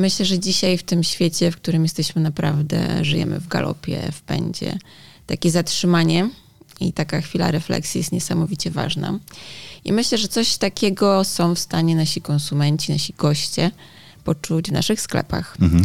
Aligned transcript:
myślę, 0.00 0.24
że 0.26 0.38
dzisiaj 0.38 0.78
w 0.78 0.82
tym 0.82 1.04
świecie, 1.04 1.50
w 1.50 1.56
którym 1.56 1.82
jesteśmy 1.82 2.22
naprawdę, 2.22 3.04
żyjemy 3.04 3.40
w 3.40 3.48
galopie, 3.48 4.12
w 4.12 4.22
pędzie, 4.22 4.78
takie 5.26 5.50
zatrzymanie 5.50 6.30
i 6.80 6.92
taka 6.92 7.20
chwila 7.20 7.50
refleksji 7.50 7.98
jest 7.98 8.12
niesamowicie 8.12 8.70
ważna. 8.70 9.18
I 9.84 9.92
myślę, 9.92 10.18
że 10.18 10.28
coś 10.28 10.56
takiego 10.56 11.24
są 11.24 11.54
w 11.54 11.58
stanie 11.58 11.96
nasi 11.96 12.20
konsumenci, 12.20 12.92
nasi 12.92 13.14
goście 13.18 13.70
poczuć 14.24 14.68
w 14.68 14.72
naszych 14.72 15.00
sklepach. 15.00 15.56
Mhm. 15.60 15.84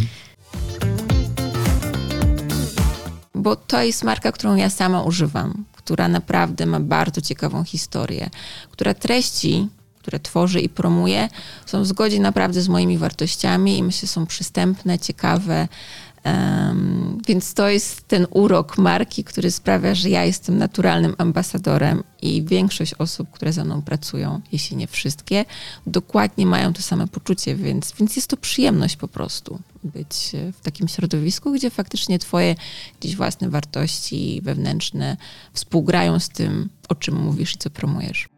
Bo 3.34 3.56
to 3.56 3.82
jest 3.82 4.04
marka, 4.04 4.32
którą 4.32 4.56
ja 4.56 4.70
sama 4.70 5.02
używam, 5.02 5.64
która 5.72 6.08
naprawdę 6.08 6.66
ma 6.66 6.80
bardzo 6.80 7.20
ciekawą 7.20 7.64
historię, 7.64 8.30
która 8.70 8.94
treści 8.94 9.68
które 10.06 10.20
tworzy 10.20 10.60
i 10.60 10.68
promuje, 10.68 11.28
są 11.66 11.82
w 11.82 11.86
zgodzie 11.86 12.20
naprawdę 12.20 12.60
z 12.60 12.68
moimi 12.68 12.98
wartościami 12.98 13.78
i 13.78 13.82
myślę, 13.82 14.08
są 14.08 14.26
przystępne, 14.26 14.98
ciekawe. 14.98 15.68
Um, 16.24 17.18
więc 17.28 17.54
to 17.54 17.68
jest 17.68 18.08
ten 18.08 18.26
urok 18.30 18.78
marki, 18.78 19.24
który 19.24 19.50
sprawia, 19.50 19.94
że 19.94 20.10
ja 20.10 20.24
jestem 20.24 20.58
naturalnym 20.58 21.14
ambasadorem 21.18 22.02
i 22.22 22.42
większość 22.42 22.94
osób, 22.94 23.30
które 23.30 23.52
ze 23.52 23.64
mną 23.64 23.82
pracują, 23.82 24.40
jeśli 24.52 24.76
nie 24.76 24.86
wszystkie, 24.86 25.44
dokładnie 25.86 26.46
mają 26.46 26.72
to 26.72 26.82
samo 26.82 27.06
poczucie, 27.06 27.56
więc, 27.56 27.92
więc 27.98 28.16
jest 28.16 28.28
to 28.28 28.36
przyjemność 28.36 28.96
po 28.96 29.08
prostu 29.08 29.58
być 29.84 30.32
w 30.52 30.60
takim 30.60 30.88
środowisku, 30.88 31.52
gdzie 31.52 31.70
faktycznie 31.70 32.18
twoje 32.18 32.54
gdzieś 33.00 33.16
własne 33.16 33.50
wartości 33.50 34.40
wewnętrzne 34.44 35.16
współgrają 35.52 36.18
z 36.18 36.28
tym, 36.28 36.68
o 36.88 36.94
czym 36.94 37.14
mówisz 37.14 37.54
i 37.54 37.58
co 37.58 37.70
promujesz. 37.70 38.28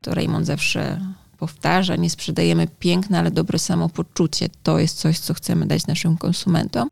To 0.00 0.14
Raymond 0.14 0.46
zawsze 0.46 1.00
powtarza, 1.38 1.96
nie 1.96 2.10
sprzedajemy 2.10 2.68
piękne, 2.78 3.18
ale 3.18 3.30
dobre 3.30 3.58
samopoczucie. 3.58 4.48
To 4.62 4.78
jest 4.78 4.98
coś, 4.98 5.18
co 5.18 5.34
chcemy 5.34 5.66
dać 5.66 5.86
naszym 5.86 6.16
konsumentom. 6.16 6.88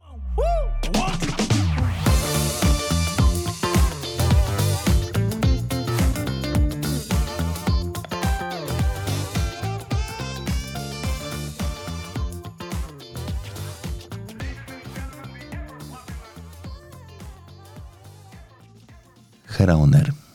Heraoner 19.47 20.26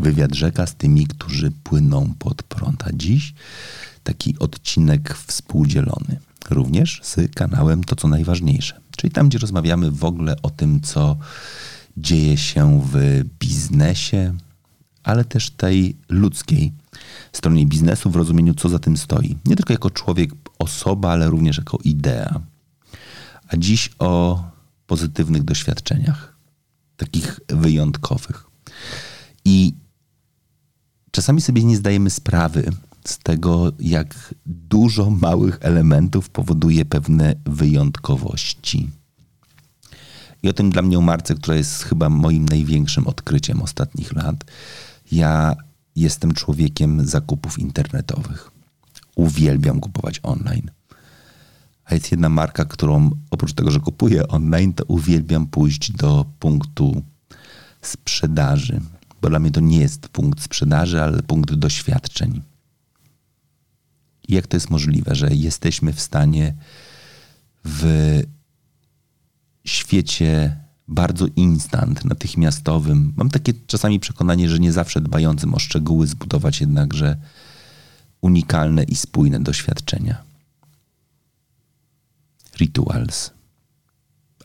wywiad 0.00 0.34
rzeka 0.34 0.66
z 0.66 0.74
tymi, 0.74 1.06
którzy 1.06 1.50
płyną 1.50 2.14
pod 2.18 2.42
prąd. 2.42 2.84
A 2.86 2.90
dziś 2.92 3.34
taki 4.02 4.38
odcinek 4.38 5.14
współdzielony. 5.26 6.20
Również 6.50 7.00
z 7.02 7.34
kanałem 7.34 7.84
To 7.84 7.96
Co 7.96 8.08
Najważniejsze. 8.08 8.80
Czyli 8.96 9.12
tam, 9.12 9.28
gdzie 9.28 9.38
rozmawiamy 9.38 9.90
w 9.90 10.04
ogóle 10.04 10.36
o 10.42 10.50
tym, 10.50 10.80
co 10.80 11.16
dzieje 11.96 12.36
się 12.36 12.82
w 12.92 13.24
biznesie, 13.40 14.36
ale 15.02 15.24
też 15.24 15.50
tej 15.50 15.96
ludzkiej 16.08 16.72
stronie 17.32 17.66
biznesu 17.66 18.10
w 18.10 18.16
rozumieniu, 18.16 18.54
co 18.54 18.68
za 18.68 18.78
tym 18.78 18.96
stoi. 18.96 19.36
Nie 19.44 19.56
tylko 19.56 19.72
jako 19.72 19.90
człowiek, 19.90 20.30
osoba, 20.58 21.10
ale 21.10 21.30
również 21.30 21.58
jako 21.58 21.78
idea. 21.84 22.40
A 23.48 23.56
dziś 23.56 23.90
o 23.98 24.42
pozytywnych 24.86 25.42
doświadczeniach, 25.42 26.36
takich 26.96 27.40
wyjątkowych. 27.48 28.44
I 29.44 29.74
czasami 31.10 31.40
sobie 31.40 31.64
nie 31.64 31.76
zdajemy 31.76 32.10
sprawy 32.10 32.70
z 33.04 33.18
tego, 33.18 33.72
jak 33.80 34.34
dużo 34.46 35.10
małych 35.10 35.58
elementów 35.60 36.30
powoduje 36.30 36.84
pewne 36.84 37.34
wyjątkowości. 37.44 38.90
I 40.42 40.48
o 40.48 40.52
tym 40.52 40.70
dla 40.70 40.82
mnie 40.82 40.98
o 40.98 41.00
marce, 41.00 41.34
która 41.34 41.56
jest 41.56 41.82
chyba 41.82 42.08
moim 42.08 42.46
największym 42.46 43.06
odkryciem 43.06 43.62
ostatnich 43.62 44.12
lat. 44.12 44.44
Ja 45.12 45.56
jestem 45.96 46.34
człowiekiem 46.34 47.06
zakupów 47.06 47.58
internetowych. 47.58 48.50
Uwielbiam 49.14 49.80
kupować 49.80 50.20
online. 50.22 50.70
A 51.84 51.94
jest 51.94 52.10
jedna 52.10 52.28
marka, 52.28 52.64
którą 52.64 53.10
oprócz 53.30 53.52
tego, 53.52 53.70
że 53.70 53.80
kupuję 53.80 54.28
online, 54.28 54.72
to 54.72 54.84
uwielbiam 54.84 55.46
pójść 55.46 55.92
do 55.92 56.24
punktu 56.38 57.02
sprzedaży 57.82 58.80
bo 59.20 59.28
dla 59.28 59.38
mnie 59.38 59.50
to 59.50 59.60
nie 59.60 59.78
jest 59.78 60.08
punkt 60.08 60.42
sprzedaży, 60.42 61.02
ale 61.02 61.22
punkt 61.22 61.54
doświadczeń. 61.54 62.42
I 64.28 64.34
jak 64.34 64.46
to 64.46 64.56
jest 64.56 64.70
możliwe, 64.70 65.14
że 65.14 65.34
jesteśmy 65.34 65.92
w 65.92 66.00
stanie 66.00 66.54
w 67.64 68.20
świecie 69.64 70.56
bardzo 70.88 71.26
instant, 71.36 72.04
natychmiastowym, 72.04 73.12
mam 73.16 73.30
takie 73.30 73.52
czasami 73.66 74.00
przekonanie, 74.00 74.48
że 74.48 74.58
nie 74.58 74.72
zawsze 74.72 75.00
dbającym 75.00 75.54
o 75.54 75.58
szczegóły, 75.58 76.06
zbudować 76.06 76.60
jednakże 76.60 77.16
unikalne 78.20 78.84
i 78.84 78.96
spójne 78.96 79.40
doświadczenia. 79.40 80.22
Rituals. 82.58 83.30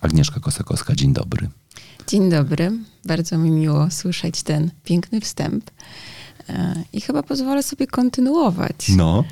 Agnieszka 0.01 0.39
Kosakowska, 0.39 0.95
dzień 0.95 1.13
dobry. 1.13 1.49
Dzień 2.07 2.29
dobry. 2.29 2.71
Bardzo 3.05 3.37
mi 3.37 3.51
miło 3.51 3.91
słyszeć 3.91 4.43
ten 4.43 4.71
piękny 4.83 5.21
wstęp. 5.21 5.71
E, 6.49 6.83
I 6.93 7.01
chyba 7.01 7.23
pozwolę 7.23 7.63
sobie 7.63 7.87
kontynuować. 7.87 8.89
No. 8.89 9.23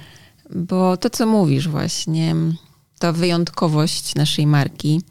Bo 0.56 0.98
to, 0.98 1.10
co 1.10 1.26
mówisz 1.26 1.68
właśnie, 1.68 2.36
ta 3.00 3.12
wyjątkowość 3.12 4.16
naszej 4.16 4.48
marki, 4.48 5.02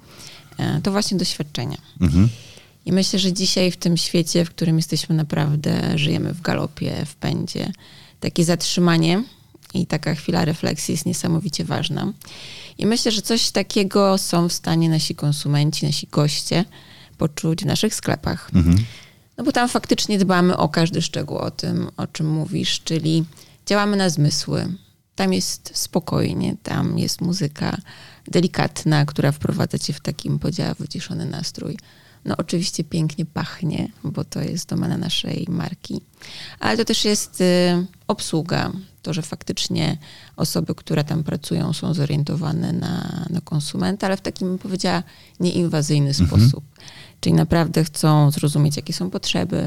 e, 0.58 0.80
to 0.80 0.92
właśnie 0.92 1.18
doświadczenia. 1.18 1.78
Mhm. 2.00 2.28
I 2.86 2.92
myślę, 2.92 3.18
że 3.18 3.32
dzisiaj 3.32 3.70
w 3.70 3.76
tym 3.76 3.96
świecie, 3.96 4.44
w 4.44 4.50
którym 4.50 4.76
jesteśmy 4.76 5.14
naprawdę, 5.14 5.98
żyjemy 5.98 6.34
w 6.34 6.40
galopie, 6.40 7.06
w 7.06 7.14
pędzie, 7.14 7.72
takie 8.20 8.44
zatrzymanie 8.44 9.24
i 9.74 9.86
taka 9.86 10.14
chwila 10.14 10.44
refleksji 10.44 10.92
jest 10.92 11.06
niesamowicie 11.06 11.64
ważna. 11.64 12.12
I 12.78 12.86
myślę, 12.86 13.12
że 13.12 13.22
coś 13.22 13.50
takiego 13.50 14.18
są 14.18 14.48
w 14.48 14.52
stanie 14.52 14.88
nasi 14.88 15.14
konsumenci, 15.14 15.86
nasi 15.86 16.06
goście, 16.06 16.64
poczuć 17.22 17.62
w 17.62 17.66
naszych 17.66 17.94
sklepach. 17.94 18.50
Mhm. 18.54 18.76
No 19.36 19.44
bo 19.44 19.52
tam 19.52 19.68
faktycznie 19.68 20.18
dbamy 20.18 20.56
o 20.56 20.68
każdy 20.68 21.02
szczegół, 21.02 21.38
o 21.38 21.50
tym, 21.50 21.90
o 21.96 22.06
czym 22.06 22.26
mówisz, 22.30 22.80
czyli 22.84 23.24
działamy 23.66 23.96
na 23.96 24.08
zmysły. 24.10 24.68
Tam 25.14 25.32
jest 25.32 25.70
spokojnie, 25.74 26.56
tam 26.62 26.98
jest 26.98 27.20
muzyka 27.20 27.76
delikatna, 28.28 29.04
która 29.06 29.32
wprowadza 29.32 29.78
cię 29.78 29.92
w 29.92 30.00
takim 30.00 30.38
podział, 30.38 30.74
wyciszony 30.78 31.26
nastrój. 31.26 31.76
No 32.24 32.34
oczywiście 32.38 32.84
pięknie 32.84 33.26
pachnie, 33.26 33.88
bo 34.04 34.24
to 34.24 34.40
jest 34.40 34.68
domena 34.68 34.96
naszej 34.96 35.46
marki. 35.48 36.00
Ale 36.60 36.76
to 36.76 36.84
też 36.84 37.04
jest 37.04 37.40
y, 37.40 37.86
obsługa. 38.08 38.72
To, 39.02 39.12
że 39.12 39.22
faktycznie 39.22 39.96
osoby, 40.36 40.74
które 40.74 41.04
tam 41.04 41.24
pracują 41.24 41.72
są 41.72 41.94
zorientowane 41.94 42.72
na, 42.72 43.26
na 43.30 43.40
konsumenta, 43.40 44.06
ale 44.06 44.16
w 44.16 44.20
takim, 44.20 44.58
powiedziała, 44.58 45.02
nieinwazyjny 45.40 46.10
mhm. 46.10 46.28
sposób. 46.28 46.64
Czyli 47.22 47.34
naprawdę 47.34 47.84
chcą 47.84 48.30
zrozumieć, 48.30 48.76
jakie 48.76 48.92
są 48.92 49.10
potrzeby, 49.10 49.66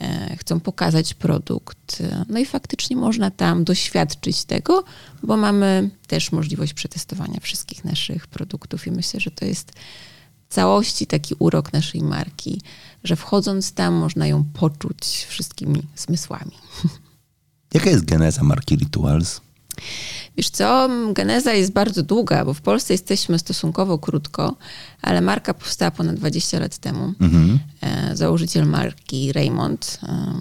e, 0.00 0.36
chcą 0.36 0.60
pokazać 0.60 1.14
produkt. 1.14 2.02
No 2.28 2.38
i 2.38 2.46
faktycznie 2.46 2.96
można 2.96 3.30
tam 3.30 3.64
doświadczyć 3.64 4.44
tego, 4.44 4.84
bo 5.22 5.36
mamy 5.36 5.90
też 6.06 6.32
możliwość 6.32 6.74
przetestowania 6.74 7.40
wszystkich 7.40 7.84
naszych 7.84 8.26
produktów 8.26 8.86
i 8.86 8.90
myślę, 8.90 9.20
że 9.20 9.30
to 9.30 9.44
jest 9.44 9.72
całości 10.48 11.06
taki 11.06 11.34
urok 11.38 11.72
naszej 11.72 12.02
marki, 12.02 12.60
że 13.04 13.16
wchodząc 13.16 13.72
tam 13.72 13.94
można 13.94 14.26
ją 14.26 14.44
poczuć 14.44 15.26
wszystkimi 15.28 15.82
zmysłami. 15.96 16.52
Jaka 17.74 17.90
jest 17.90 18.04
geneza 18.04 18.42
marki 18.42 18.76
Rituals? 18.76 19.40
Wiesz 20.36 20.50
co, 20.50 20.88
geneza 21.12 21.52
jest 21.52 21.72
bardzo 21.72 22.02
długa, 22.02 22.44
bo 22.44 22.54
w 22.54 22.60
Polsce 22.60 22.94
jesteśmy 22.94 23.38
stosunkowo 23.38 23.98
krótko, 23.98 24.56
ale 25.02 25.20
marka 25.20 25.54
powstała 25.54 25.90
ponad 25.90 26.16
20 26.16 26.60
lat 26.60 26.78
temu. 26.78 27.12
Mhm. 27.20 27.58
E, 27.80 28.16
założyciel 28.16 28.66
marki 28.66 29.32
Raymond 29.32 29.98
e, 30.02 30.34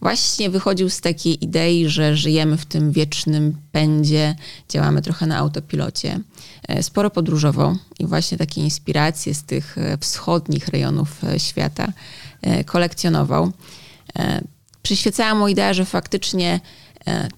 właśnie 0.00 0.50
wychodził 0.50 0.90
z 0.90 1.00
takiej 1.00 1.44
idei, 1.44 1.88
że 1.88 2.16
żyjemy 2.16 2.56
w 2.56 2.66
tym 2.66 2.92
wiecznym 2.92 3.56
pędzie, 3.72 4.36
działamy 4.68 5.02
trochę 5.02 5.26
na 5.26 5.36
autopilocie. 5.36 6.20
E, 6.68 6.82
sporo 6.82 7.10
podróżował 7.10 7.76
i 7.98 8.06
właśnie 8.06 8.38
takie 8.38 8.60
inspiracje 8.60 9.34
z 9.34 9.44
tych 9.44 9.76
wschodnich 10.00 10.68
rejonów 10.68 11.20
świata 11.38 11.92
kolekcjonował. 12.66 13.52
Przyświecała 14.82 15.34
mu 15.34 15.48
idea, 15.48 15.74
że 15.74 15.84
faktycznie 15.84 16.60
E, 16.91 16.91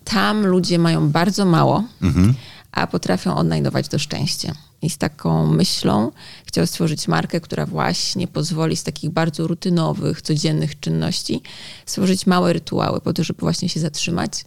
tam 0.04 0.46
ludzie 0.46 0.78
mają 0.78 1.10
bardzo 1.10 1.44
mało, 1.44 1.84
mhm. 2.02 2.34
a 2.72 2.86
potrafią 2.86 3.36
odnajdować 3.36 3.88
to 3.88 3.98
szczęście. 3.98 4.52
i 4.82 4.90
z 4.90 4.98
taką 4.98 5.46
myślą 5.46 6.10
chciał 6.46 6.66
stworzyć 6.66 7.08
markę, 7.08 7.40
która 7.40 7.66
właśnie 7.66 8.28
pozwoli 8.28 8.76
z 8.76 8.82
takich 8.82 9.10
bardzo 9.10 9.46
rutynowych, 9.46 10.22
codziennych 10.22 10.80
czynności 10.80 11.42
stworzyć 11.86 12.26
małe 12.26 12.52
rytuały 12.52 13.00
po 13.00 13.12
to, 13.12 13.24
żeby 13.24 13.40
właśnie 13.40 13.68
się 13.68 13.80
zatrzymać, 13.80 14.44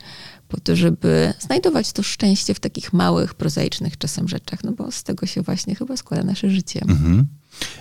po 0.47 0.59
to, 0.59 0.75
żeby 0.75 1.33
znajdować 1.39 1.91
to 1.91 2.03
szczęście 2.03 2.53
w 2.53 2.59
takich 2.59 2.93
małych, 2.93 3.33
prozaicznych 3.33 3.97
czasem 3.97 4.27
rzeczach, 4.27 4.63
no 4.63 4.71
bo 4.71 4.91
z 4.91 5.03
tego 5.03 5.25
się 5.25 5.41
właśnie 5.41 5.75
chyba 5.75 5.97
składa 5.97 6.23
nasze 6.23 6.49
życie. 6.49 6.81
Mhm. 6.81 7.27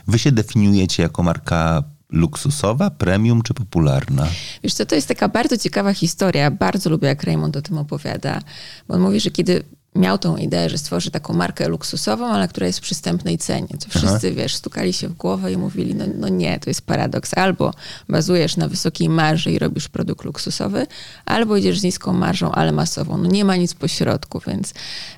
Wy 0.06 0.18
się 0.18 0.32
definiujecie 0.32 1.02
jako 1.02 1.22
marka 1.22 1.84
luksusowa, 2.10 2.90
premium 2.90 3.42
czy 3.42 3.54
popularna? 3.54 4.26
Wiesz 4.62 4.74
co, 4.74 4.86
to 4.86 4.94
jest 4.94 5.08
taka 5.08 5.28
bardzo 5.28 5.58
ciekawa 5.58 5.94
historia. 5.94 6.50
Bardzo 6.50 6.90
lubię, 6.90 7.08
jak 7.08 7.22
Raymond 7.22 7.56
o 7.56 7.62
tym 7.62 7.78
opowiada. 7.78 8.40
Bo 8.88 8.94
on 8.94 9.00
mówi, 9.00 9.20
że 9.20 9.30
kiedy 9.30 9.62
miał 9.96 10.18
tą 10.18 10.36
ideę, 10.36 10.70
że 10.70 10.78
stworzy 10.78 11.10
taką 11.10 11.34
markę 11.34 11.68
luksusową, 11.68 12.26
ale 12.26 12.48
która 12.48 12.66
jest 12.66 12.78
w 12.78 12.82
przystępnej 12.82 13.38
cenie. 13.38 13.68
To 13.68 13.88
wszyscy, 13.88 14.26
Aha. 14.26 14.36
wiesz, 14.36 14.54
stukali 14.54 14.92
się 14.92 15.08
w 15.08 15.12
głowę 15.12 15.52
i 15.52 15.56
mówili, 15.56 15.94
no, 15.94 16.04
no 16.18 16.28
nie, 16.28 16.58
to 16.60 16.70
jest 16.70 16.82
paradoks. 16.82 17.34
Albo 17.34 17.74
bazujesz 18.08 18.56
na 18.56 18.68
wysokiej 18.68 19.08
marży 19.08 19.50
i 19.50 19.58
robisz 19.58 19.88
produkt 19.88 20.24
luksusowy, 20.24 20.86
albo 21.24 21.56
idziesz 21.56 21.80
z 21.80 21.82
niską 21.82 22.12
marżą, 22.12 22.52
ale 22.52 22.72
masową. 22.72 23.18
No 23.18 23.28
nie 23.28 23.44
ma 23.44 23.56
nic 23.56 23.74
pośrodku, 23.74 24.40
więc 24.46 24.74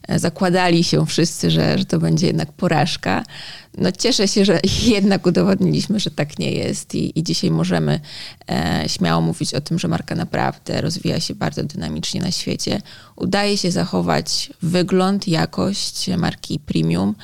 e, 0.09 0.19
zakładali 0.19 0.85
się 0.85 1.07
wszyscy, 1.07 1.51
że, 1.51 1.79
że 1.79 1.85
to 1.85 1.99
będzie 1.99 2.27
jednak 2.27 2.53
porażka. 2.53 3.25
No 3.81 3.93
cieszę 3.93 4.29
się, 4.29 4.45
że 4.45 4.61
jednak 4.87 5.27
udowodniliśmy, 5.27 6.01
że 6.01 6.11
tak 6.11 6.39
nie 6.39 6.53
jest 6.53 6.95
i, 6.95 7.19
i 7.19 7.23
dzisiaj 7.23 7.51
możemy 7.51 8.01
e, 8.51 8.85
śmiało 8.87 9.21
mówić 9.21 9.55
o 9.55 9.61
tym, 9.61 9.79
że 9.79 9.89
marka 9.89 10.15
naprawdę 10.15 10.81
rozwija 10.81 11.21
się 11.21 11.35
bardzo 11.35 11.65
dynamicznie 11.65 12.21
na 12.21 12.31
świecie. 12.31 12.83
Udaje 13.17 13.59
się 13.59 13.71
zachować 13.71 14.51
wygląd, 14.63 15.29
jakość 15.29 16.11
marki 16.17 16.59
premium, 16.59 17.15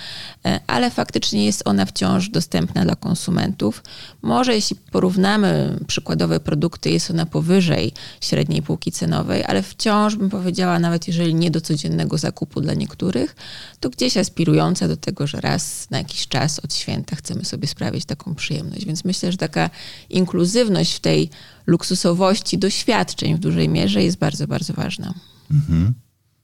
e, 0.45 0.61
ale 0.67 0.91
faktycznie 0.91 1.47
jest 1.47 1.63
ona 1.65 1.87
wciąż 1.87 2.29
dostępna 2.29 2.85
dla 2.85 2.97
konsumentów. 2.97 3.83
Może 4.23 4.55
jeśli 4.55 4.77
porównamy 4.77 5.79
przykładowe 5.87 6.41
produkty, 6.41 6.91
jest 6.91 7.11
ona 7.11 7.27
powyżej 7.27 7.93
średniej 8.21 8.63
półki 8.63 8.93
cenowej, 8.93 9.45
ale 9.45 9.63
wciąż 9.63 10.17
bym 10.17 10.31
powiedziała, 10.31 10.79
nawet 10.79 11.09
jeżeli 11.09 11.35
nie 11.35 11.51
do 11.51 11.61
codziennego 11.61 12.19
zakupu 12.19 12.61
dla 12.61 12.75
niektórych, 12.75 13.37
to 13.81 13.91
gdzieś 13.91 14.17
aspirująca 14.17 14.89
do 14.89 14.97
tego, 14.97 15.27
że 15.27 15.41
raz 15.41 15.91
na 15.91 15.99
jakiś 15.99 16.29
czas 16.29 16.44
od 16.65 16.75
święta 16.75 17.17
chcemy 17.17 17.45
sobie 17.45 17.69
sprawić 17.69 18.05
taką 18.05 18.35
przyjemność. 18.35 18.85
Więc 18.87 19.05
myślę, 19.05 19.33
że 19.33 19.39
taka 19.39 19.71
inkluzywność 20.11 20.95
w 20.95 21.01
tej 21.01 21.31
luksusowości 21.67 22.59
doświadczeń 22.59 23.35
w 23.35 23.39
dużej 23.39 23.69
mierze 23.69 24.03
jest 24.03 24.19
bardzo, 24.19 24.47
bardzo 24.47 24.73
ważna. 24.73 25.15
Mhm. 25.51 25.95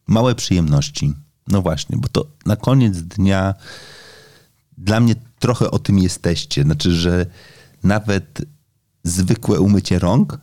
Małe 0.06 0.35
przyjemności. 0.35 1.12
No 1.49 1.62
właśnie, 1.62 1.97
bo 1.97 2.08
to 2.08 2.26
na 2.47 2.56
koniec 2.56 2.99
dnia 2.99 3.55
dla 4.79 5.00
mnie 5.00 5.14
trochę 5.38 5.70
o 5.70 5.79
tym 5.79 5.99
jesteście. 5.99 6.62
Znaczy, 6.62 6.93
że 6.93 7.26
nawet 7.82 8.43
zwykłe 9.05 9.61
umycie 9.61 9.99
rąk 9.99 10.38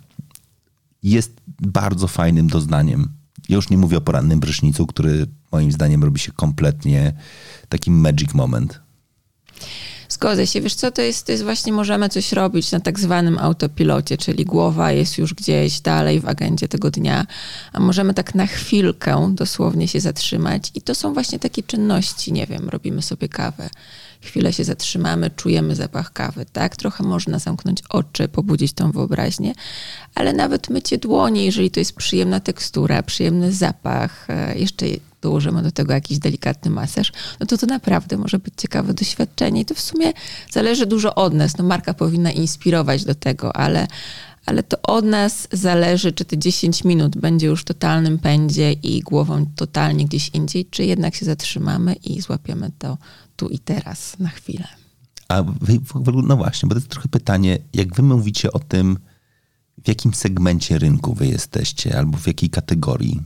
jest 1.03 1.31
bardzo 1.61 2.07
fajnym 2.07 2.47
doznaniem. 2.47 3.09
Ja 3.49 3.55
już 3.55 3.69
nie 3.69 3.77
mówię 3.77 3.97
o 3.97 4.01
porannym 4.01 4.39
prysznicu, 4.39 4.87
który 4.87 5.27
moim 5.51 5.71
zdaniem 5.71 6.03
robi 6.03 6.19
się 6.19 6.31
kompletnie 6.31 7.13
takim 7.69 7.99
magic 7.99 8.33
moment. 8.33 8.81
Zgodzę 10.09 10.47
się. 10.47 10.61
Wiesz 10.61 10.75
co, 10.75 10.91
to 10.91 11.01
jest, 11.01 11.25
to 11.25 11.31
jest 11.31 11.43
właśnie, 11.43 11.73
możemy 11.73 12.09
coś 12.09 12.31
robić 12.31 12.71
na 12.71 12.79
tak 12.79 12.99
zwanym 12.99 13.37
autopilocie, 13.37 14.17
czyli 14.17 14.45
głowa 14.45 14.91
jest 14.91 15.17
już 15.17 15.33
gdzieś 15.33 15.79
dalej 15.81 16.19
w 16.19 16.27
agendzie 16.27 16.67
tego 16.67 16.91
dnia, 16.91 17.27
a 17.73 17.79
możemy 17.79 18.13
tak 18.13 18.35
na 18.35 18.47
chwilkę 18.47 19.31
dosłownie 19.35 19.87
się 19.87 19.99
zatrzymać 19.99 20.71
i 20.75 20.81
to 20.81 20.95
są 20.95 21.13
właśnie 21.13 21.39
takie 21.39 21.63
czynności, 21.63 22.33
nie 22.33 22.47
wiem, 22.47 22.69
robimy 22.69 23.01
sobie 23.01 23.29
kawę, 23.29 23.69
chwilę 24.21 24.53
się 24.53 24.63
zatrzymamy, 24.63 25.29
czujemy 25.29 25.75
zapach 25.75 26.13
kawy, 26.13 26.45
tak? 26.53 26.75
Trochę 26.75 27.03
można 27.03 27.39
zamknąć 27.39 27.79
oczy, 27.89 28.27
pobudzić 28.27 28.73
tą 28.73 28.91
wyobraźnię, 28.91 29.53
ale 30.15 30.33
nawet 30.33 30.69
mycie 30.69 30.97
dłoni, 30.97 31.45
jeżeli 31.45 31.71
to 31.71 31.79
jest 31.79 31.95
przyjemna 31.95 32.39
tekstura, 32.39 33.03
przyjemny 33.03 33.51
zapach, 33.51 34.25
e, 34.29 34.59
jeszcze 34.59 34.85
dołożymy 35.21 35.63
do 35.63 35.71
tego 35.71 35.93
jakiś 35.93 36.19
delikatny 36.19 36.71
masaż, 36.71 37.11
no 37.39 37.45
to 37.45 37.57
to 37.57 37.65
naprawdę 37.65 38.17
może 38.17 38.39
być 38.39 38.53
ciekawe 38.57 38.93
doświadczenie. 38.93 39.61
I 39.61 39.65
to 39.65 39.73
w 39.73 39.79
sumie 39.79 40.13
zależy 40.51 40.85
dużo 40.85 41.15
od 41.15 41.33
nas. 41.33 41.57
No 41.57 41.63
marka 41.63 41.93
powinna 41.93 42.31
inspirować 42.31 43.05
do 43.05 43.15
tego, 43.15 43.55
ale, 43.55 43.87
ale 44.45 44.63
to 44.63 44.81
od 44.81 45.05
nas 45.05 45.47
zależy, 45.51 46.11
czy 46.11 46.25
te 46.25 46.37
10 46.37 46.83
minut 46.83 47.17
będzie 47.17 47.47
już 47.47 47.63
totalnym 47.63 48.19
pędzie 48.19 48.73
i 48.73 48.99
głową 48.99 49.45
totalnie 49.55 50.05
gdzieś 50.05 50.29
indziej, 50.29 50.65
czy 50.65 50.85
jednak 50.85 51.15
się 51.15 51.25
zatrzymamy 51.25 51.93
i 51.93 52.21
złapiemy 52.21 52.71
to 52.79 52.97
tu 53.35 53.49
i 53.49 53.59
teraz, 53.59 54.19
na 54.19 54.29
chwilę. 54.29 54.67
A 55.27 55.43
wy, 55.43 55.79
no 56.23 56.37
właśnie, 56.37 56.69
bo 56.69 56.75
to 56.75 56.79
jest 56.79 56.89
trochę 56.89 57.07
pytanie, 57.07 57.57
jak 57.73 57.95
wy 57.95 58.03
mówicie 58.03 58.51
o 58.51 58.59
tym, 58.59 58.97
w 59.83 59.87
jakim 59.87 60.13
segmencie 60.13 60.79
rynku 60.79 61.13
wy 61.13 61.27
jesteście, 61.27 61.97
albo 61.97 62.17
w 62.17 62.27
jakiej 62.27 62.49
kategorii? 62.49 63.21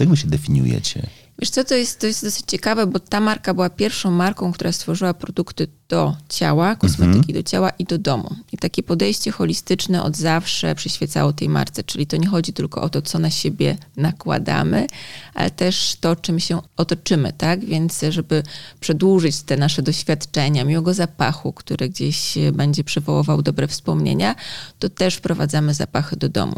Jak 0.00 0.08
wy 0.08 0.16
się 0.16 0.28
definiujecie? 0.28 1.06
Wiesz 1.38 1.50
co, 1.50 1.64
to 1.64 1.74
jest, 1.74 2.00
to 2.00 2.06
jest 2.06 2.24
dosyć 2.24 2.44
ciekawe, 2.46 2.86
bo 2.86 2.98
ta 2.98 3.20
marka 3.20 3.54
była 3.54 3.70
pierwszą 3.70 4.10
marką, 4.10 4.52
która 4.52 4.72
stworzyła 4.72 5.14
produkty 5.14 5.68
do 5.88 6.16
ciała, 6.28 6.76
kosmetyki 6.76 7.18
mhm. 7.18 7.34
do 7.34 7.42
ciała 7.42 7.70
i 7.70 7.84
do 7.84 7.98
domu. 7.98 8.36
I 8.52 8.58
takie 8.58 8.82
podejście 8.82 9.30
holistyczne 9.30 10.02
od 10.02 10.16
zawsze 10.16 10.74
przyświecało 10.74 11.32
tej 11.32 11.48
marce, 11.48 11.84
czyli 11.84 12.06
to 12.06 12.16
nie 12.16 12.26
chodzi 12.26 12.52
tylko 12.52 12.82
o 12.82 12.88
to, 12.88 13.02
co 13.02 13.18
na 13.18 13.30
siebie 13.30 13.76
nakładamy, 13.96 14.86
ale 15.34 15.50
też 15.50 15.96
to, 16.00 16.16
czym 16.16 16.40
się 16.40 16.60
otoczymy, 16.76 17.32
tak? 17.32 17.64
Więc 17.64 18.00
żeby 18.08 18.42
przedłużyć 18.80 19.42
te 19.42 19.56
nasze 19.56 19.82
doświadczenia, 19.82 20.64
miłego 20.64 20.94
zapachu, 20.94 21.52
który 21.52 21.88
gdzieś 21.88 22.34
będzie 22.52 22.84
przywoływał 22.84 23.42
dobre 23.42 23.68
wspomnienia, 23.68 24.34
to 24.78 24.88
też 24.88 25.14
wprowadzamy 25.14 25.74
zapachy 25.74 26.16
do 26.16 26.28
domu. 26.28 26.56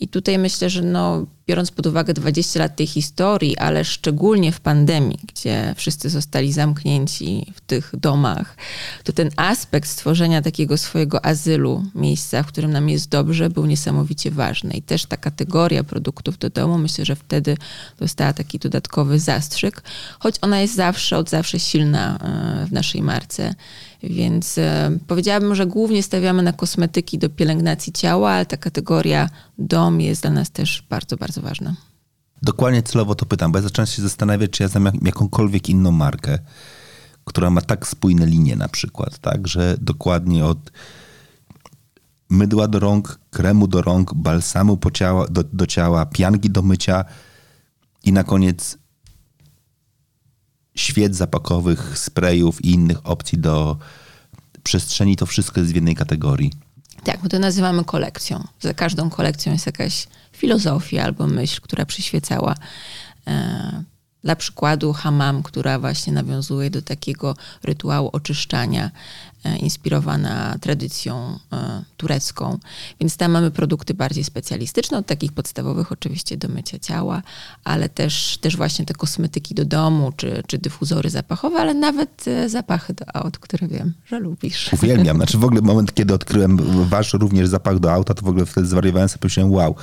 I 0.00 0.08
tutaj 0.08 0.38
myślę, 0.38 0.70
że 0.70 0.82
no, 0.82 1.26
biorąc 1.48 1.70
pod 1.70 1.86
uwagę 1.86 2.14
20 2.14 2.60
lat 2.60 2.76
tej 2.76 2.86
historii, 2.86 3.58
ale 3.58 3.84
szczególnie 3.84 4.52
w 4.52 4.60
pandemii, 4.60 5.18
gdzie 5.34 5.74
wszyscy 5.76 6.10
zostali 6.10 6.52
zamknięci 6.52 7.46
w 7.54 7.60
tych 7.60 7.92
domach, 7.96 8.56
to 9.04 9.12
ten 9.12 9.30
aspekt 9.36 9.88
stworzenia 9.88 10.42
takiego 10.42 10.78
swojego 10.78 11.24
azylu, 11.24 11.84
miejsca, 11.94 12.42
w 12.42 12.46
którym 12.46 12.72
nam 12.72 12.88
jest 12.88 13.08
dobrze, 13.08 13.50
był 13.50 13.66
niesamowicie 13.66 14.30
ważny. 14.30 14.74
I 14.74 14.82
też 14.82 15.06
ta 15.06 15.16
kategoria 15.16 15.84
produktów 15.84 16.38
do 16.38 16.50
domu, 16.50 16.78
myślę, 16.78 17.04
że 17.04 17.16
wtedy 17.16 17.56
dostała 17.98 18.32
taki 18.32 18.58
dodatkowy 18.58 19.18
zastrzyk, 19.18 19.82
choć 20.18 20.34
ona 20.40 20.60
jest 20.60 20.74
zawsze, 20.74 21.18
od 21.18 21.30
zawsze 21.30 21.60
silna 21.60 22.18
e, 22.18 22.66
w 22.66 22.72
naszej 22.72 23.02
marce. 23.02 23.54
Więc 24.02 24.58
e, 24.58 24.98
powiedziałabym, 25.06 25.54
że 25.54 25.66
głównie 25.66 26.02
stawiamy 26.02 26.42
na 26.42 26.52
kosmetyki 26.52 27.18
do 27.18 27.28
pielęgnacji 27.30 27.92
ciała, 27.92 28.30
ale 28.30 28.46
ta 28.46 28.56
kategoria 28.56 29.30
dom 29.58 30.00
jest 30.00 30.22
dla 30.22 30.30
nas 30.30 30.50
też 30.50 30.82
bardzo, 30.90 31.16
bardzo 31.16 31.35
ważna. 31.42 31.76
Dokładnie 32.42 32.82
celowo 32.82 33.14
to 33.14 33.26
pytam, 33.26 33.52
bo 33.52 33.58
ja 33.58 33.62
zacząłem 33.62 33.86
się 33.86 34.02
zastanawiać, 34.02 34.50
czy 34.50 34.62
ja 34.62 34.68
znam 34.68 34.90
jakąkolwiek 35.02 35.68
inną 35.68 35.92
markę, 35.92 36.38
która 37.24 37.50
ma 37.50 37.60
tak 37.60 37.86
spójne 37.86 38.26
linie 38.26 38.56
na 38.56 38.68
przykład, 38.68 39.18
tak, 39.18 39.48
że 39.48 39.76
dokładnie 39.80 40.44
od 40.44 40.72
mydła 42.30 42.68
do 42.68 42.78
rąk, 42.78 43.20
kremu 43.30 43.66
do 43.66 43.82
rąk, 43.82 44.14
balsamu 44.14 44.78
ciała, 44.92 45.26
do, 45.28 45.44
do 45.44 45.66
ciała, 45.66 46.06
pianki 46.06 46.50
do 46.50 46.62
mycia 46.62 47.04
i 48.04 48.12
na 48.12 48.24
koniec 48.24 48.78
świec 50.74 51.16
zapakowych, 51.16 51.98
sprayów 51.98 52.64
i 52.64 52.70
innych 52.70 53.06
opcji 53.06 53.38
do 53.38 53.76
przestrzeni, 54.62 55.16
to 55.16 55.26
wszystko 55.26 55.60
jest 55.60 55.72
w 55.72 55.74
jednej 55.74 55.94
kategorii. 55.94 56.52
Tak, 57.06 57.22
my 57.22 57.28
to 57.28 57.38
nazywamy 57.38 57.84
kolekcją. 57.84 58.44
Za 58.60 58.74
każdą 58.74 59.10
kolekcją 59.10 59.52
jest 59.52 59.66
jakaś 59.66 60.06
filozofia 60.32 61.04
albo 61.04 61.26
myśl, 61.26 61.60
która 61.60 61.86
przyświecała. 61.86 62.54
E, 63.26 63.82
dla 64.26 64.36
przykładu 64.36 64.92
hamam, 64.92 65.42
która 65.42 65.78
właśnie 65.78 66.12
nawiązuje 66.12 66.70
do 66.70 66.82
takiego 66.82 67.36
rytuału 67.62 68.10
oczyszczania 68.12 68.90
E, 69.46 69.56
inspirowana 69.56 70.56
tradycją 70.60 71.38
e, 71.52 71.82
turecką. 71.96 72.58
Więc 73.00 73.16
tam 73.16 73.32
mamy 73.32 73.50
produkty 73.50 73.94
bardziej 73.94 74.24
specjalistyczne, 74.24 74.98
od 74.98 75.06
takich 75.06 75.32
podstawowych 75.32 75.92
oczywiście 75.92 76.36
do 76.36 76.48
mycia 76.48 76.78
ciała, 76.78 77.22
ale 77.64 77.88
też, 77.88 78.38
też 78.40 78.56
właśnie 78.56 78.84
te 78.84 78.94
kosmetyki 78.94 79.54
do 79.54 79.64
domu, 79.64 80.12
czy, 80.16 80.42
czy 80.46 80.58
dyfuzory 80.58 81.10
zapachowe, 81.10 81.58
ale 81.58 81.74
nawet 81.74 82.24
e, 82.28 82.48
zapachy 82.48 82.94
do 82.94 83.16
aut, 83.16 83.38
które 83.38 83.68
wiem, 83.68 83.92
że 84.06 84.18
lubisz. 84.18 84.72
Uwielbiam. 84.72 85.16
Znaczy 85.16 85.38
w 85.38 85.44
ogóle 85.44 85.60
moment, 85.60 85.94
kiedy 85.94 86.14
odkryłem 86.14 86.58
wasz 86.88 87.12
również 87.12 87.48
zapach 87.48 87.78
do 87.78 87.92
auta, 87.92 88.14
to 88.14 88.26
w 88.26 88.28
ogóle 88.28 88.46
wtedy 88.46 88.66
zwariowałem 88.66 89.08
sobie, 89.08 89.20
pomyślałem 89.20 89.52
wow. 89.52 89.74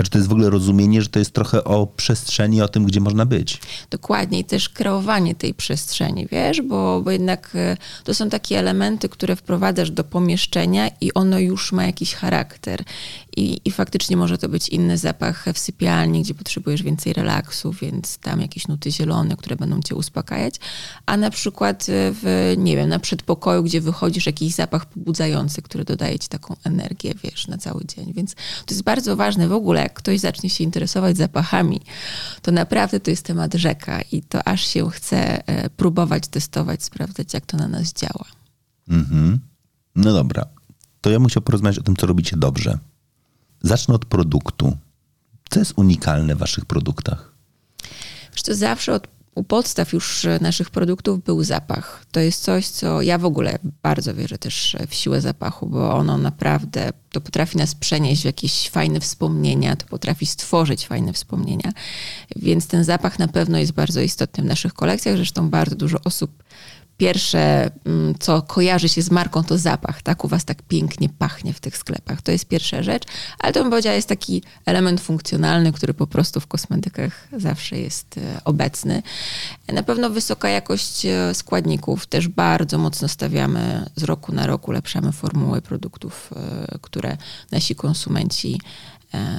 Znaczy 0.00 0.10
to 0.10 0.18
jest 0.18 0.28
w 0.28 0.32
ogóle 0.32 0.50
rozumienie, 0.50 1.02
że 1.02 1.08
to 1.08 1.18
jest 1.18 1.32
trochę 1.32 1.64
o 1.64 1.86
przestrzeni, 1.86 2.62
o 2.62 2.68
tym, 2.68 2.84
gdzie 2.84 3.00
można 3.00 3.26
być. 3.26 3.60
Dokładnie 3.90 4.38
i 4.38 4.44
też 4.44 4.68
kreowanie 4.68 5.34
tej 5.34 5.54
przestrzeni, 5.54 6.26
wiesz, 6.32 6.62
bo, 6.62 7.00
bo 7.04 7.10
jednak 7.10 7.50
e, 7.54 7.76
to 8.04 8.14
są 8.14 8.28
takie 8.28 8.58
elementy, 8.58 9.08
które 9.08 9.36
wprowadzasz 9.36 9.90
do 9.90 10.04
pomieszczenia 10.04 10.90
i 11.00 11.14
ono 11.14 11.38
już 11.38 11.72
ma 11.72 11.86
jakiś 11.86 12.14
charakter. 12.14 12.84
I, 13.36 13.60
I 13.64 13.70
faktycznie 13.70 14.16
może 14.16 14.38
to 14.38 14.48
być 14.48 14.68
inny 14.68 14.98
zapach 14.98 15.44
w 15.54 15.58
sypialni, 15.58 16.22
gdzie 16.22 16.34
potrzebujesz 16.34 16.82
więcej 16.82 17.12
relaksu, 17.12 17.72
więc 17.72 18.18
tam 18.18 18.40
jakieś 18.40 18.68
nuty 18.68 18.92
zielone, 18.92 19.36
które 19.36 19.56
będą 19.56 19.80
cię 19.80 19.94
uspokajać. 19.94 20.54
A 21.06 21.16
na 21.16 21.30
przykład 21.30 21.86
w, 21.88 22.54
nie 22.58 22.76
wiem, 22.76 22.88
na 22.88 22.98
przedpokoju, 22.98 23.62
gdzie 23.62 23.80
wychodzisz, 23.80 24.26
jakiś 24.26 24.54
zapach 24.54 24.86
pobudzający, 24.86 25.62
który 25.62 25.84
dodaje 25.84 26.18
ci 26.18 26.28
taką 26.28 26.56
energię, 26.64 27.14
wiesz, 27.24 27.48
na 27.48 27.58
cały 27.58 27.84
dzień. 27.84 28.12
Więc 28.12 28.34
to 28.34 28.74
jest 28.74 28.82
bardzo 28.82 29.16
ważne 29.16 29.48
w 29.48 29.52
ogóle, 29.52 29.82
jak 29.82 29.94
ktoś 29.94 30.20
zacznie 30.20 30.50
się 30.50 30.64
interesować 30.64 31.16
zapachami, 31.16 31.80
to 32.42 32.52
naprawdę 32.52 33.00
to 33.00 33.10
jest 33.10 33.26
temat 33.26 33.54
rzeka 33.54 34.00
i 34.12 34.22
to 34.22 34.48
aż 34.48 34.66
się 34.66 34.90
chce 34.90 35.46
e, 35.46 35.70
próbować, 35.70 36.28
testować, 36.28 36.82
sprawdzać, 36.82 37.34
jak 37.34 37.46
to 37.46 37.56
na 37.56 37.68
nas 37.68 37.92
działa. 37.92 38.26
Mhm. 38.88 39.38
No 39.94 40.12
dobra. 40.12 40.44
To 41.00 41.10
ja 41.10 41.18
musiał 41.18 41.42
porozmawiać 41.42 41.78
o 41.78 41.82
tym, 41.82 41.96
co 41.96 42.06
robicie 42.06 42.36
dobrze. 42.36 42.78
Zacznę 43.62 43.94
od 43.94 44.04
produktu. 44.04 44.76
Co 45.50 45.58
jest 45.58 45.72
unikalne 45.76 46.34
w 46.34 46.38
waszych 46.38 46.64
produktach? 46.64 47.32
Wiesz, 48.32 48.42
to 48.42 48.54
zawsze 48.54 48.94
od, 48.94 49.08
u 49.34 49.44
podstaw 49.44 49.92
już 49.92 50.26
naszych 50.40 50.70
produktów 50.70 51.24
był 51.24 51.44
zapach. 51.44 52.04
To 52.12 52.20
jest 52.20 52.42
coś, 52.42 52.68
co 52.68 53.02
ja 53.02 53.18
w 53.18 53.24
ogóle 53.24 53.58
bardzo 53.82 54.14
wierzę 54.14 54.38
też 54.38 54.76
w 54.88 54.94
siłę 54.94 55.20
zapachu, 55.20 55.66
bo 55.66 55.94
ono 55.94 56.18
naprawdę 56.18 56.90
to 57.12 57.20
potrafi 57.20 57.58
nas 57.58 57.74
przenieść 57.74 58.22
w 58.22 58.24
jakieś 58.24 58.68
fajne 58.68 59.00
wspomnienia, 59.00 59.76
to 59.76 59.86
potrafi 59.86 60.26
stworzyć 60.26 60.86
fajne 60.86 61.12
wspomnienia. 61.12 61.72
Więc 62.36 62.66
ten 62.66 62.84
zapach 62.84 63.18
na 63.18 63.28
pewno 63.28 63.58
jest 63.58 63.72
bardzo 63.72 64.00
istotny 64.00 64.42
w 64.44 64.46
naszych 64.46 64.74
kolekcjach. 64.74 65.16
Zresztą 65.16 65.50
bardzo 65.50 65.76
dużo 65.76 65.98
osób 66.04 66.42
pierwsze, 67.00 67.70
mm, 67.84 68.14
co 68.18 68.42
kojarzy 68.42 68.88
się 68.88 69.02
z 69.02 69.10
marką, 69.10 69.44
to 69.44 69.58
zapach. 69.58 70.02
Tak, 70.02 70.24
u 70.24 70.28
was 70.28 70.44
tak 70.44 70.62
pięknie 70.62 71.08
pachnie 71.08 71.52
w 71.52 71.60
tych 71.60 71.76
sklepach. 71.76 72.22
To 72.22 72.32
jest 72.32 72.44
pierwsza 72.44 72.82
rzecz, 72.82 73.04
ale 73.38 73.52
to 73.52 73.60
bym 73.60 73.70
powiedziała 73.70 73.96
jest 73.96 74.08
taki 74.08 74.42
element 74.66 75.00
funkcjonalny, 75.00 75.72
który 75.72 75.94
po 75.94 76.06
prostu 76.06 76.40
w 76.40 76.46
kosmetykach 76.46 77.28
zawsze 77.36 77.78
jest 77.78 78.18
e, 78.18 78.40
obecny. 78.44 79.02
Na 79.68 79.82
pewno 79.82 80.10
wysoka 80.10 80.48
jakość 80.48 81.06
e, 81.06 81.34
składników. 81.34 82.06
Też 82.06 82.28
bardzo 82.28 82.78
mocno 82.78 83.08
stawiamy 83.08 83.90
z 83.96 84.02
roku 84.02 84.32
na 84.32 84.46
rok, 84.46 84.68
ulepszamy 84.68 85.12
formuły 85.12 85.62
produktów, 85.62 86.30
e, 86.36 86.78
które 86.80 87.16
nasi 87.50 87.74
konsumenci 87.74 88.60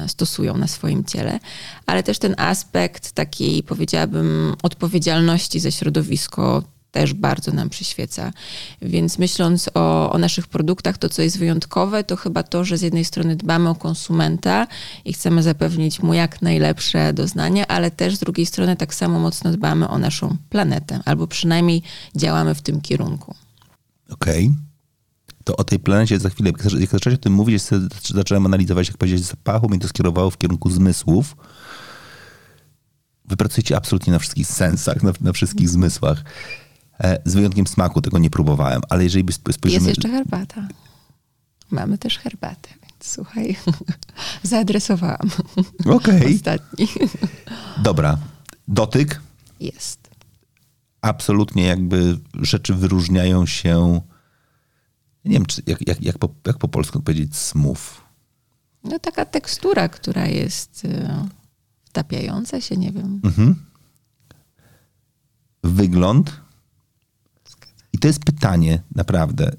stosują 0.07 0.57
na 0.57 0.67
swoim 0.67 1.03
ciele, 1.03 1.39
ale 1.85 2.03
też 2.03 2.19
ten 2.19 2.35
aspekt 2.37 3.11
takiej, 3.11 3.63
powiedziałabym, 3.63 4.55
odpowiedzialności 4.63 5.59
za 5.59 5.71
środowisko 5.71 6.63
też 6.91 7.13
bardzo 7.13 7.51
nam 7.51 7.69
przyświeca. 7.69 8.33
Więc 8.81 9.17
myśląc 9.17 9.69
o, 9.73 10.11
o, 10.11 10.17
naszych 10.17 10.47
produktach, 10.47 10.97
to 10.97 11.09
co 11.09 11.21
jest 11.21 11.37
wyjątkowe, 11.37 12.03
to 12.03 12.15
chyba 12.15 12.43
to, 12.43 12.63
że 12.63 12.77
z 12.77 12.81
jednej 12.81 13.05
strony 13.05 13.35
dbamy 13.35 13.69
o 13.69 13.75
konsumenta 13.75 14.67
i 15.05 15.13
chcemy 15.13 15.43
zapewnić 15.43 16.03
mu 16.03 16.13
jak 16.13 16.41
najlepsze 16.41 17.13
doznania, 17.13 17.67
ale 17.67 17.91
też 17.91 18.15
z 18.15 18.19
drugiej 18.19 18.45
strony 18.45 18.75
tak 18.75 18.93
samo 18.93 19.19
mocno 19.19 19.51
dbamy 19.51 19.89
o 19.89 19.97
naszą 19.97 20.37
planetę, 20.49 20.99
albo 21.05 21.27
przynajmniej 21.27 21.81
działamy 22.15 22.55
w 22.55 22.61
tym 22.61 22.81
kierunku. 22.81 23.35
Okej. 24.09 24.45
Okay. 24.47 24.71
To 25.43 25.55
o 25.57 25.63
tej 25.63 25.79
planecie 25.79 26.19
za 26.19 26.29
chwilę. 26.29 26.51
Jak 26.79 26.89
zacząłeś 26.89 27.19
o 27.19 27.21
tym 27.21 27.33
mówić, 27.33 27.63
zacząłem 28.13 28.45
analizować, 28.45 28.87
jak 28.87 28.97
powiedzieć, 28.97 29.25
zapachu, 29.25 29.69
mnie 29.69 29.79
to 29.79 29.87
skierowało 29.87 30.29
w 30.29 30.37
kierunku 30.37 30.69
zmysłów. 30.69 31.35
Wypracujecie 33.25 33.77
absolutnie 33.77 34.13
na 34.13 34.19
wszystkich 34.19 34.47
sensach, 34.47 35.03
na, 35.03 35.11
na 35.21 35.33
wszystkich 35.33 35.69
zmysłach. 35.69 36.23
E, 37.03 37.21
z 37.25 37.33
wyjątkiem 37.33 37.67
smaku 37.67 38.01
tego 38.01 38.17
nie 38.17 38.29
próbowałem, 38.29 38.81
ale 38.89 39.03
jeżeli 39.03 39.23
by 39.23 39.33
spojrzymy... 39.33 39.73
Jest 39.73 39.87
jeszcze 39.87 40.09
herbata. 40.09 40.67
Mamy 41.71 41.97
też 41.97 42.17
herbatę, 42.17 42.69
więc 42.69 43.11
słuchaj, 43.11 43.55
zaadresowałam. 44.43 45.29
Okej. 45.79 45.95
Okay. 45.95 46.35
Ostatni. 46.35 46.87
Dobra. 47.77 48.17
Dotyk? 48.67 49.21
Jest. 49.59 49.99
Absolutnie 51.01 51.63
jakby 51.63 52.19
rzeczy 52.33 52.73
wyróżniają 52.73 53.45
się 53.45 54.01
nie 55.25 55.33
wiem, 55.33 55.45
czy, 55.45 55.61
jak, 55.67 55.87
jak, 55.87 56.01
jak, 56.01 56.17
po, 56.17 56.29
jak 56.47 56.57
po 56.57 56.67
polsku 56.67 57.01
powiedzieć 57.01 57.35
smooth. 57.35 58.01
No 58.83 58.99
taka 58.99 59.25
tekstura, 59.25 59.89
która 59.89 60.27
jest 60.27 60.85
y, 60.85 61.09
wtapiająca 61.83 62.61
się, 62.61 62.77
nie 62.77 62.91
wiem. 62.91 63.21
Mhm. 63.23 63.55
Wygląd? 65.63 66.40
To 68.01 68.07
jest 68.07 68.25
pytanie, 68.25 68.83
naprawdę. 68.95 69.51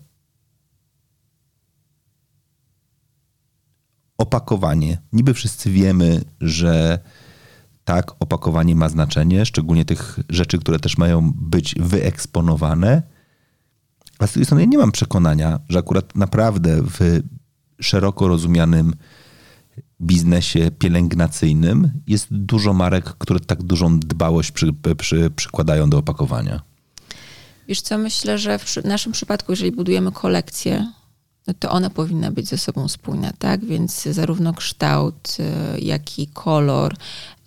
Opakowanie. 4.19 4.99
Niby 5.13 5.35
wszyscy 5.35 5.71
wiemy, 5.71 6.25
że 6.41 6.99
tak, 7.85 8.13
opakowanie 8.21 8.75
ma 8.75 8.89
znaczenie, 8.89 9.47
szczególnie 9.47 9.85
tych 9.85 10.19
rzeczy, 10.29 10.59
które 10.59 10.79
też 10.79 10.99
mają 10.99 11.33
być 11.33 11.75
wyeksponowane. 11.81 13.03
A 14.19 14.27
z 14.27 14.33
drugiej 14.33 14.45
strony 14.47 14.63
ja 14.63 14.69
nie 14.69 14.79
mam 14.79 14.93
przekonania, 14.93 15.61
że 15.69 15.79
akurat 15.79 16.17
naprawdę 16.17 16.83
w 16.83 17.21
szeroko 17.81 18.29
rozumianym 18.29 18.95
biznesie 20.01 20.71
pielęgnacyjnym 20.79 22.03
jest 22.07 22.27
dużo 22.31 22.73
marek, 22.73 23.05
które 23.05 23.41
tak 23.41 23.63
dużą 23.63 23.99
dbałość 23.99 24.53
przy, 24.53 24.73
przy, 24.99 25.31
przykładają 25.31 25.91
do 25.91 25.99
opakowania. 25.99 26.72
Wiesz 27.73 27.81
co, 27.81 27.99
myślę, 27.99 28.39
że 28.39 28.59
w 28.59 28.85
naszym 28.85 29.13
przypadku, 29.13 29.53
jeżeli 29.53 29.73
budujemy 29.73 30.13
kolekcję, 30.13 30.93
no 31.47 31.55
to 31.59 31.71
ona 31.71 31.91
powinna 31.91 32.31
być 32.31 32.49
ze 32.49 32.59
sobą 32.59 32.89
spójna, 32.89 33.33
tak? 33.39 33.65
Więc 33.65 34.03
zarówno 34.03 34.55
kształt, 34.55 35.37
y, 35.77 35.81
jak 35.81 36.19
i 36.19 36.27
kolor, 36.27 36.97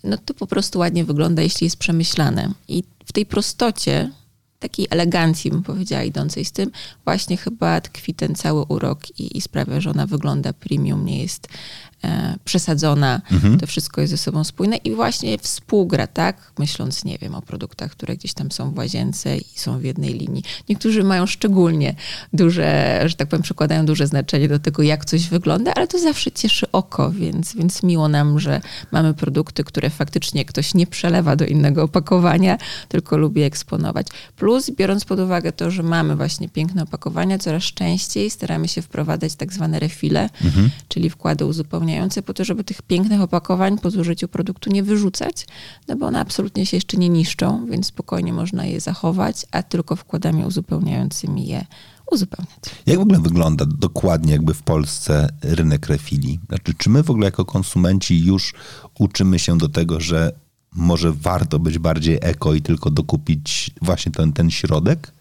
no 0.04 0.16
to 0.18 0.34
po 0.34 0.46
prostu 0.46 0.78
ładnie 0.78 1.04
wygląda, 1.04 1.42
jeśli 1.42 1.64
jest 1.64 1.76
przemyślane. 1.76 2.52
I 2.68 2.84
w 3.04 3.12
tej 3.12 3.26
prostocie, 3.26 4.10
takiej 4.58 4.86
elegancji, 4.90 5.50
bym 5.50 5.62
powiedziała, 5.62 6.02
idącej 6.02 6.44
z 6.44 6.52
tym, 6.52 6.70
właśnie 7.04 7.36
chyba 7.36 7.80
tkwi 7.80 8.14
ten 8.14 8.34
cały 8.34 8.62
urok 8.62 9.20
i, 9.20 9.38
i 9.38 9.40
sprawia, 9.40 9.80
że 9.80 9.90
ona 9.90 10.06
wygląda 10.06 10.52
premium, 10.52 11.04
nie 11.04 11.22
jest 11.22 11.48
przesadzona, 12.44 13.20
mhm. 13.32 13.58
to 13.58 13.66
wszystko 13.66 14.00
jest 14.00 14.10
ze 14.10 14.16
sobą 14.16 14.44
spójne 14.44 14.76
i 14.76 14.92
właśnie 14.92 15.38
współgra, 15.38 16.06
tak? 16.06 16.52
Myśląc, 16.58 17.04
nie 17.04 17.18
wiem, 17.18 17.34
o 17.34 17.42
produktach, 17.42 17.90
które 17.90 18.16
gdzieś 18.16 18.34
tam 18.34 18.52
są 18.52 18.70
w 18.70 18.78
łazience 18.78 19.36
i 19.36 19.44
są 19.54 19.78
w 19.78 19.84
jednej 19.84 20.14
linii. 20.14 20.42
Niektórzy 20.68 21.04
mają 21.04 21.26
szczególnie 21.26 21.94
duże, 22.32 23.02
że 23.06 23.14
tak 23.14 23.28
powiem, 23.28 23.42
przykładają 23.42 23.86
duże 23.86 24.06
znaczenie 24.06 24.48
do 24.48 24.58
tego, 24.58 24.82
jak 24.82 25.04
coś 25.04 25.28
wygląda, 25.28 25.74
ale 25.74 25.88
to 25.88 25.98
zawsze 25.98 26.32
cieszy 26.32 26.70
oko, 26.72 27.10
więc, 27.10 27.54
więc 27.54 27.82
miło 27.82 28.08
nam, 28.08 28.40
że 28.40 28.60
mamy 28.92 29.14
produkty, 29.14 29.64
które 29.64 29.90
faktycznie 29.90 30.44
ktoś 30.44 30.74
nie 30.74 30.86
przelewa 30.86 31.36
do 31.36 31.44
innego 31.44 31.82
opakowania, 31.82 32.58
tylko 32.88 33.16
lubi 33.16 33.42
eksponować. 33.42 34.06
Plus, 34.36 34.70
biorąc 34.70 35.04
pod 35.04 35.20
uwagę 35.20 35.52
to, 35.52 35.70
że 35.70 35.82
mamy 35.82 36.16
właśnie 36.16 36.48
piękne 36.48 36.82
opakowania, 36.82 37.38
coraz 37.38 37.62
częściej 37.62 38.30
staramy 38.30 38.68
się 38.68 38.82
wprowadzać 38.82 39.34
tak 39.34 39.52
zwane 39.52 39.78
refile, 39.78 40.28
mhm. 40.44 40.70
czyli 40.88 41.10
wkłady 41.10 41.44
uzupełniające 41.44 41.95
po 42.26 42.34
to, 42.34 42.44
żeby 42.44 42.64
tych 42.64 42.82
pięknych 42.82 43.20
opakowań 43.20 43.78
po 43.78 43.90
zużyciu 43.90 44.28
produktu 44.28 44.70
nie 44.70 44.82
wyrzucać, 44.82 45.46
no 45.88 45.96
bo 45.96 46.06
one 46.06 46.20
absolutnie 46.20 46.66
się 46.66 46.76
jeszcze 46.76 46.96
nie 46.96 47.08
niszczą, 47.08 47.66
więc 47.66 47.86
spokojnie 47.86 48.32
można 48.32 48.64
je 48.64 48.80
zachować, 48.80 49.46
a 49.50 49.62
tylko 49.62 49.96
wkładami 49.96 50.44
uzupełniającymi 50.44 51.46
je 51.46 51.66
uzupełniać. 52.12 52.60
Jak 52.86 52.98
w 52.98 53.02
ogóle 53.02 53.20
wygląda 53.20 53.64
dokładnie 53.66 54.32
jakby 54.32 54.54
w 54.54 54.62
Polsce 54.62 55.28
rynek 55.42 55.86
refili? 55.86 56.40
Znaczy, 56.48 56.74
czy 56.78 56.90
my 56.90 57.02
w 57.02 57.10
ogóle 57.10 57.24
jako 57.24 57.44
konsumenci 57.44 58.26
już 58.26 58.54
uczymy 58.98 59.38
się 59.38 59.58
do 59.58 59.68
tego, 59.68 60.00
że 60.00 60.32
może 60.74 61.12
warto 61.12 61.58
być 61.58 61.78
bardziej 61.78 62.18
eko 62.22 62.54
i 62.54 62.62
tylko 62.62 62.90
dokupić 62.90 63.70
właśnie 63.82 64.12
ten, 64.12 64.32
ten 64.32 64.50
środek? 64.50 65.12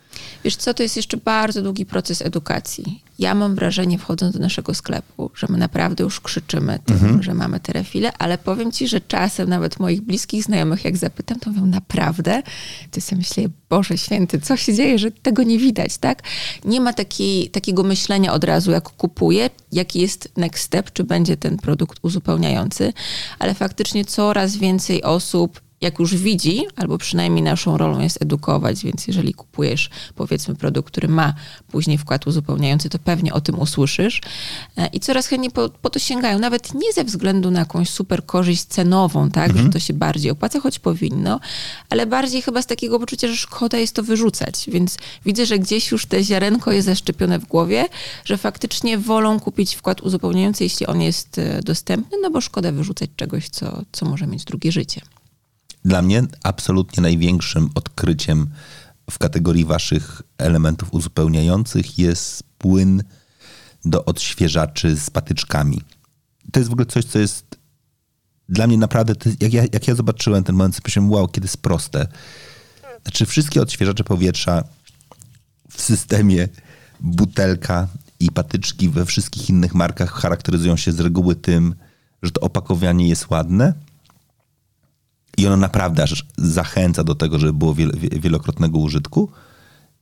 Wiesz 0.45 0.55
co, 0.55 0.73
to 0.73 0.83
jest 0.83 0.95
jeszcze 0.95 1.17
bardzo 1.17 1.61
długi 1.61 1.85
proces 1.85 2.21
edukacji. 2.21 3.03
Ja 3.19 3.35
mam 3.35 3.55
wrażenie, 3.55 3.97
wchodząc 3.97 4.33
do 4.33 4.39
naszego 4.39 4.73
sklepu, 4.73 5.31
że 5.35 5.47
my 5.49 5.57
naprawdę 5.57 6.03
już 6.03 6.19
krzyczymy 6.19 6.79
tym, 6.85 6.95
mhm. 6.95 7.23
że 7.23 7.33
mamy 7.33 7.59
te 7.59 7.73
refile, 7.73 8.11
ale 8.17 8.37
powiem 8.37 8.71
ci, 8.71 8.87
że 8.87 9.01
czasem 9.01 9.49
nawet 9.49 9.79
moich 9.79 10.01
bliskich 10.01 10.43
znajomych, 10.43 10.85
jak 10.85 10.97
zapytam, 10.97 11.39
to 11.39 11.49
mówią 11.49 11.65
naprawdę, 11.65 12.43
to 12.91 13.01
sobie 13.01 13.17
myślę, 13.17 13.43
Boże 13.69 13.97
Święty, 13.97 14.39
co 14.39 14.57
się 14.57 14.73
dzieje, 14.73 14.99
że 14.99 15.11
tego 15.11 15.43
nie 15.43 15.57
widać, 15.57 15.97
tak? 15.97 16.23
Nie 16.65 16.81
ma 16.81 16.93
takiej, 16.93 17.49
takiego 17.49 17.83
myślenia 17.83 18.33
od 18.33 18.43
razu, 18.43 18.71
jak 18.71 18.89
kupuję, 18.89 19.49
jaki 19.71 19.99
jest 20.01 20.29
next 20.37 20.63
step, 20.63 20.93
czy 20.93 21.03
będzie 21.03 21.37
ten 21.37 21.57
produkt 21.57 21.99
uzupełniający, 22.01 22.93
ale 23.39 23.53
faktycznie 23.53 24.05
coraz 24.05 24.55
więcej 24.57 25.03
osób 25.03 25.64
jak 25.85 25.99
już 25.99 26.15
widzi, 26.15 26.65
albo 26.75 26.97
przynajmniej 26.97 27.43
naszą 27.43 27.77
rolą 27.77 27.99
jest 27.99 28.21
edukować, 28.21 28.83
więc 28.83 29.07
jeżeli 29.07 29.33
kupujesz 29.33 29.89
powiedzmy 30.15 30.55
produkt, 30.55 30.91
który 30.91 31.07
ma 31.07 31.33
później 31.71 31.97
wkład 31.97 32.27
uzupełniający, 32.27 32.89
to 32.89 32.99
pewnie 32.99 33.33
o 33.33 33.41
tym 33.41 33.59
usłyszysz 33.59 34.21
e, 34.77 34.87
i 34.87 34.99
coraz 34.99 35.27
chętniej 35.27 35.51
po, 35.51 35.69
po 35.69 35.89
to 35.89 35.99
sięgają, 35.99 36.39
nawet 36.39 36.73
nie 36.73 36.93
ze 36.93 37.03
względu 37.03 37.51
na 37.51 37.59
jakąś 37.59 37.89
super 37.89 38.25
korzyść 38.25 38.65
cenową, 38.65 39.29
tak, 39.29 39.49
mhm. 39.49 39.65
że 39.65 39.73
to 39.73 39.79
się 39.79 39.93
bardziej 39.93 40.31
opłaca, 40.31 40.59
choć 40.59 40.79
powinno, 40.79 41.39
ale 41.89 42.05
bardziej 42.05 42.41
chyba 42.41 42.61
z 42.61 42.65
takiego 42.65 42.99
poczucia, 42.99 43.27
że 43.27 43.35
szkoda 43.35 43.77
jest 43.77 43.95
to 43.95 44.03
wyrzucać, 44.03 44.65
więc 44.67 44.97
widzę, 45.25 45.45
że 45.45 45.59
gdzieś 45.59 45.91
już 45.91 46.05
te 46.05 46.23
ziarenko 46.23 46.71
jest 46.71 46.85
zaszczepione 46.85 47.39
w 47.39 47.45
głowie, 47.45 47.85
że 48.25 48.37
faktycznie 48.37 48.97
wolą 48.97 49.39
kupić 49.39 49.75
wkład 49.75 50.01
uzupełniający, 50.01 50.63
jeśli 50.63 50.87
on 50.87 51.01
jest 51.01 51.37
e, 51.37 51.61
dostępny, 51.63 52.17
no 52.21 52.29
bo 52.29 52.41
szkoda 52.41 52.71
wyrzucać 52.71 53.09
czegoś, 53.15 53.49
co, 53.49 53.81
co 53.91 54.05
może 54.05 54.27
mieć 54.27 54.43
drugie 54.43 54.71
życie. 54.71 55.01
Dla 55.85 56.01
mnie 56.01 56.23
absolutnie 56.43 57.03
największym 57.03 57.69
odkryciem 57.75 58.47
w 59.11 59.17
kategorii 59.17 59.65
waszych 59.65 60.21
elementów 60.37 60.93
uzupełniających 60.93 61.99
jest 61.99 62.43
płyn 62.57 63.03
do 63.85 64.05
odświeżaczy 64.05 64.95
z 64.95 65.09
patyczkami. 65.09 65.81
To 66.51 66.59
jest 66.59 66.69
w 66.69 66.73
ogóle 66.73 66.85
coś, 66.85 67.05
co 67.05 67.19
jest 67.19 67.45
dla 68.49 68.67
mnie 68.67 68.77
naprawdę, 68.77 69.13
jak, 69.39 69.53
ja, 69.53 69.63
jak 69.73 69.87
ja 69.87 69.95
zobaczyłem 69.95 70.43
ten 70.43 70.55
moment, 70.55 70.79
myślałem, 70.83 71.11
wow, 71.11 71.27
kiedy 71.27 71.45
jest 71.45 71.57
proste. 71.57 72.07
Znaczy 73.03 73.25
wszystkie 73.25 73.61
odświeżacze 73.61 74.03
powietrza 74.03 74.63
w 75.71 75.81
systemie 75.81 76.47
butelka 76.99 77.87
i 78.19 78.31
patyczki 78.31 78.89
we 78.89 79.05
wszystkich 79.05 79.49
innych 79.49 79.75
markach 79.75 80.11
charakteryzują 80.11 80.77
się 80.77 80.91
z 80.91 80.99
reguły 80.99 81.35
tym, 81.35 81.75
że 82.23 82.31
to 82.31 82.41
opakowanie 82.41 83.07
jest 83.07 83.29
ładne 83.29 83.73
i 85.37 85.47
ono 85.47 85.57
naprawdę 85.57 86.03
aż 86.03 86.25
zachęca 86.37 87.03
do 87.03 87.15
tego, 87.15 87.39
żeby 87.39 87.53
było 87.53 87.75
wielokrotnego 88.11 88.79
użytku 88.79 89.31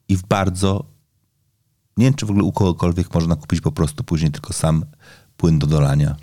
i 0.07 0.17
w 0.17 0.23
bardzo 0.23 0.93
nie 1.97 2.05
wiem, 2.05 2.13
czy 2.13 2.25
w 2.25 2.29
ogóle 2.29 2.45
u 2.45 2.51
kogokolwiek 2.51 3.13
można 3.13 3.35
kupić 3.35 3.61
po 3.61 3.71
prostu 3.71 4.03
później 4.03 4.31
tylko 4.31 4.53
sam 4.53 4.85
płyn 5.37 5.59
do 5.59 5.67
dolania. 5.67 6.15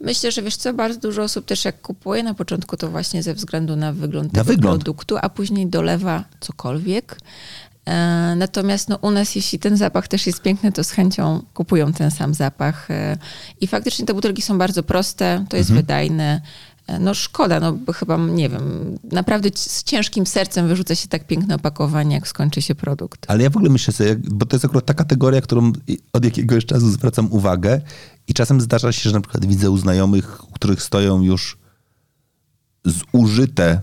Myślę, 0.00 0.32
że 0.32 0.42
wiesz 0.42 0.56
co, 0.56 0.74
bardzo 0.74 1.00
dużo 1.00 1.22
osób 1.22 1.44
też 1.44 1.64
jak 1.64 1.80
kupuje 1.80 2.22
na 2.22 2.34
początku 2.34 2.76
to 2.76 2.90
właśnie 2.90 3.22
ze 3.22 3.34
względu 3.34 3.76
na 3.76 3.92
wygląd 3.92 4.32
na 4.32 4.44
tego 4.44 4.56
wygląd. 4.56 4.82
produktu, 4.82 5.16
a 5.22 5.28
później 5.28 5.66
dolewa 5.66 6.24
cokolwiek. 6.40 7.18
E, 7.86 8.34
natomiast 8.36 8.88
no, 8.88 8.96
u 8.96 9.10
nas, 9.10 9.34
jeśli 9.34 9.58
ten 9.58 9.76
zapach 9.76 10.08
też 10.08 10.26
jest 10.26 10.42
piękny, 10.42 10.72
to 10.72 10.84
z 10.84 10.90
chęcią 10.90 11.42
kupują 11.54 11.92
ten 11.92 12.10
sam 12.10 12.34
zapach. 12.34 12.90
E, 12.90 13.16
I 13.60 13.66
faktycznie 13.66 14.06
te 14.06 14.14
butelki 14.14 14.42
są 14.42 14.58
bardzo 14.58 14.82
proste, 14.82 15.44
to 15.48 15.56
jest 15.56 15.70
mhm. 15.70 15.82
wydajne. 15.86 16.40
No 17.00 17.14
szkoda, 17.14 17.60
no 17.60 17.72
bo 17.72 17.92
chyba, 17.92 18.16
nie 18.16 18.48
wiem, 18.48 18.98
naprawdę 19.12 19.48
z 19.54 19.84
ciężkim 19.84 20.26
sercem 20.26 20.68
wyrzuca 20.68 20.94
się 20.94 21.08
tak 21.08 21.26
piękne 21.26 21.54
opakowanie, 21.54 22.14
jak 22.14 22.28
skończy 22.28 22.62
się 22.62 22.74
produkt. 22.74 23.26
Ale 23.28 23.42
ja 23.42 23.50
w 23.50 23.56
ogóle 23.56 23.70
myślę 23.70 23.94
sobie, 23.94 24.16
bo 24.30 24.46
to 24.46 24.56
jest 24.56 24.64
akurat 24.64 24.86
ta 24.86 24.94
kategoria, 24.94 25.40
którą 25.40 25.72
od 26.12 26.24
jakiegoś 26.24 26.66
czasu 26.66 26.90
zwracam 26.90 27.32
uwagę 27.32 27.80
i 28.28 28.34
czasem 28.34 28.60
zdarza 28.60 28.92
się, 28.92 29.10
że 29.10 29.16
na 29.16 29.20
przykład 29.20 29.46
widzę 29.46 29.70
u 29.70 29.76
znajomych, 29.78 30.48
u 30.48 30.52
których 30.52 30.82
stoją 30.82 31.22
już 31.22 31.58
zużyte 32.84 33.82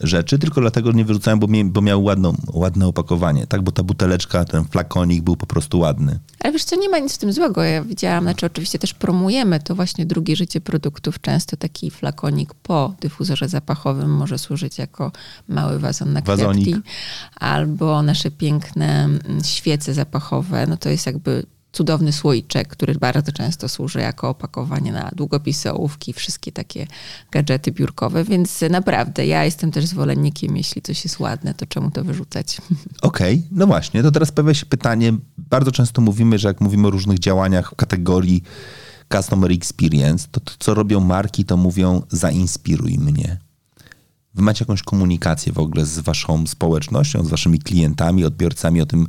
rzeczy, 0.00 0.38
tylko 0.38 0.60
dlatego 0.60 0.92
nie 0.92 1.04
wyrzucałem, 1.04 1.40
bo, 1.40 1.46
bo 1.64 1.80
miał 1.80 2.04
ładną, 2.04 2.36
ładne 2.52 2.86
opakowanie, 2.86 3.46
tak? 3.46 3.62
Bo 3.62 3.72
ta 3.72 3.82
buteleczka, 3.82 4.44
ten 4.44 4.64
flakonik 4.64 5.22
był 5.22 5.36
po 5.36 5.46
prostu 5.46 5.78
ładny. 5.78 6.18
Ale 6.40 6.52
wiesz 6.52 6.64
co, 6.64 6.76
nie 6.76 6.88
ma 6.88 6.98
nic 6.98 7.14
w 7.14 7.18
tym 7.18 7.32
złego. 7.32 7.64
Ja 7.64 7.84
widziałam, 7.84 8.24
znaczy 8.24 8.46
oczywiście 8.46 8.78
też 8.78 8.94
promujemy 8.94 9.60
to 9.60 9.74
właśnie 9.74 10.06
drugie 10.06 10.36
życie 10.36 10.60
produktów. 10.60 11.20
Często 11.20 11.56
taki 11.56 11.90
flakonik 11.90 12.54
po 12.54 12.94
dyfuzorze 13.00 13.48
zapachowym 13.48 14.10
może 14.16 14.38
służyć 14.38 14.78
jako 14.78 15.12
mały 15.48 15.78
wazon 15.78 16.12
na 16.12 16.22
kwiatki. 16.22 16.42
Wazonik. 16.42 16.76
Albo 17.40 18.02
nasze 18.02 18.30
piękne 18.30 19.04
mm, 19.04 19.20
świece 19.44 19.94
zapachowe. 19.94 20.66
No 20.66 20.76
to 20.76 20.88
jest 20.88 21.06
jakby 21.06 21.46
cudowny 21.72 22.12
słoiczek, 22.12 22.68
który 22.68 22.94
bardzo 22.94 23.32
często 23.32 23.68
służy 23.68 24.00
jako 24.00 24.28
opakowanie 24.28 24.92
na 24.92 25.10
długopisy, 25.16 25.72
ołówki, 25.72 26.12
wszystkie 26.12 26.52
takie 26.52 26.86
gadżety 27.30 27.72
biurkowe, 27.72 28.24
więc 28.24 28.60
naprawdę 28.70 29.26
ja 29.26 29.44
jestem 29.44 29.70
też 29.70 29.86
zwolennikiem, 29.86 30.56
jeśli 30.56 30.82
coś 30.82 31.04
jest 31.04 31.20
ładne, 31.20 31.54
to 31.54 31.66
czemu 31.66 31.90
to 31.90 32.04
wyrzucać? 32.04 32.56
Okej, 33.02 33.34
okay, 33.34 33.48
no 33.52 33.66
właśnie, 33.66 34.02
to 34.02 34.10
teraz 34.10 34.32
pojawia 34.32 34.54
się 34.54 34.66
pytanie, 34.66 35.12
bardzo 35.38 35.72
często 35.72 36.00
mówimy, 36.02 36.38
że 36.38 36.48
jak 36.48 36.60
mówimy 36.60 36.88
o 36.88 36.90
różnych 36.90 37.18
działaniach 37.18 37.70
w 37.70 37.76
kategorii 37.76 38.42
customer 39.12 39.52
experience, 39.52 40.28
to, 40.30 40.40
to 40.40 40.52
co 40.58 40.74
robią 40.74 41.00
marki, 41.00 41.44
to 41.44 41.56
mówią 41.56 42.02
zainspiruj 42.08 42.98
mnie. 42.98 43.38
Wy 44.34 44.42
macie 44.42 44.62
jakąś 44.62 44.82
komunikację 44.82 45.52
w 45.52 45.58
ogóle 45.58 45.86
z 45.86 45.98
waszą 45.98 46.46
społecznością, 46.46 47.24
z 47.24 47.28
waszymi 47.28 47.58
klientami, 47.58 48.24
odbiorcami 48.24 48.80
o 48.80 48.86
tym, 48.86 49.06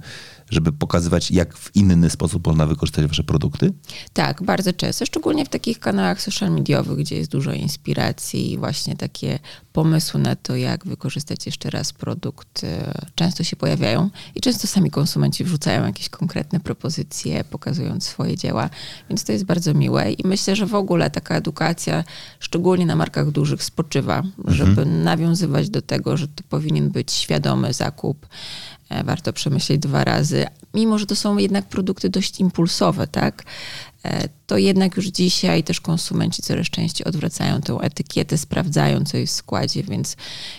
żeby 0.52 0.72
pokazywać, 0.72 1.32
jak 1.32 1.58
w 1.58 1.76
inny 1.76 2.10
sposób 2.10 2.48
można 2.48 2.66
wykorzystać 2.68 3.06
wasze 3.06 3.24
produkty? 3.24 3.74
Tak, 4.14 4.44
bardzo 4.44 4.74
często, 4.74 5.06
szczególnie 5.06 5.46
w 5.46 5.50
takich 5.50 5.80
kanałach 5.80 6.22
social 6.22 6.52
mediowych, 6.52 6.98
gdzie 6.98 7.16
jest 7.16 7.32
dużo 7.32 7.54
inspiracji 7.54 8.52
i 8.52 8.58
właśnie 8.58 8.96
takie 8.96 9.40
pomysły 9.74 10.20
na 10.20 10.36
to, 10.36 10.56
jak 10.56 10.86
wykorzystać 10.86 11.46
jeszcze 11.46 11.70
raz 11.70 11.94
produkt, 11.94 12.64
e, 12.64 12.94
często 13.16 13.44
się 13.44 13.56
pojawiają 13.56 14.10
i 14.36 14.42
często 14.42 14.68
sami 14.68 14.92
konsumenci 14.92 15.44
wrzucają 15.44 15.86
jakieś 15.86 16.10
konkretne 16.10 16.60
propozycje, 16.60 17.44
pokazując 17.44 18.08
swoje 18.08 18.38
dzieła, 18.38 18.70
więc 19.10 19.24
to 19.24 19.32
jest 19.32 19.46
bardzo 19.46 19.74
miłe 19.74 20.12
i 20.12 20.28
myślę, 20.28 20.56
że 20.56 20.66
w 20.66 20.76
ogóle 20.76 21.10
taka 21.10 21.36
edukacja, 21.36 22.04
szczególnie 22.40 22.86
na 22.86 22.96
markach 22.96 23.32
dużych, 23.32 23.64
spoczywa, 23.64 24.18
mhm. 24.18 24.56
żeby 24.56 24.86
nawiązywać 24.86 25.70
do 25.70 25.82
tego, 25.82 26.18
że 26.18 26.28
to 26.28 26.44
powinien 26.50 26.90
być 26.90 27.12
świadomy 27.12 27.74
zakup, 27.74 28.28
warto 29.04 29.34
przemyśleć 29.34 29.82
dwa 29.82 30.04
razy. 30.04 30.46
Mimo, 30.74 30.98
że 31.00 31.06
to 31.06 31.16
są 31.16 31.38
jednak 31.38 31.66
produkty 31.66 32.10
dość 32.10 32.40
impulsowe, 32.40 33.08
tak? 33.08 33.44
E, 34.06 34.30
to 34.48 34.58
jednak 34.58 34.98
już 34.98 35.08
dzisiaj 35.08 35.64
też 35.64 35.82
konsumenci 35.82 36.42
coraz 36.42 36.68
częściej 36.68 37.08
odwracają 37.08 37.62
tę 37.62 37.74
etykietę, 37.74 38.38
sprawdzają, 38.38 39.04
co 39.06 39.18
jest 39.18 39.34
w 39.34 39.38
składzie, 39.38 39.84
więc, 39.84 40.18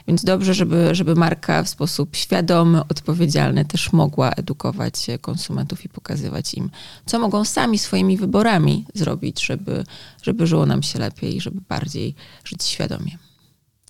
więc 0.08 0.24
dobrze, 0.24 0.54
żeby, 0.54 0.94
żeby 0.94 1.14
marka 1.14 1.62
w 1.62 1.68
sposób 1.68 2.16
świadomy, 2.16 2.80
odpowiedzialny 2.80 3.64
też 3.64 3.92
mogła 3.92 4.30
edukować 4.30 5.06
konsumentów 5.20 5.84
i 5.84 5.88
pokazywać 5.88 6.54
im, 6.54 6.70
co 7.06 7.18
mogą 7.18 7.44
sami 7.44 7.78
swoimi 7.78 8.16
wyborami 8.16 8.84
zrobić, 8.94 9.46
żeby, 9.46 9.84
żeby 10.22 10.46
żyło 10.46 10.66
nam 10.66 10.82
się 10.82 10.98
lepiej, 10.98 11.40
żeby 11.40 11.60
bardziej 11.68 12.14
żyć 12.44 12.64
świadomie. 12.64 13.18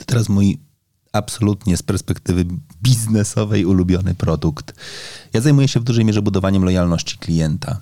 Teraz 0.07 0.29
mój 0.29 0.59
absolutnie 1.12 1.77
z 1.77 1.83
perspektywy 1.83 2.44
biznesowej 2.83 3.64
ulubiony 3.64 4.14
produkt. 4.14 4.75
Ja 5.33 5.40
zajmuję 5.40 5.68
się 5.68 5.81
w 5.81 5.85
dużej 5.85 6.05
mierze 6.05 6.22
budowaniem 6.22 6.64
lojalności 6.64 7.18
klienta. 7.18 7.81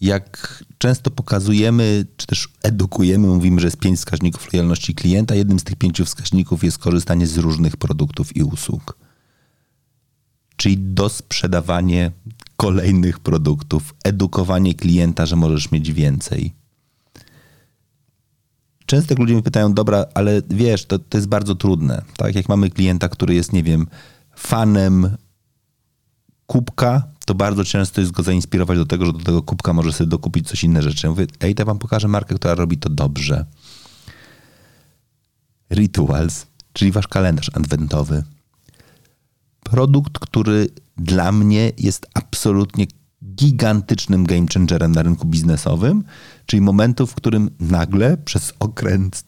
Jak 0.00 0.64
często 0.78 1.10
pokazujemy, 1.10 2.06
czy 2.16 2.26
też 2.26 2.48
edukujemy, 2.62 3.26
mówimy, 3.26 3.60
że 3.60 3.66
jest 3.66 3.76
pięć 3.76 3.98
wskaźników 3.98 4.52
lojalności 4.52 4.94
klienta. 4.94 5.34
Jednym 5.34 5.58
z 5.58 5.64
tych 5.64 5.76
pięciu 5.76 6.04
wskaźników 6.04 6.64
jest 6.64 6.78
korzystanie 6.78 7.26
z 7.26 7.38
różnych 7.38 7.76
produktów 7.76 8.36
i 8.36 8.42
usług. 8.42 8.98
Czyli 10.56 10.78
dosprzedawanie 10.78 12.12
kolejnych 12.56 13.18
produktów, 13.18 13.94
edukowanie 14.04 14.74
klienta, 14.74 15.26
że 15.26 15.36
możesz 15.36 15.70
mieć 15.70 15.92
więcej 15.92 16.57
często 18.88 19.12
jak 19.14 19.18
ludzie 19.18 19.34
mi 19.34 19.42
pytają, 19.42 19.74
dobra, 19.74 20.04
ale 20.14 20.42
wiesz, 20.50 20.86
to, 20.86 20.98
to 20.98 21.18
jest 21.18 21.28
bardzo 21.28 21.54
trudne. 21.54 22.02
Tak, 22.16 22.34
jak 22.34 22.48
mamy 22.48 22.70
klienta, 22.70 23.08
który 23.08 23.34
jest, 23.34 23.52
nie 23.52 23.62
wiem, 23.62 23.86
fanem 24.36 25.16
kubka, 26.46 27.02
to 27.26 27.34
bardzo 27.34 27.64
często 27.64 28.00
jest 28.00 28.12
go 28.12 28.22
zainspirować 28.22 28.78
do 28.78 28.86
tego, 28.86 29.06
że 29.06 29.12
do 29.12 29.18
tego 29.18 29.42
kubka 29.42 29.72
może 29.72 29.92
sobie 29.92 30.10
dokupić 30.10 30.48
coś 30.48 30.64
inne 30.64 30.82
rzeczy. 30.82 31.06
Ja 31.06 31.10
mówię, 31.10 31.26
ej, 31.40 31.54
to 31.54 31.64
wam 31.64 31.78
pokażę 31.78 32.08
markę, 32.08 32.34
która 32.34 32.54
robi 32.54 32.78
to 32.78 32.88
dobrze. 32.88 33.46
Rituals, 35.70 36.46
czyli 36.72 36.92
wasz 36.92 37.08
kalendarz 37.08 37.50
adwentowy. 37.54 38.24
Produkt, 39.62 40.18
który 40.18 40.68
dla 40.96 41.32
mnie 41.32 41.72
jest 41.78 42.06
absolutnie 42.14 42.86
gigantycznym 43.38 44.26
game 44.26 44.46
changerem 44.54 44.92
na 44.92 45.02
rynku 45.02 45.26
biznesowym, 45.26 46.04
czyli 46.46 46.60
momentu, 46.60 47.06
w 47.06 47.14
którym 47.14 47.50
nagle 47.60 48.16
przez 48.16 48.52
okres, 48.60 49.24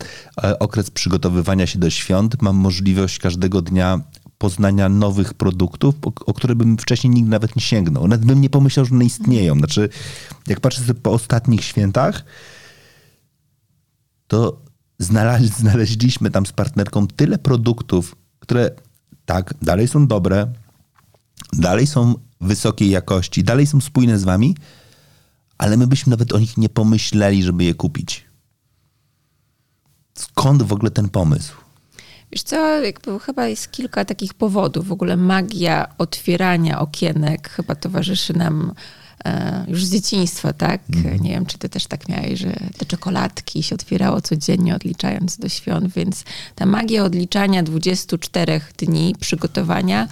okres 0.60 0.90
przygotowywania 0.90 1.66
się 1.66 1.78
do 1.78 1.90
świąt 1.90 2.42
mam 2.42 2.56
możliwość 2.56 3.18
każdego 3.18 3.62
dnia 3.62 4.00
poznania 4.38 4.88
nowych 4.88 5.34
produktów, 5.34 5.94
o, 6.02 6.12
o, 6.26 6.34
które 6.34 6.54
bym 6.54 6.78
wcześniej 6.78 7.14
nigdy 7.14 7.30
nawet 7.30 7.56
nie 7.56 7.62
sięgnął. 7.62 8.08
Nawet 8.08 8.26
bym 8.26 8.40
nie 8.40 8.50
pomyślał, 8.50 8.86
że 8.86 8.94
one 8.94 9.04
istnieją. 9.04 9.58
Znaczy, 9.58 9.88
jak 10.46 10.60
patrzę 10.60 10.80
sobie 10.80 11.00
po 11.00 11.12
ostatnich 11.12 11.64
świętach, 11.64 12.24
to 14.26 14.62
znaleźliśmy 14.98 16.30
tam 16.30 16.46
z 16.46 16.52
partnerką 16.52 17.06
tyle 17.06 17.38
produktów, 17.38 18.16
które 18.38 18.70
tak, 19.24 19.54
dalej 19.62 19.88
są 19.88 20.06
dobre, 20.06 20.52
dalej 21.52 21.86
są 21.86 22.14
wysokiej 22.40 22.90
jakości, 22.90 23.44
dalej 23.44 23.66
są 23.66 23.80
spójne 23.80 24.18
z 24.18 24.24
wami, 24.24 24.56
ale 25.58 25.76
my 25.76 25.86
byśmy 25.86 26.10
nawet 26.10 26.32
o 26.32 26.38
nich 26.38 26.56
nie 26.56 26.68
pomyśleli, 26.68 27.42
żeby 27.42 27.64
je 27.64 27.74
kupić. 27.74 28.24
Skąd 30.14 30.62
w 30.62 30.72
ogóle 30.72 30.90
ten 30.90 31.08
pomysł? 31.08 31.54
Wiesz 32.32 32.42
co, 32.42 32.80
jakby 32.80 33.20
chyba 33.20 33.46
jest 33.46 33.70
kilka 33.70 34.04
takich 34.04 34.34
powodów. 34.34 34.86
W 34.86 34.92
ogóle 34.92 35.16
magia 35.16 35.86
otwierania 35.98 36.80
okienek 36.80 37.48
chyba 37.48 37.74
towarzyszy 37.74 38.32
nam 38.32 38.72
e, 39.24 39.64
już 39.68 39.84
z 39.84 39.92
dzieciństwa, 39.92 40.52
tak? 40.52 40.80
Mm. 40.94 41.22
Nie 41.22 41.30
wiem, 41.30 41.46
czy 41.46 41.58
ty 41.58 41.68
też 41.68 41.86
tak 41.86 42.08
miałeś, 42.08 42.40
że 42.40 42.52
te 42.78 42.86
czekoladki 42.86 43.62
się 43.62 43.74
otwierało 43.74 44.20
codziennie, 44.20 44.74
odliczając 44.74 45.36
do 45.36 45.48
świąt, 45.48 45.92
więc 45.94 46.24
ta 46.54 46.66
magia 46.66 47.04
odliczania 47.04 47.62
24 47.62 48.60
dni 48.78 49.14
przygotowania 49.20 50.08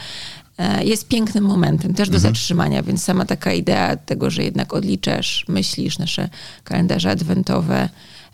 jest 0.85 1.09
pięknym 1.09 1.45
momentem 1.45 1.95
też 1.95 2.09
do 2.09 2.17
mhm. 2.17 2.35
zatrzymania, 2.35 2.83
więc 2.83 3.05
sama 3.05 3.25
taka 3.25 3.53
idea 3.53 3.97
tego, 3.97 4.31
że 4.31 4.43
jednak 4.43 4.75
odliczasz, 4.75 5.45
myślisz, 5.49 5.99
nasze 5.99 6.29
kalendarze 6.65 7.11
adwentowe, 7.11 7.89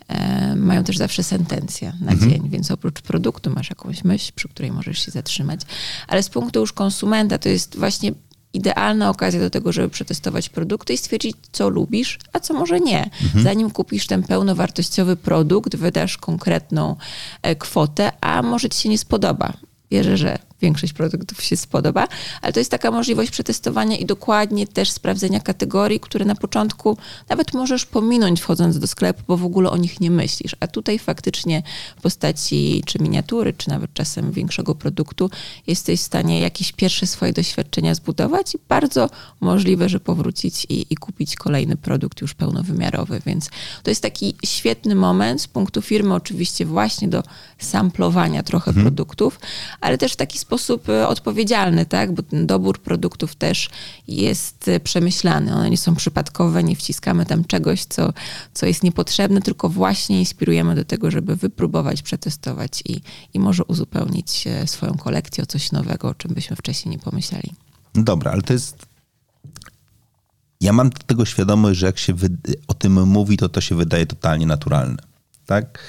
E, 0.07 0.55
mają 0.55 0.83
też 0.83 0.97
zawsze 0.97 1.23
sentencję 1.23 1.93
na 2.01 2.11
mhm. 2.11 2.31
dzień, 2.31 2.49
więc 2.49 2.71
oprócz 2.71 3.01
produktu 3.01 3.51
masz 3.51 3.69
jakąś 3.69 4.03
myśl, 4.03 4.31
przy 4.35 4.49
której 4.49 4.71
możesz 4.71 5.05
się 5.05 5.11
zatrzymać. 5.11 5.61
Ale 6.07 6.23
z 6.23 6.29
punktu 6.29 6.59
już 6.59 6.73
konsumenta 6.73 7.37
to 7.37 7.49
jest 7.49 7.77
właśnie 7.77 8.11
idealna 8.53 9.09
okazja 9.09 9.39
do 9.39 9.49
tego, 9.49 9.71
żeby 9.71 9.89
przetestować 9.89 10.49
produkty 10.49 10.93
i 10.93 10.97
stwierdzić, 10.97 11.35
co 11.51 11.69
lubisz, 11.69 12.19
a 12.33 12.39
co 12.39 12.53
może 12.53 12.79
nie. 12.79 13.03
Mhm. 13.23 13.43
Zanim 13.43 13.71
kupisz 13.71 14.07
ten 14.07 14.23
pełnowartościowy 14.23 15.15
produkt, 15.15 15.75
wydasz 15.75 16.17
konkretną 16.17 16.95
e, 17.41 17.55
kwotę, 17.55 18.11
a 18.21 18.41
może 18.41 18.69
ci 18.69 18.81
się 18.81 18.89
nie 18.89 18.97
spodoba. 18.97 19.53
Wierzę, 19.91 20.17
że 20.17 20.39
większość 20.65 20.93
produktów 20.93 21.43
się 21.43 21.57
spodoba, 21.57 22.07
ale 22.41 22.53
to 22.53 22.59
jest 22.59 22.71
taka 22.71 22.91
możliwość 22.91 23.31
przetestowania 23.31 23.97
i 23.97 24.05
dokładnie 24.05 24.67
też 24.67 24.91
sprawdzenia 24.91 25.39
kategorii, 25.39 25.99
które 25.99 26.25
na 26.25 26.35
początku 26.35 26.97
nawet 27.29 27.53
możesz 27.53 27.85
pominąć 27.85 28.41
wchodząc 28.41 28.79
do 28.79 28.87
sklepu, 28.87 29.23
bo 29.27 29.37
w 29.37 29.45
ogóle 29.45 29.69
o 29.69 29.77
nich 29.77 30.01
nie 30.01 30.11
myślisz. 30.11 30.55
A 30.59 30.67
tutaj 30.67 30.99
faktycznie 30.99 31.63
w 31.97 32.01
postaci 32.01 32.83
czy 32.85 32.99
miniatury, 32.99 33.53
czy 33.53 33.69
nawet 33.69 33.93
czasem 33.93 34.31
większego 34.31 34.75
produktu 34.75 35.29
jesteś 35.67 35.99
w 35.99 36.03
stanie 36.03 36.39
jakieś 36.39 36.71
pierwsze 36.71 37.07
swoje 37.07 37.33
doświadczenia 37.33 37.95
zbudować 37.95 38.55
i 38.55 38.57
bardzo 38.69 39.09
możliwe, 39.41 39.89
że 39.89 39.99
powrócić 39.99 40.65
i, 40.69 40.85
i 40.89 40.95
kupić 40.95 41.35
kolejny 41.35 41.77
produkt 41.77 42.21
już 42.21 42.33
pełnowymiarowy. 42.33 43.21
Więc 43.25 43.49
to 43.83 43.91
jest 43.91 44.01
taki 44.01 44.35
świetny 44.45 44.95
moment 44.95 45.41
z 45.41 45.47
punktu 45.47 45.81
firmy 45.81 46.13
oczywiście 46.13 46.65
właśnie 46.65 47.07
do 47.07 47.23
samplowania 47.59 48.43
trochę 48.43 48.69
mhm. 48.69 48.85
produktów, 48.85 49.39
ale 49.81 49.97
też 49.97 50.13
w 50.13 50.15
taki 50.15 50.39
sposób 50.39 50.54
e, 50.89 51.07
odpowiedzialny, 51.07 51.85
tak? 51.85 52.11
Bo 52.11 52.23
ten 52.23 52.47
dobór 52.47 52.79
produktów 52.79 53.35
też 53.35 53.69
jest 54.07 54.67
e, 54.67 54.79
przemyślany. 54.79 55.55
One 55.55 55.69
nie 55.69 55.77
są 55.77 55.95
przypadkowe, 55.95 56.63
nie 56.63 56.75
wciskamy 56.75 57.25
tam 57.25 57.45
czegoś, 57.45 57.85
co, 57.85 58.13
co 58.53 58.65
jest 58.65 58.83
niepotrzebne, 58.83 59.41
tylko 59.41 59.69
właśnie 59.69 60.19
inspirujemy 60.19 60.75
do 60.75 60.85
tego, 60.85 61.11
żeby 61.11 61.35
wypróbować, 61.35 62.01
przetestować 62.01 62.83
i, 62.85 63.01
i 63.33 63.39
może 63.39 63.63
uzupełnić 63.63 64.47
e, 64.47 64.67
swoją 64.67 64.93
kolekcję 64.93 65.43
o 65.43 65.47
coś 65.47 65.71
nowego, 65.71 66.07
o 66.07 66.13
czym 66.13 66.33
byśmy 66.33 66.55
wcześniej 66.55 66.91
nie 66.95 66.99
pomyśleli. 66.99 67.53
Dobra, 67.93 68.31
ale 68.31 68.41
to 68.41 68.53
jest 68.53 68.85
ja 70.61 70.73
mam 70.73 70.89
tego 70.89 71.25
świadomość, 71.25 71.79
że 71.79 71.85
jak 71.85 71.97
się 71.97 72.13
o 72.67 72.73
tym 72.73 73.03
mówi, 73.07 73.37
to 73.37 73.49
to 73.49 73.61
się 73.61 73.75
wydaje 73.75 74.05
totalnie 74.05 74.45
naturalne. 74.45 74.97
Tak? 75.45 75.79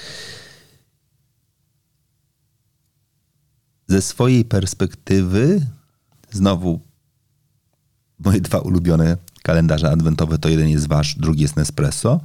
Ze 3.87 4.01
swojej 4.01 4.45
perspektywy, 4.45 5.61
znowu 6.31 6.79
moje 8.19 8.41
dwa 8.41 8.59
ulubione 8.59 9.17
kalendarze 9.43 9.91
adwentowe 9.91 10.37
to 10.37 10.49
jeden 10.49 10.69
jest 10.69 10.87
wasz, 10.87 11.15
drugi 11.15 11.41
jest 11.41 11.55
Nespresso, 11.55 12.21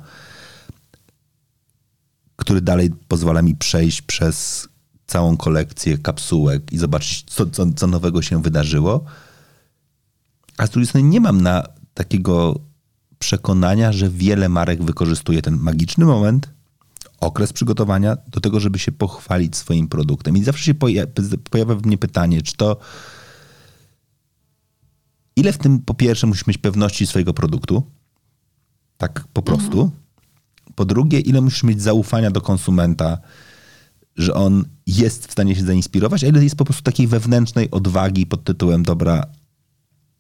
który 2.37 2.61
dalej 2.61 2.90
pozwala 3.09 3.42
mi 3.42 3.57
przejść 3.57 4.03
przez 4.03 4.68
całą 5.07 5.37
kolekcję 5.37 5.98
kapsułek 5.98 6.72
i 6.72 6.79
zobaczyć, 6.79 7.25
co, 7.27 7.46
co, 7.46 7.72
co 7.72 7.87
nowego 7.87 8.22
się 8.22 8.42
wydarzyło. 8.42 9.05
A 10.57 10.66
z 10.66 10.70
drugiej 10.70 10.87
strony 10.87 11.09
nie 11.09 11.20
mam 11.20 11.40
na 11.40 11.62
takiego 11.94 12.61
przekonania, 13.18 13.92
że 13.92 14.11
wiele 14.11 14.48
marek 14.48 14.85
wykorzystuje 14.85 15.42
ten 15.42 15.57
magiczny 15.57 16.05
moment 16.05 16.48
okres 17.23 17.53
przygotowania 17.53 18.17
do 18.29 18.41
tego, 18.41 18.61
żeby 18.61 18.79
się 18.79 18.93
pochwalić 18.93 19.57
swoim 19.57 19.89
produktem. 19.89 20.37
I 20.37 20.45
zawsze 20.45 20.65
się 20.65 20.75
pojawia 21.51 21.75
w 21.75 21.87
mnie 21.87 21.99
pytanie, 21.99 22.43
czy 22.43 22.57
to 22.57 22.77
ile 25.37 25.53
w 25.53 25.59
tym 25.59 25.79
po 25.79 25.95
pierwsze 25.95 26.27
musisz 26.27 26.47
mieć 26.47 26.59
pewności 26.59 27.07
swojego 27.07 27.35
produktu, 27.35 27.83
tak 28.97 29.25
po 29.33 29.43
prostu. 29.43 29.83
Mhm. 29.83 30.03
Po 30.75 30.85
drugie, 30.85 31.21
ile 31.21 31.41
musisz 31.41 31.63
mieć 31.63 31.83
zaufania 31.83 32.31
do 32.31 32.41
konsumenta, 32.41 33.19
że 34.17 34.35
on 34.35 34.65
jest 34.87 35.27
w 35.27 35.33
stanie 35.33 35.57
się 35.57 35.65
zainspirować, 35.65 36.25
a 36.25 36.27
ile 36.27 36.45
jest 36.45 36.57
po 36.57 36.65
prostu 36.65 36.83
takiej 36.83 37.07
wewnętrznej 37.07 37.71
odwagi 37.71 38.27
pod 38.27 38.45
tytułem 38.45 38.83
dobra, 38.83 39.27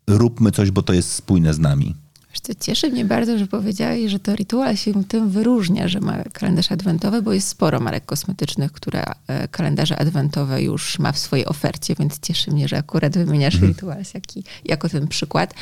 róbmy 0.06 0.50
coś, 0.50 0.70
bo 0.70 0.82
to 0.82 0.92
jest 0.92 1.12
spójne 1.12 1.54
z 1.54 1.58
nami. 1.58 1.94
Wiesz 2.32 2.40
co, 2.40 2.52
cieszy 2.54 2.90
mnie 2.90 3.04
bardzo, 3.04 3.38
że 3.38 3.46
powiedziałeś, 3.46 4.10
że 4.10 4.18
to 4.18 4.36
Ritual 4.36 4.76
się 4.76 5.04
tym 5.04 5.30
wyróżnia, 5.30 5.88
że 5.88 6.00
ma 6.00 6.24
kalendarz 6.32 6.72
adwentowy, 6.72 7.22
bo 7.22 7.32
jest 7.32 7.48
sporo 7.48 7.80
marek 7.80 8.04
kosmetycznych, 8.04 8.72
które 8.72 9.04
e, 9.26 9.48
kalendarze 9.48 9.98
adwentowe 9.98 10.62
już 10.62 10.98
ma 10.98 11.12
w 11.12 11.18
swojej 11.18 11.46
ofercie, 11.46 11.94
więc 11.98 12.20
cieszy 12.20 12.50
mnie, 12.50 12.68
że 12.68 12.78
akurat 12.78 13.18
wymieniasz 13.18 13.54
mhm. 13.54 13.72
Rituals 13.72 14.14
jaki, 14.14 14.44
jako 14.64 14.88
ten 14.88 15.08
przykład. 15.08 15.54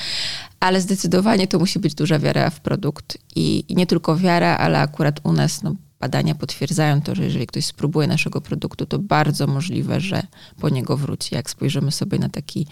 Ale 0.61 0.81
zdecydowanie 0.81 1.47
to 1.47 1.59
musi 1.59 1.79
być 1.79 1.95
duża 1.95 2.19
wiara 2.19 2.51
w 2.51 2.61
produkt 2.61 3.19
i, 3.37 3.65
i 3.69 3.75
nie 3.75 3.87
tylko 3.87 4.17
wiara, 4.17 4.57
ale 4.57 4.79
akurat 4.81 5.21
u 5.23 5.33
nas 5.33 5.63
no, 5.63 5.75
badania 6.01 6.35
potwierdzają 6.35 7.03
to, 7.03 7.15
że 7.15 7.25
jeżeli 7.25 7.47
ktoś 7.47 7.65
spróbuje 7.65 8.07
naszego 8.09 8.41
produktu, 8.41 8.87
to 8.87 8.99
bardzo 8.99 9.47
możliwe, 9.47 10.01
że 10.01 10.23
po 10.61 10.69
niego 10.69 10.97
wróci. 10.97 11.35
Jak 11.35 11.51
spojrzymy 11.51 11.93
sobie 11.93 12.19
na 12.19 12.29
taki 12.29 12.67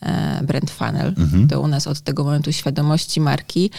e, 0.00 0.40
brand 0.42 0.70
funnel, 0.70 1.14
mhm. 1.18 1.48
to 1.48 1.60
u 1.60 1.68
nas 1.68 1.86
od 1.86 2.00
tego 2.00 2.24
momentu 2.24 2.52
świadomości 2.52 3.20
marki, 3.20 3.70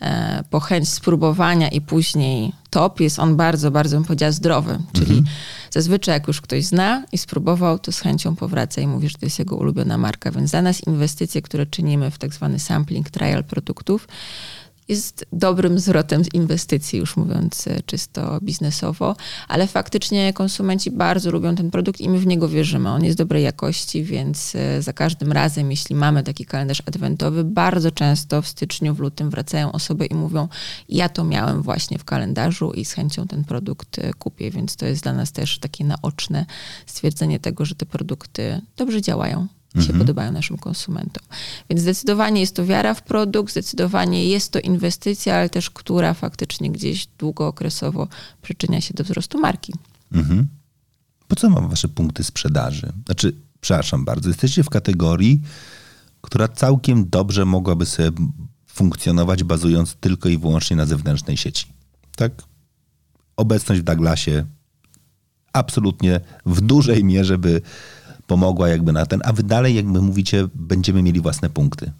e, 0.00 0.44
po 0.50 0.60
chęć 0.60 0.88
spróbowania 0.88 1.68
i 1.68 1.80
później 1.80 2.52
top, 2.70 3.00
jest 3.00 3.18
on 3.18 3.36
bardzo, 3.36 3.70
bardzo 3.70 3.96
bym 3.96 4.04
powiedziała 4.04 4.32
zdrowy. 4.32 4.78
Czyli 4.92 5.18
mhm. 5.18 5.36
zazwyczaj 5.70 6.12
jak 6.12 6.28
już 6.28 6.40
ktoś 6.40 6.64
zna 6.64 7.04
i 7.12 7.18
spróbował, 7.18 7.78
to 7.78 7.92
z 7.92 8.00
chęcią 8.00 8.36
powraca 8.36 8.80
i 8.80 8.86
mówi, 8.86 9.08
że 9.08 9.18
to 9.18 9.26
jest 9.26 9.38
jego 9.38 9.56
ulubiona 9.56 9.98
marka. 9.98 10.30
Więc 10.30 10.50
dla 10.50 10.62
nas 10.62 10.86
inwestycje, 10.86 11.42
które 11.42 11.66
czynimy 11.66 12.10
w 12.10 12.18
tak 12.18 12.34
zwany 12.34 12.58
sampling 12.58 13.10
trial 13.10 13.44
produktów, 13.44 14.08
jest 14.88 15.26
dobrym 15.32 15.78
zwrotem 15.78 16.24
z 16.24 16.34
inwestycji, 16.34 16.98
już 16.98 17.16
mówiąc 17.16 17.66
e, 17.66 17.82
czysto 17.86 18.38
biznesowo, 18.42 19.16
ale 19.48 19.66
faktycznie 19.66 20.32
konsumenci 20.32 20.90
bardzo 20.90 21.30
lubią 21.30 21.54
ten 21.54 21.70
produkt 21.70 22.00
i 22.00 22.08
my 22.08 22.18
w 22.18 22.26
niego 22.26 22.48
wierzymy. 22.48 22.88
On 22.88 23.04
jest 23.04 23.18
dobrej 23.18 23.42
jakości, 23.42 24.04
więc 24.04 24.54
e, 24.54 24.82
za 24.82 24.92
każdym 24.92 25.32
razem, 25.32 25.70
jeśli 25.70 25.96
mamy 25.96 26.22
taki 26.22 26.44
kalendarz 26.44 26.82
adwentowy, 26.86 27.44
bardzo 27.44 27.90
często 27.90 28.42
w 28.42 28.48
styczniu, 28.48 28.94
w 28.94 28.98
lutym 28.98 29.30
wracają 29.30 29.72
osoby 29.72 30.06
i 30.06 30.14
mówią: 30.14 30.48
Ja 30.88 31.08
to 31.08 31.24
miałem 31.24 31.62
właśnie 31.62 31.98
w 31.98 32.04
kalendarzu 32.04 32.72
i 32.72 32.84
z 32.84 32.92
chęcią 32.92 33.26
ten 33.26 33.44
produkt 33.44 33.98
e, 33.98 34.12
kupię, 34.12 34.50
więc 34.50 34.76
to 34.76 34.86
jest 34.86 35.02
dla 35.02 35.12
nas 35.12 35.32
też 35.32 35.58
takie 35.58 35.84
naoczne 35.84 36.46
stwierdzenie 36.86 37.40
tego, 37.40 37.64
że 37.64 37.74
te 37.74 37.86
produkty 37.86 38.60
dobrze 38.76 39.02
działają 39.02 39.48
się 39.74 39.80
mhm. 39.80 39.98
podobają 39.98 40.32
naszym 40.32 40.58
konsumentom. 40.58 41.24
Więc 41.70 41.82
zdecydowanie 41.82 42.40
jest 42.40 42.56
to 42.56 42.66
wiara 42.66 42.94
w 42.94 43.02
produkt, 43.02 43.52
zdecydowanie 43.52 44.28
jest 44.28 44.52
to 44.52 44.60
inwestycja, 44.60 45.36
ale 45.36 45.48
też 45.48 45.70
która 45.70 46.14
faktycznie 46.14 46.70
gdzieś 46.70 47.06
długookresowo 47.18 48.08
przyczynia 48.42 48.80
się 48.80 48.94
do 48.94 49.04
wzrostu 49.04 49.40
marki. 49.40 49.72
Mhm. 50.12 50.46
Po 51.28 51.36
co 51.36 51.50
mam 51.50 51.68
wasze 51.68 51.88
punkty 51.88 52.24
sprzedaży? 52.24 52.92
Znaczy, 53.06 53.36
przepraszam 53.60 54.04
bardzo, 54.04 54.28
jesteście 54.28 54.62
w 54.62 54.70
kategorii, 54.70 55.42
która 56.20 56.48
całkiem 56.48 57.08
dobrze 57.08 57.44
mogłaby 57.44 57.86
sobie 57.86 58.10
funkcjonować 58.66 59.44
bazując 59.44 59.94
tylko 59.94 60.28
i 60.28 60.38
wyłącznie 60.38 60.76
na 60.76 60.86
zewnętrznej 60.86 61.36
sieci. 61.36 61.66
Tak? 62.16 62.32
Obecność 63.36 63.80
w 63.80 63.84
Douglasie 63.84 64.44
absolutnie 65.52 66.20
w 66.46 66.60
dużej 66.60 67.04
mierze 67.04 67.38
by 67.38 67.60
pomogła 68.26 68.68
jakby 68.68 68.92
na 68.92 69.06
ten, 69.06 69.20
a 69.24 69.32
wy 69.32 69.42
dalej 69.42 69.74
jakby 69.74 70.02
mówicie, 70.02 70.48
będziemy 70.54 71.02
mieli 71.02 71.20
własne 71.20 71.50
punkty. 71.50 71.92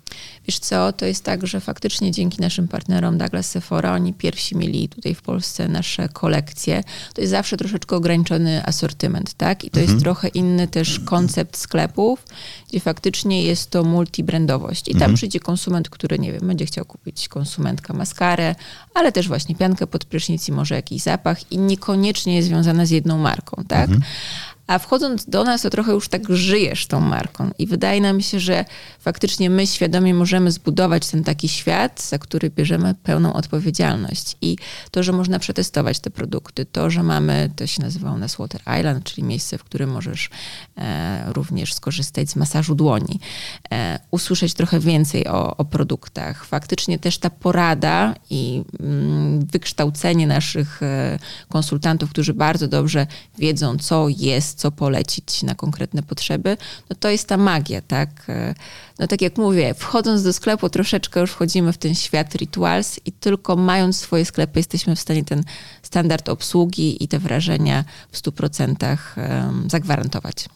Wiesz 0.46 0.58
co, 0.58 0.92
to 0.92 1.06
jest 1.06 1.24
tak, 1.24 1.46
że 1.46 1.60
faktycznie 1.60 2.10
dzięki 2.10 2.40
naszym 2.40 2.68
partnerom 2.68 3.18
Douglas 3.18 3.50
Sephora, 3.50 3.94
oni 3.94 4.12
pierwsi 4.12 4.56
mieli 4.56 4.88
tutaj 4.88 5.14
w 5.14 5.22
Polsce 5.22 5.68
nasze 5.68 6.08
kolekcje. 6.08 6.84
To 7.14 7.20
jest 7.20 7.30
zawsze 7.30 7.56
troszeczkę 7.56 7.96
ograniczony 7.96 8.66
asortyment, 8.66 9.34
tak? 9.34 9.64
I 9.64 9.70
to 9.70 9.80
mhm. 9.80 9.92
jest 9.92 10.04
trochę 10.04 10.28
inny 10.28 10.68
też 10.68 11.00
koncept 11.00 11.56
sklepów, 11.56 12.26
gdzie 12.68 12.80
faktycznie 12.80 13.42
jest 13.42 13.70
to 13.70 13.84
multibrandowość. 13.84 14.88
I 14.88 14.92
tam 14.92 15.02
mhm. 15.02 15.14
przyjdzie 15.14 15.40
konsument, 15.40 15.88
który, 15.88 16.18
nie 16.18 16.32
wiem, 16.32 16.46
będzie 16.46 16.66
chciał 16.66 16.84
kupić 16.84 17.28
konsumentka 17.28 17.94
maskarę, 17.94 18.54
ale 18.94 19.12
też 19.12 19.28
właśnie 19.28 19.54
piankę 19.54 19.86
pod 19.86 20.04
prysznic 20.04 20.48
i 20.48 20.52
może 20.52 20.74
jakiś 20.74 21.02
zapach 21.02 21.52
i 21.52 21.58
niekoniecznie 21.58 22.36
jest 22.36 22.48
związana 22.48 22.86
z 22.86 22.90
jedną 22.90 23.18
marką, 23.18 23.64
tak? 23.68 23.88
Mhm 23.88 24.02
a 24.66 24.78
wchodząc 24.78 25.24
do 25.24 25.44
nas, 25.44 25.62
to 25.62 25.70
trochę 25.70 25.92
już 25.92 26.08
tak 26.08 26.22
żyjesz 26.30 26.86
tą 26.86 27.00
marką. 27.00 27.50
I 27.58 27.66
wydaje 27.66 28.00
nam 28.00 28.20
się, 28.20 28.40
że 28.40 28.64
faktycznie 29.00 29.50
my 29.50 29.66
świadomie 29.66 30.14
możemy 30.14 30.52
zbudować 30.52 31.06
ten 31.06 31.24
taki 31.24 31.48
świat, 31.48 32.02
za 32.02 32.18
który 32.18 32.50
bierzemy 32.50 32.94
pełną 33.02 33.32
odpowiedzialność. 33.32 34.36
I 34.40 34.56
to, 34.90 35.02
że 35.02 35.12
można 35.12 35.38
przetestować 35.38 36.00
te 36.00 36.10
produkty, 36.10 36.66
to, 36.66 36.90
że 36.90 37.02
mamy, 37.02 37.50
to 37.56 37.66
się 37.66 37.82
nazywa 37.82 38.12
u 38.12 38.18
nas 38.18 38.36
Water 38.36 38.60
Island, 38.80 39.04
czyli 39.04 39.22
miejsce, 39.22 39.58
w 39.58 39.64
którym 39.64 39.90
możesz 39.90 40.30
e, 40.76 41.32
również 41.32 41.74
skorzystać 41.74 42.30
z 42.30 42.36
masażu 42.36 42.74
dłoni, 42.74 43.20
e, 43.70 43.98
usłyszeć 44.10 44.54
trochę 44.54 44.80
więcej 44.80 45.26
o, 45.26 45.56
o, 45.56 45.64
produktach. 45.64 46.44
Faktycznie 46.44 46.98
też 46.98 47.18
ta 47.18 47.30
porada 47.30 48.14
i 48.30 48.62
mm, 48.80 49.46
wykształcenie 49.46 50.26
naszych 50.26 50.82
e, 50.82 51.18
konsultantów, 51.48 52.10
którzy 52.10 52.34
bardzo 52.34 52.68
dobrze 52.68 53.06
wiedzą, 53.38 53.78
co 53.78 54.08
jest 54.08 54.53
co 54.54 54.72
polecić 54.72 55.42
na 55.42 55.54
konkretne 55.54 56.02
potrzeby, 56.02 56.56
no 56.90 56.96
to 57.00 57.08
jest 57.08 57.28
ta 57.28 57.36
magia, 57.36 57.80
tak? 57.80 58.26
No 58.98 59.06
tak 59.06 59.22
jak 59.22 59.36
mówię, 59.36 59.74
wchodząc 59.74 60.22
do 60.22 60.32
sklepu 60.32 60.68
troszeczkę 60.68 61.20
już 61.20 61.30
wchodzimy 61.30 61.72
w 61.72 61.78
ten 61.78 61.94
świat 61.94 62.34
rituals 62.34 63.00
i 63.04 63.12
tylko 63.12 63.56
mając 63.56 64.00
swoje 64.00 64.24
sklepy 64.24 64.58
jesteśmy 64.58 64.96
w 64.96 65.00
stanie 65.00 65.24
ten 65.24 65.44
standard 65.82 66.28
obsługi 66.28 67.04
i 67.04 67.08
te 67.08 67.18
wrażenia 67.18 67.84
w 68.12 68.18
100% 68.18 68.96
zagwarantować. 69.66 70.48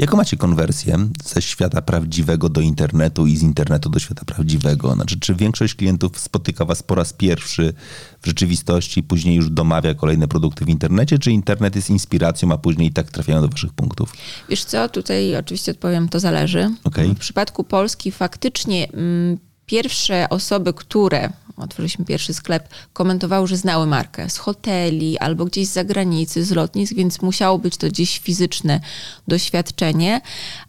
Jaką 0.00 0.16
macie 0.16 0.36
konwersję 0.36 1.08
ze 1.24 1.42
świata 1.42 1.82
prawdziwego 1.82 2.48
do 2.48 2.60
internetu 2.60 3.26
i 3.26 3.36
z 3.36 3.42
internetu 3.42 3.90
do 3.90 3.98
świata 3.98 4.24
prawdziwego? 4.24 4.94
Znaczy, 4.94 5.20
czy 5.20 5.34
większość 5.34 5.74
klientów 5.74 6.20
spotyka 6.20 6.64
was 6.64 6.82
po 6.82 6.94
raz 6.94 7.12
pierwszy 7.12 7.72
w 8.22 8.26
rzeczywistości, 8.26 9.02
później 9.02 9.36
już 9.36 9.50
domawia 9.50 9.94
kolejne 9.94 10.28
produkty 10.28 10.64
w 10.64 10.68
internecie, 10.68 11.18
czy 11.18 11.30
internet 11.32 11.76
jest 11.76 11.90
inspiracją, 11.90 12.52
a 12.52 12.58
później 12.58 12.88
i 12.88 12.92
tak 12.92 13.10
trafiają 13.10 13.40
do 13.40 13.48
waszych 13.48 13.72
punktów? 13.72 14.12
Wiesz 14.48 14.64
co, 14.64 14.88
tutaj 14.88 15.36
oczywiście 15.36 15.72
odpowiem, 15.72 16.08
to 16.08 16.20
zależy. 16.20 16.70
Okay. 16.84 17.14
W 17.14 17.18
przypadku 17.18 17.64
Polski 17.64 18.12
faktycznie 18.12 18.92
mm, 18.92 19.38
pierwsze 19.70 20.28
osoby, 20.28 20.72
które 20.72 21.30
otworzyliśmy 21.56 22.04
pierwszy 22.04 22.34
sklep, 22.34 22.68
komentowały, 22.92 23.46
że 23.46 23.56
znały 23.56 23.86
markę 23.86 24.30
z 24.30 24.38
hoteli 24.38 25.18
albo 25.18 25.44
gdzieś 25.44 25.68
z 25.68 25.72
zagranicy, 25.72 26.44
z 26.44 26.50
lotnisk, 26.50 26.94
więc 26.94 27.22
musiało 27.22 27.58
być 27.58 27.76
to 27.76 27.86
gdzieś 27.86 28.18
fizyczne 28.18 28.80
doświadczenie. 29.28 30.20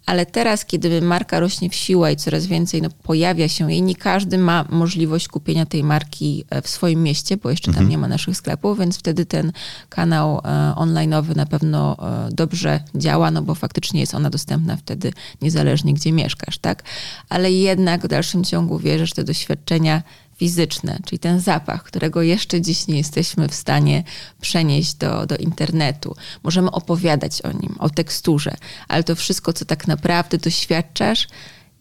Ale 0.05 0.25
teraz, 0.25 0.65
kiedy 0.65 1.01
marka 1.01 1.39
rośnie 1.39 1.69
w 1.69 1.75
siłę 1.75 2.13
i 2.13 2.15
coraz 2.15 2.45
więcej 2.45 2.81
no, 2.81 2.89
pojawia 3.03 3.47
się 3.47 3.71
jej, 3.71 3.81
nie 3.81 3.95
każdy 3.95 4.37
ma 4.37 4.65
możliwość 4.69 5.27
kupienia 5.27 5.65
tej 5.65 5.83
marki 5.83 6.43
e, 6.49 6.61
w 6.61 6.69
swoim 6.69 7.03
mieście, 7.03 7.37
bo 7.37 7.49
jeszcze 7.49 7.65
tam 7.65 7.73
mhm. 7.73 7.89
nie 7.89 7.97
ma 7.97 8.07
naszych 8.07 8.37
sklepów, 8.37 8.79
więc 8.79 8.97
wtedy 8.97 9.25
ten 9.25 9.51
kanał 9.89 10.37
e, 10.37 10.73
online'owy 10.75 11.35
na 11.35 11.45
pewno 11.45 11.97
e, 12.27 12.29
dobrze 12.31 12.79
działa, 12.95 13.31
no 13.31 13.41
bo 13.41 13.55
faktycznie 13.55 13.99
jest 13.99 14.15
ona 14.15 14.29
dostępna 14.29 14.77
wtedy 14.77 15.13
niezależnie, 15.41 15.93
gdzie 15.93 16.11
mieszkasz, 16.11 16.57
tak? 16.57 16.83
Ale 17.29 17.51
jednak 17.51 18.01
w 18.01 18.07
dalszym 18.07 18.43
ciągu 18.43 18.79
wierzę, 18.79 19.05
że 19.05 19.15
te 19.15 19.23
doświadczenia 19.23 20.03
fizyczne, 20.41 20.99
czyli 21.05 21.19
ten 21.19 21.39
zapach, 21.39 21.83
którego 21.83 22.21
jeszcze 22.21 22.61
dziś 22.61 22.87
nie 22.87 22.97
jesteśmy 22.97 23.47
w 23.47 23.53
stanie 23.53 24.03
przenieść 24.41 24.93
do, 24.93 25.25
do 25.25 25.37
internetu. 25.37 26.15
Możemy 26.43 26.71
opowiadać 26.71 27.41
o 27.41 27.51
nim, 27.51 27.75
o 27.79 27.89
teksturze, 27.89 28.55
ale 28.87 29.03
to 29.03 29.15
wszystko, 29.15 29.53
co 29.53 29.65
tak 29.65 29.87
naprawdę 29.87 30.37
doświadczasz, 30.37 31.27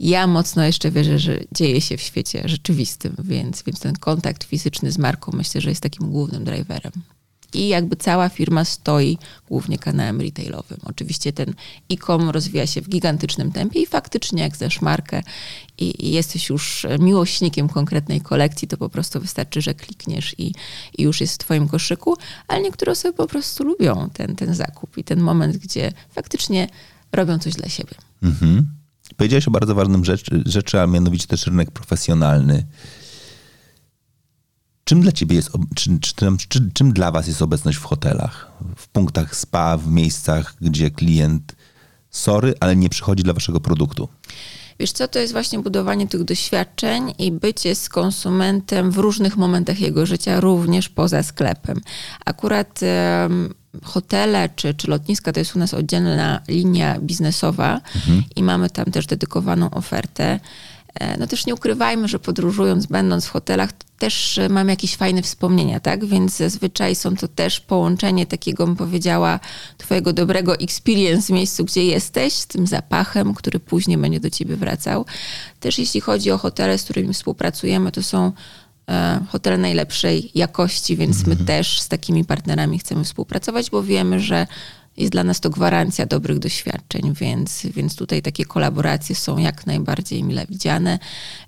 ja 0.01 0.27
mocno 0.27 0.64
jeszcze 0.64 0.90
wierzę, 0.90 1.18
że 1.18 1.40
dzieje 1.53 1.81
się 1.81 1.96
w 1.96 2.01
świecie 2.01 2.42
rzeczywistym, 2.44 3.16
więc, 3.25 3.62
więc 3.62 3.81
ten 3.81 3.96
kontakt 3.96 4.44
fizyczny 4.44 4.92
z 4.92 4.99
marką 4.99 5.33
myślę, 5.35 5.61
że 5.61 5.70
jest 5.70 5.83
takim 5.83 6.11
głównym 6.11 6.44
driverem 6.44 6.92
i 7.54 7.68
jakby 7.68 7.96
cała 7.96 8.28
firma 8.28 8.64
stoi 8.64 9.18
głównie 9.48 9.78
kanałem 9.78 10.20
retailowym. 10.20 10.78
Oczywiście 10.82 11.32
ten 11.32 11.54
e-com 11.92 12.30
rozwija 12.30 12.66
się 12.66 12.80
w 12.80 12.88
gigantycznym 12.88 13.52
tempie 13.52 13.80
i 13.80 13.86
faktycznie 13.86 14.42
jak 14.42 14.56
znasz 14.56 14.80
markę 14.80 15.22
i, 15.78 16.12
jesteś 16.12 16.48
już 16.48 16.86
miłośnikiem 16.98 17.68
konkretnej 17.68 18.20
kolekcji, 18.20 18.68
to 18.68 18.76
po 18.76 18.88
prostu 18.88 19.20
wystarczy, 19.20 19.62
że 19.62 19.74
klikniesz 19.74 20.34
i, 20.38 20.52
i 20.98 21.02
już 21.02 21.20
jest 21.20 21.34
w 21.34 21.38
twoim 21.38 21.68
koszyku, 21.68 22.16
ale 22.48 22.62
niektóre 22.62 22.92
osoby 22.92 23.14
po 23.14 23.26
prostu 23.26 23.64
lubią 23.64 24.10
ten, 24.12 24.36
ten 24.36 24.54
zakup 24.54 24.98
i 24.98 25.04
ten 25.04 25.20
moment, 25.20 25.56
gdzie 25.56 25.92
faktycznie 26.10 26.68
robią 27.12 27.38
coś 27.38 27.54
dla 27.54 27.68
siebie. 27.68 27.94
Mhm. 28.22 28.66
Powiedziałeś 29.16 29.48
o 29.48 29.50
bardzo 29.50 29.74
ważnym 29.74 30.04
rzeczy, 30.04 30.42
rzeczy, 30.46 30.80
a 30.80 30.86
mianowicie 30.86 31.26
też 31.26 31.46
rynek 31.46 31.70
profesjonalny. 31.70 32.66
Czym 34.90 35.00
dla 35.00 35.12
ciebie 35.12 35.37
jest, 35.37 35.50
czy, 35.74 35.98
czy, 36.00 36.14
czy, 36.48 36.70
czym 36.72 36.92
dla 36.92 37.11
was 37.11 37.26
jest 37.26 37.42
obecność 37.42 37.79
w 37.79 37.85
hotelach? 37.85 38.50
W 38.76 38.88
punktach 38.88 39.37
spa, 39.37 39.76
w 39.76 39.87
miejscach, 39.87 40.55
gdzie 40.61 40.90
klient 40.90 41.57
sorry, 42.11 42.55
ale 42.61 42.76
nie 42.76 42.88
przychodzi 42.88 43.22
dla 43.22 43.33
waszego 43.33 43.61
produktu? 43.61 44.09
Wiesz 44.81 44.92
co, 44.92 45.09
to 45.09 45.18
jest 45.18 45.33
właśnie 45.33 45.59
budowanie 45.59 46.09
tych 46.09 46.24
doświadczeń 46.24 47.14
i 47.18 47.33
bycie 47.33 47.74
z 47.74 47.88
konsumentem 47.88 48.90
w 48.90 48.98
różnych 48.98 49.37
momentach 49.37 49.81
jego 49.81 50.07
życia, 50.07 50.40
również 50.40 50.88
poza 50.88 51.22
sklepem. 51.22 51.81
Akurat 52.24 52.81
um, 53.22 53.55
hotele 53.83 54.48
czy, 54.57 54.74
czy 54.74 54.90
lotniska 54.90 55.33
to 55.33 55.40
jest 55.40 55.57
u 55.57 55.59
nas 55.59 55.74
oddzielna 55.74 56.40
linia 56.48 57.00
biznesowa 57.00 57.81
mhm. 57.96 58.22
i 58.37 58.42
mamy 58.42 58.70
tam 58.70 58.85
też 58.85 59.07
dedykowaną 59.07 59.70
ofertę. 59.70 60.40
E, 61.00 61.16
no 61.18 61.26
też 61.26 61.46
nie 61.46 61.54
ukrywajmy, 61.54 62.08
że 62.08 62.18
podróżując, 62.18 62.86
będąc 62.86 63.26
w 63.26 63.30
hotelach, 63.30 63.70
też 63.98 64.38
e, 64.38 64.48
mam 64.48 64.68
jakieś 64.68 64.96
fajne 64.96 65.22
wspomnienia, 65.22 65.80
tak? 65.80 66.04
Więc 66.04 66.36
zazwyczaj 66.36 66.94
są 66.94 67.16
to 67.16 67.28
też 67.28 67.60
połączenie 67.60 68.26
takiego, 68.26 68.66
bym 68.66 68.76
powiedziała, 68.76 69.40
twojego 69.78 70.12
dobrego 70.12 70.58
experience 70.58 71.26
w 71.26 71.30
miejscu, 71.30 71.64
gdzie 71.64 71.84
jesteś, 71.84 72.32
z 72.32 72.46
tym 72.46 72.66
zapachem, 72.66 73.34
który 73.34 73.60
później 73.60 73.98
będzie 73.98 74.20
do 74.20 74.30
ciebie 74.30 74.56
wracał. 74.56 75.06
Też 75.60 75.78
jeśli 75.78 76.00
chodzi 76.00 76.30
o 76.30 76.38
hotele, 76.38 76.78
z 76.78 76.84
którymi 76.84 77.14
współpracujemy, 77.14 77.92
to 77.92 78.02
są 78.02 78.32
e, 78.88 79.20
hotele 79.28 79.58
najlepszej 79.58 80.30
jakości, 80.34 80.96
więc 80.96 81.26
my 81.26 81.32
mhm. 81.32 81.46
też 81.46 81.80
z 81.80 81.88
takimi 81.88 82.24
partnerami 82.24 82.78
chcemy 82.78 83.04
współpracować, 83.04 83.70
bo 83.70 83.82
wiemy, 83.82 84.20
że 84.20 84.46
jest 85.00 85.12
dla 85.12 85.24
nas 85.24 85.40
to 85.40 85.50
gwarancja 85.50 86.06
dobrych 86.06 86.38
doświadczeń, 86.38 87.14
więc, 87.14 87.62
więc 87.74 87.96
tutaj 87.96 88.22
takie 88.22 88.44
kolaboracje 88.44 89.16
są 89.16 89.38
jak 89.38 89.66
najbardziej 89.66 90.24
mile 90.24 90.46
widziane. 90.46 90.98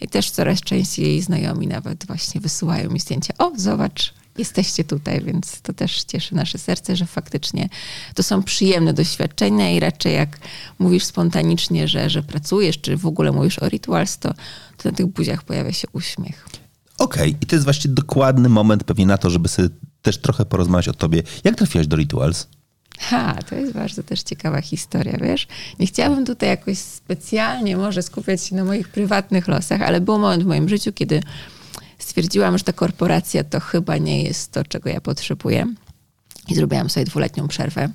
I 0.01 0.09
też 0.09 0.31
coraz 0.31 0.61
częściej 0.61 1.23
znajomi 1.23 1.67
nawet 1.67 2.07
właśnie 2.07 2.41
wysyłają 2.41 2.91
mi 2.91 3.01
zdjęcia. 3.01 3.35
O, 3.39 3.53
zobacz, 3.57 4.15
jesteście 4.39 4.85
tutaj, 4.85 5.25
więc 5.25 5.61
to 5.61 5.73
też 5.73 6.05
cieszy 6.05 6.35
nasze 6.35 6.59
serce, 6.59 6.97
że 6.97 7.07
faktycznie 7.07 7.69
to 8.15 8.23
są 8.23 8.43
przyjemne 8.43 8.93
doświadczenia 8.93 9.71
i 9.71 9.81
raczej 9.81 10.15
jak 10.15 10.39
mówisz 10.79 11.05
spontanicznie, 11.05 11.89
że, 11.89 12.11
że 12.11 12.23
pracujesz, 12.23 12.81
czy 12.81 12.97
w 12.97 13.07
ogóle 13.07 13.33
mówisz 13.33 13.59
o 13.59 13.69
rituals, 13.69 14.19
to, 14.19 14.35
to 14.77 14.89
na 14.89 14.93
tych 14.97 15.07
buziach 15.07 15.43
pojawia 15.43 15.73
się 15.73 15.89
uśmiech. 15.93 16.49
Okej, 16.99 17.23
okay. 17.23 17.39
i 17.43 17.47
to 17.47 17.57
jest 17.57 17.65
właśnie 17.65 17.91
dokładny 17.91 18.49
moment 18.49 18.85
pewnie 18.85 19.07
na 19.07 19.19
to, 19.19 19.31
żeby 19.31 19.49
sobie 19.49 19.69
też 20.03 20.19
trochę 20.19 20.45
porozmawiać 20.45 20.89
o 20.89 20.93
tobie. 20.93 21.23
Jak 21.45 21.57
trafiłaś 21.57 21.87
do 21.87 21.97
Rituals? 21.97 22.49
Ha, 23.03 23.39
to 23.49 23.55
jest 23.55 23.73
bardzo 23.73 24.03
też 24.03 24.23
ciekawa 24.23 24.61
historia, 24.61 25.19
wiesz? 25.23 25.49
Nie 25.79 25.87
chciałabym 25.87 26.27
tutaj 26.27 26.49
jakoś 26.49 26.79
specjalnie 26.79 27.77
może 27.77 28.03
skupiać 28.03 28.45
się 28.45 28.57
na 28.57 28.65
moich 28.65 28.89
prywatnych 28.89 29.49
losach, 29.49 29.83
ale 29.83 30.01
był 30.01 30.19
moment 30.19 30.43
w 30.43 30.47
moim 30.47 30.69
życiu, 30.69 30.93
kiedy 30.93 31.23
stwierdziłam, 31.99 32.59
że 32.59 32.65
ta 32.65 32.73
korporacja 32.73 33.45
to 33.45 33.61
chyba 33.61 33.97
nie 33.97 34.23
jest 34.23 34.53
to, 34.53 34.65
czego 34.65 34.91
ja 34.91 35.01
potrzebuję. 35.01 35.75
I 36.49 36.55
zrobiłam 36.55 36.91
sobie 36.91 37.07
dwuletnią 37.07 37.49
przerwę. 37.49 37.89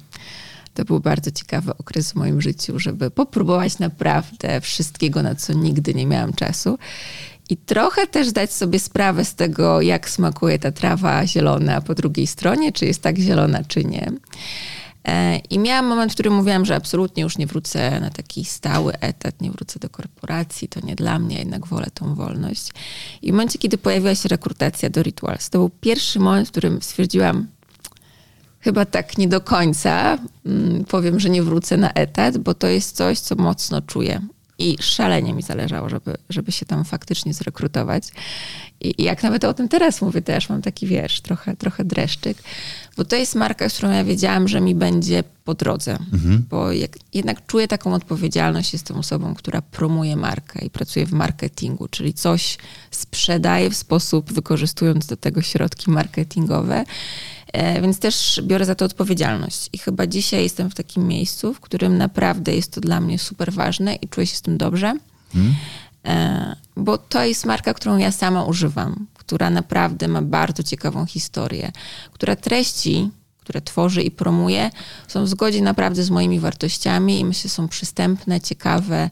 To 0.73 0.85
był 0.85 0.99
bardzo 0.99 1.31
ciekawy 1.31 1.77
okres 1.77 2.11
w 2.11 2.15
moim 2.15 2.41
życiu, 2.41 2.79
żeby 2.79 3.11
popróbować 3.11 3.79
naprawdę 3.79 4.61
wszystkiego, 4.61 5.23
na 5.23 5.35
co 5.35 5.53
nigdy 5.53 5.93
nie 5.93 6.05
miałam 6.05 6.33
czasu. 6.33 6.77
I 7.49 7.57
trochę 7.57 8.07
też 8.07 8.31
dać 8.31 8.53
sobie 8.53 8.79
sprawę 8.79 9.25
z 9.25 9.35
tego, 9.35 9.81
jak 9.81 10.09
smakuje 10.09 10.59
ta 10.59 10.71
trawa 10.71 11.27
zielona 11.27 11.81
po 11.81 11.95
drugiej 11.95 12.27
stronie, 12.27 12.71
czy 12.71 12.85
jest 12.85 13.01
tak 13.01 13.17
zielona, 13.17 13.63
czy 13.63 13.83
nie. 13.83 14.11
E, 15.07 15.37
I 15.49 15.59
miałam 15.59 15.85
moment, 15.85 16.11
w 16.11 16.15
którym 16.15 16.33
mówiłam, 16.33 16.65
że 16.65 16.75
absolutnie 16.75 17.23
już 17.23 17.37
nie 17.37 17.47
wrócę 17.47 17.99
na 17.99 18.09
taki 18.09 18.45
stały 18.45 18.93
etat, 18.99 19.41
nie 19.41 19.51
wrócę 19.51 19.79
do 19.79 19.89
korporacji, 19.89 20.67
to 20.67 20.79
nie 20.83 20.95
dla 20.95 21.19
mnie, 21.19 21.39
jednak 21.39 21.67
wolę 21.67 21.87
tą 21.93 22.15
wolność. 22.15 22.71
I 23.21 23.27
w 23.27 23.31
momencie, 23.31 23.59
kiedy 23.59 23.77
pojawiła 23.77 24.15
się 24.15 24.29
rekrutacja 24.29 24.89
do 24.89 25.03
Rituals, 25.03 25.49
to 25.49 25.57
był 25.57 25.69
pierwszy 25.69 26.19
moment, 26.19 26.47
w 26.47 26.51
którym 26.51 26.81
stwierdziłam, 26.81 27.47
chyba 28.59 28.85
tak 28.85 29.17
nie 29.17 29.27
do 29.27 29.41
końca 29.41 30.17
mm, 30.45 30.85
powiem, 30.85 31.19
że 31.19 31.29
nie 31.29 31.43
wrócę 31.43 31.77
na 31.77 31.93
etat, 31.93 32.37
bo 32.37 32.53
to 32.53 32.67
jest 32.67 32.95
coś, 32.95 33.19
co 33.19 33.35
mocno 33.35 33.81
czuję. 33.81 34.21
I 34.59 34.77
szalenie 34.81 35.33
mi 35.33 35.41
zależało, 35.41 35.89
żeby, 35.89 36.17
żeby 36.29 36.51
się 36.51 36.65
tam 36.65 36.85
faktycznie 36.85 37.33
zrekrutować. 37.33 38.03
I, 38.81 39.03
jak 39.03 39.23
nawet 39.23 39.43
o 39.43 39.53
tym 39.53 39.69
teraz 39.69 40.01
mówię, 40.01 40.21
też 40.21 40.49
mam 40.49 40.61
taki, 40.61 40.87
wiesz, 40.87 41.21
trochę, 41.21 41.55
trochę 41.55 41.85
dreszczyk, 41.85 42.37
bo 42.97 43.05
to 43.05 43.15
jest 43.15 43.35
marka, 43.35 43.69
z 43.69 43.73
którą 43.73 43.91
ja 43.91 44.03
wiedziałam, 44.03 44.47
że 44.47 44.61
mi 44.61 44.75
będzie 44.75 45.23
po 45.43 45.53
drodze, 45.53 45.97
mhm. 46.13 46.45
bo 46.49 46.71
jak, 46.71 46.97
jednak 47.13 47.45
czuję 47.45 47.67
taką 47.67 47.93
odpowiedzialność, 47.93 48.73
jestem 48.73 48.97
osobą, 48.97 49.35
która 49.35 49.61
promuje 49.61 50.15
markę 50.15 50.65
i 50.65 50.69
pracuje 50.69 51.05
w 51.05 51.13
marketingu, 51.13 51.87
czyli 51.87 52.13
coś 52.13 52.57
sprzedaje 52.91 53.69
w 53.69 53.75
sposób, 53.75 54.33
wykorzystując 54.33 55.05
do 55.05 55.17
tego 55.17 55.41
środki 55.41 55.91
marketingowe 55.91 56.85
E, 57.53 57.81
więc 57.81 57.99
też 57.99 58.41
biorę 58.43 58.65
za 58.65 58.75
to 58.75 58.85
odpowiedzialność. 58.85 59.69
I 59.73 59.77
chyba 59.77 60.07
dzisiaj 60.07 60.43
jestem 60.43 60.69
w 60.69 60.75
takim 60.75 61.07
miejscu, 61.07 61.53
w 61.53 61.59
którym 61.59 61.97
naprawdę 61.97 62.55
jest 62.55 62.71
to 62.71 62.81
dla 62.81 63.01
mnie 63.01 63.19
super 63.19 63.53
ważne 63.53 63.95
i 63.95 64.07
czuję 64.07 64.27
się 64.27 64.35
z 64.35 64.41
tym 64.41 64.57
dobrze. 64.57 64.93
Hmm. 65.33 65.55
Bo 66.75 66.97
to 66.97 67.23
jest 67.23 67.45
marka, 67.45 67.73
którą 67.73 67.97
ja 67.97 68.11
sama 68.11 68.43
używam, 68.43 69.07
która 69.27 69.49
naprawdę 69.49 70.07
ma 70.07 70.21
bardzo 70.21 70.63
ciekawą 70.63 71.05
historię, 71.05 71.71
która 72.11 72.35
treści, 72.35 73.09
które 73.39 73.61
tworzy 73.61 74.01
i 74.01 74.11
promuje, 74.11 74.71
są 75.07 75.23
w 75.23 75.27
zgodzie 75.27 75.61
naprawdę 75.61 76.03
z 76.03 76.09
moimi 76.09 76.39
wartościami 76.39 77.19
i 77.19 77.25
myślę, 77.25 77.49
są 77.49 77.67
przystępne, 77.67 78.41
ciekawe, 78.41 79.09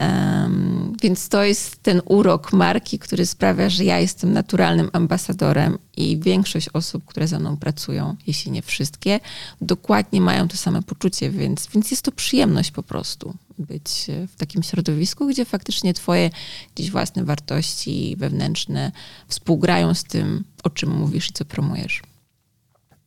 Um, 0.00 0.96
więc 1.02 1.28
to 1.28 1.44
jest 1.44 1.82
ten 1.82 2.02
urok 2.04 2.52
marki, 2.52 2.98
który 2.98 3.26
sprawia, 3.26 3.68
że 3.68 3.84
ja 3.84 3.98
jestem 3.98 4.32
naturalnym 4.32 4.90
ambasadorem 4.92 5.78
i 5.96 6.18
większość 6.18 6.68
osób, 6.68 7.04
które 7.04 7.28
ze 7.28 7.38
mną 7.38 7.56
pracują, 7.56 8.16
jeśli 8.26 8.50
nie 8.50 8.62
wszystkie, 8.62 9.20
dokładnie 9.60 10.20
mają 10.20 10.48
to 10.48 10.56
same 10.56 10.82
poczucie, 10.82 11.30
więc, 11.30 11.66
więc 11.74 11.90
jest 11.90 12.02
to 12.02 12.12
przyjemność 12.12 12.70
po 12.70 12.82
prostu 12.82 13.34
być 13.60 14.06
w 14.28 14.36
takim 14.36 14.62
środowisku, 14.62 15.26
gdzie 15.26 15.44
faktycznie 15.44 15.94
twoje 15.94 16.30
gdzieś 16.74 16.90
własne 16.90 17.24
wartości 17.24 18.16
wewnętrzne 18.18 18.92
współgrają 19.28 19.94
z 19.94 20.04
tym, 20.04 20.44
o 20.62 20.70
czym 20.70 20.90
mówisz 20.90 21.30
i 21.30 21.32
co 21.32 21.44
promujesz. 21.44 22.02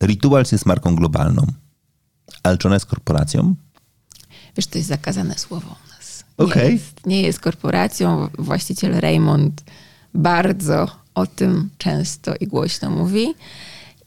Rituals 0.04 0.52
jest 0.52 0.66
marką 0.66 0.96
globalną, 0.96 1.48
ale 2.44 2.58
czy 2.58 2.68
ona 2.68 2.76
jest 2.76 2.86
korporacją? 2.86 3.56
Wiesz, 4.58 4.68
to 4.68 4.78
jest 4.78 4.90
zakazane 4.90 5.38
słowo. 5.38 5.76
Okay. 6.38 6.66
Nie, 6.66 6.72
jest, 6.72 7.06
nie 7.06 7.22
jest 7.22 7.40
korporacją. 7.40 8.30
Właściciel 8.38 9.00
Raymond 9.00 9.64
bardzo 10.14 10.88
o 11.16 11.28
tym 11.28 11.70
często 11.78 12.34
i 12.40 12.48
głośno 12.48 12.90
mówi. 12.90 13.34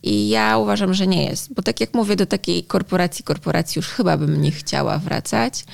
I 0.02 0.28
ja 0.28 0.58
uważam, 0.58 0.94
że 0.94 1.06
nie 1.06 1.24
jest, 1.24 1.54
bo 1.54 1.62
tak 1.62 1.80
jak 1.80 1.94
mówię, 1.94 2.16
do 2.16 2.26
takiej 2.26 2.64
korporacji, 2.64 3.24
korporacji 3.24 3.78
już 3.78 3.88
chyba 3.88 4.16
bym 4.16 4.42
nie 4.42 4.50
chciała 4.50 4.98
wracać. 4.98 5.64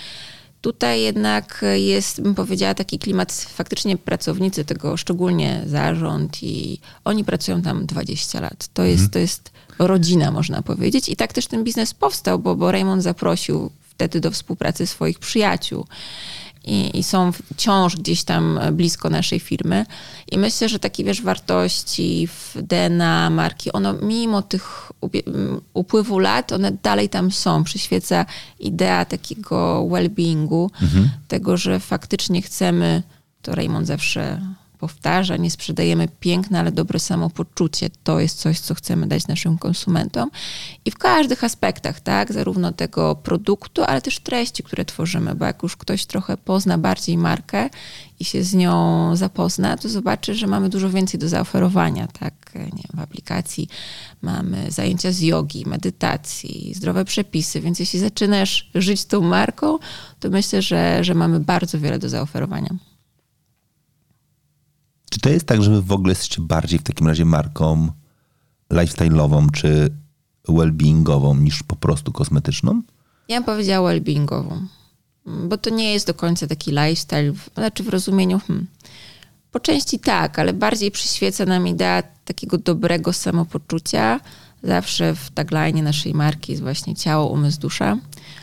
Tutaj 0.63 1.03
jednak 1.03 1.65
jest, 1.75 2.21
bym 2.21 2.35
powiedziała, 2.35 2.75
taki 2.75 2.99
klimat, 2.99 3.33
faktycznie 3.33 3.97
pracownicy 3.97 4.65
tego, 4.65 4.97
szczególnie 4.97 5.63
zarząd 5.67 6.43
i 6.43 6.79
oni 7.05 7.25
pracują 7.25 7.63
tam 7.63 7.87
20 7.87 8.41
lat. 8.41 8.69
To 8.75 8.83
jest, 8.83 9.05
mhm. 9.05 9.11
to 9.11 9.19
jest 9.19 9.53
rodzina, 9.79 10.31
można 10.31 10.63
powiedzieć. 10.63 11.09
I 11.09 11.17
tak 11.17 11.33
też 11.33 11.47
ten 11.47 11.65
biznes 11.65 11.95
powstał, 11.95 12.39
bo, 12.39 12.57
bo 12.57 12.73
Raymond 12.73 13.03
zaprosił 13.03 13.71
wtedy 13.91 14.21
do 14.21 14.31
współpracy 14.31 14.87
swoich 14.87 15.19
przyjaciół 15.19 15.87
i, 16.65 16.99
i, 16.99 17.03
są 17.03 17.33
wciąż 17.33 17.97
gdzieś 17.97 18.25
tam 18.25 18.61
blisko 18.73 19.11
naszej 19.11 19.41
firmy. 19.41 19.87
I 20.31 20.39
myślę, 20.39 20.69
że 20.69 20.79
takie, 20.79 21.05
wiesz, 21.05 21.23
wartości 21.23 22.27
w 22.27 22.63
DNA 22.63 23.31
marki, 23.31 23.73
ono 23.73 23.93
mimo 23.93 24.43
tych 24.43 24.93
upływu 25.75 26.19
lat, 26.19 26.53
one 26.53 26.73
dalej 26.83 27.09
tam 27.09 27.33
są. 27.33 27.65
Przyświeca 27.65 28.27
idea 28.61 29.05
takiego 29.05 29.87
well-beingu, 29.91 30.69
mhm. 30.83 31.11
tego, 31.29 31.57
że 31.57 31.81
faktycznie 31.81 32.43
chcemy, 32.43 33.03
to 33.43 33.55
Raymond 33.55 33.87
zawsze 33.87 34.41
powtarza, 34.83 35.37
nie 35.37 35.51
sprzedajemy 35.51 36.09
piękne, 36.21 36.61
ale 36.61 36.73
dobre 36.73 36.99
samopoczucie. 36.99 37.91
To 38.05 38.21
jest 38.21 38.39
coś, 38.39 38.61
co 38.61 38.75
chcemy 38.75 39.07
dać 39.07 39.27
naszym 39.27 39.59
konsumentom. 39.59 40.31
I 40.85 40.91
w 40.91 40.99
każdych 40.99 41.45
aspektach, 41.45 42.01
tak, 42.01 42.33
zarówno 42.33 42.73
tego 42.73 43.15
produktu, 43.15 43.85
ale 43.85 44.01
też 44.01 44.19
treści, 44.19 44.63
które 44.63 44.85
tworzymy, 44.85 45.35
bo 45.35 45.45
jak 45.45 45.63
już 45.63 45.77
ktoś 45.77 46.07
trochę 46.07 46.37
pozna 46.37 46.79
bardziej 46.79 47.19
markę 47.19 47.71
i 48.21 48.25
się 48.25 48.45
z 48.45 48.55
nią 48.55 48.77
zapozna, 49.17 49.77
to 49.77 49.89
zobaczy, 49.89 50.35
że 50.35 50.47
mamy 50.47 50.69
dużo 50.69 50.91
więcej 50.91 51.21
do 51.21 51.29
zaoferowania, 51.29 52.07
tak, 52.07 52.35
nie 52.55 52.85
w 52.95 53.01
aplikacji 53.01 53.69
mamy 54.23 54.71
zajęcia 54.71 55.13
z 55.13 55.21
jogi, 55.21 55.65
medytacji, 55.67 56.73
zdrowe 56.75 57.05
przepisy, 57.05 57.61
więc 57.61 57.79
jeśli 57.79 57.99
zaczynasz 58.01 58.71
żyć 58.75 59.05
tą 59.05 59.21
marką, 59.21 59.79
to 60.21 60.31
myślę, 60.31 60.63
że, 60.63 61.05
że 61.05 61.15
mamy 61.15 61.41
bardzo 61.41 61.79
wiele 61.79 61.99
do 61.99 62.09
zaoferowania. 62.09 62.92
Czy 65.13 65.21
to 65.21 65.29
jest 65.29 65.47
tak, 65.47 65.63
że 65.63 65.71
wy 65.71 65.83
w 65.83 65.93
ogóle 65.93 66.11
jesteście 66.11 66.43
bardziej 66.43 66.79
w 66.79 66.83
takim 66.83 67.09
razie 67.09 67.25
marką 67.25 67.89
lifestyle'ową 68.71 69.51
czy 69.51 69.91
well-beingową 70.49 71.41
niż 71.41 71.63
po 71.63 71.77
prostu 71.77 72.13
kosmetyczną? 72.13 72.83
Ja 73.29 73.37
bym 73.37 73.45
powiedziała 73.45 73.91
well-beingową, 73.91 74.67
bo 75.27 75.59
to 75.59 75.71
nie 75.71 75.93
jest 75.93 76.07
do 76.07 76.15
końca 76.15 76.47
taki 76.47 76.71
lifestyle, 76.71 77.33
znaczy 77.55 77.83
w 77.83 77.89
rozumieniu 77.89 78.39
hmm, 78.39 78.67
po 79.51 79.61
części 79.61 79.99
tak, 79.99 80.39
ale 80.39 80.53
bardziej 80.53 80.91
przyświeca 80.91 81.45
nam 81.45 81.67
idea 81.67 82.03
takiego 82.25 82.59
dobrego 82.59 83.13
samopoczucia. 83.13 84.21
Zawsze 84.63 85.15
w 85.15 85.31
tagline 85.31 85.83
naszej 85.83 86.15
marki 86.15 86.53
jest 86.53 86.63
właśnie 86.63 86.95
ciało, 86.95 87.29
umysł, 87.29 87.61
dusza. 87.61 87.99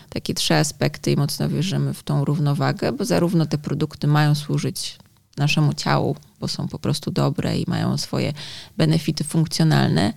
Takie 0.10 0.34
trzy 0.34 0.56
aspekty 0.56 1.12
i 1.12 1.18
mocno 1.18 1.50
wierzymy 1.50 1.94
w 1.94 2.04
tą 2.04 2.26
równowagę, 2.26 2.92
bo 2.92 3.06
zarówno 3.06 3.46
te 3.46 3.58
produkty 3.58 4.08
mają 4.08 4.36
służyć 4.36 4.98
naszemu 5.38 5.74
ciału, 5.74 6.16
bo 6.40 6.48
są 6.48 6.68
po 6.68 6.80
prostu 6.80 7.12
dobre 7.12 7.58
i 7.58 7.66
mają 7.68 7.98
swoje 7.98 8.34
benefity 8.78 9.24
funkcjonalne, 9.24 10.14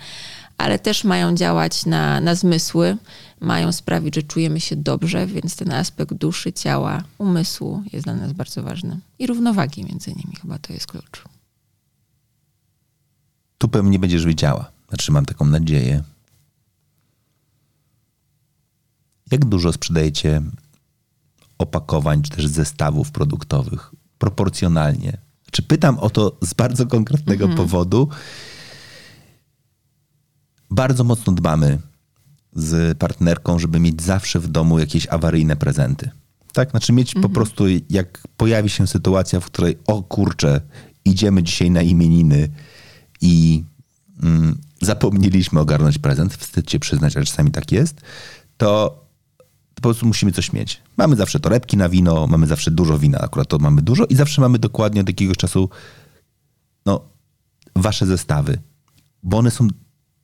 ale 0.59 0.79
też 0.79 1.05
mają 1.05 1.35
działać 1.35 1.87
na, 1.87 2.21
na 2.21 2.35
zmysły, 2.35 2.97
mają 3.41 3.73
sprawić, 3.73 4.15
że 4.15 4.23
czujemy 4.23 4.61
się 4.61 4.77
dobrze, 4.77 5.27
więc 5.27 5.57
ten 5.57 5.73
aspekt 5.73 6.15
duszy, 6.15 6.53
ciała, 6.53 7.05
umysłu 7.19 7.83
jest 7.93 8.05
dla 8.05 8.15
nas 8.15 8.33
bardzo 8.33 8.63
ważny. 8.63 9.01
I 9.19 9.27
równowagi 9.27 9.85
między 9.85 10.11
nimi 10.11 10.37
chyba 10.43 10.59
to 10.59 10.73
jest 10.73 10.87
klucz. 10.87 11.25
Tu 13.59 13.69
pewnie 13.69 13.99
będziesz 13.99 14.27
wiedziała. 14.27 14.71
Znaczy, 14.89 15.13
mam 15.13 15.27
taką 15.27 15.45
nadzieję. 15.45 16.03
Jak 19.31 19.45
dużo 19.45 19.73
sprzedajecie 19.73 20.43
opakowań 21.59 22.23
czy 22.23 22.31
też 22.31 22.47
zestawów 22.47 23.11
produktowych 23.11 23.91
proporcjonalnie. 24.19 25.19
Czy 25.53 25.63
pytam 25.63 25.99
o 25.99 26.11
to 26.11 26.37
z 26.41 26.55
bardzo 26.55 26.87
konkretnego 26.87 27.45
mhm. 27.45 27.57
powodu? 27.57 28.09
Bardzo 30.71 31.05
mocno 31.05 31.33
dbamy 31.33 31.79
z 32.53 32.99
partnerką, 32.99 33.59
żeby 33.59 33.81
mieć 33.81 34.03
zawsze 34.03 34.41
w 34.41 34.49
domu 34.49 34.79
jakieś 34.79 35.07
awaryjne 35.09 35.57
prezenty. 35.57 36.11
Tak, 36.53 36.71
znaczy 36.71 36.93
mieć 36.93 37.17
mhm. 37.17 37.23
po 37.23 37.29
prostu, 37.29 37.65
jak 37.91 38.19
pojawi 38.37 38.71
się 38.71 38.87
sytuacja, 38.87 39.41
w 39.41 39.47
której 39.47 39.79
o 39.87 40.03
kurczę, 40.03 40.61
idziemy 41.05 41.43
dzisiaj 41.43 41.71
na 41.71 41.83
imieniny 41.83 42.49
i 43.21 43.65
mm, 44.23 44.59
zapomnieliśmy 44.83 45.61
ogarnąć 45.61 45.99
prezent, 45.99 46.35
wstyd 46.35 46.71
się 46.71 46.79
przyznać, 46.79 47.17
ale 47.17 47.27
czasami 47.27 47.51
tak 47.51 47.73
jest, 47.73 48.01
to 48.57 49.02
po 49.83 49.89
prostu 49.89 50.07
musimy 50.07 50.33
coś 50.33 50.53
mieć. 50.53 50.83
Mamy 50.97 51.17
zawsze 51.17 51.41
torebki 51.41 51.77
na 51.77 51.89
wino, 51.89 52.27
mamy 52.27 52.47
zawsze 52.47 52.71
dużo 52.71 52.99
wina, 52.99 53.19
akurat 53.19 53.49
to 53.49 53.59
mamy 53.59 53.83
dużo 53.83 54.05
i 54.05 54.15
zawsze 54.15 54.41
mamy 54.41 54.59
dokładnie 54.59 55.01
od 55.01 55.09
jakiegoś 55.09 55.37
czasu 55.37 55.69
no, 56.87 57.01
wasze 57.77 58.07
zestawy, 58.07 58.59
bo 59.23 59.39
one 59.39 59.51
są 59.51 59.69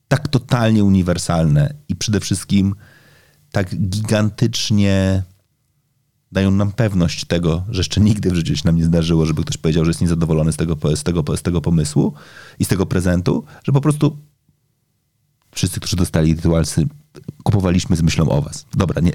tak 0.08 0.28
totalnie 0.28 0.84
uniwersalne 0.84 1.74
i 1.88 1.96
przede 1.96 2.20
wszystkim 2.20 2.74
tak 3.52 3.88
gigantycznie 3.88 5.22
dają 6.32 6.50
nam 6.50 6.72
pewność 6.72 7.24
tego, 7.24 7.64
że 7.68 7.80
jeszcze 7.80 8.00
nigdy 8.00 8.30
w 8.30 8.34
życiu 8.34 8.56
się 8.56 8.62
nam 8.64 8.76
nie 8.76 8.84
zdarzyło, 8.84 9.26
żeby 9.26 9.42
ktoś 9.42 9.56
powiedział, 9.56 9.84
że 9.84 9.90
jest 9.90 10.00
niezadowolony 10.00 10.52
z 10.52 10.56
tego, 10.56 10.76
z 10.96 11.02
tego, 11.02 11.36
z 11.36 11.42
tego 11.42 11.60
pomysłu 11.60 12.14
i 12.58 12.64
z 12.64 12.68
tego 12.68 12.86
prezentu, 12.86 13.44
że 13.64 13.72
po 13.72 13.80
prostu 13.80 14.16
wszyscy, 15.52 15.80
którzy 15.80 15.96
dostali 15.96 16.34
rytualsy, 16.34 16.86
kupowaliśmy 17.42 17.96
z 17.96 18.02
myślą 18.02 18.28
o 18.28 18.42
was. 18.42 18.66
Dobra, 18.74 19.00
nie, 19.00 19.12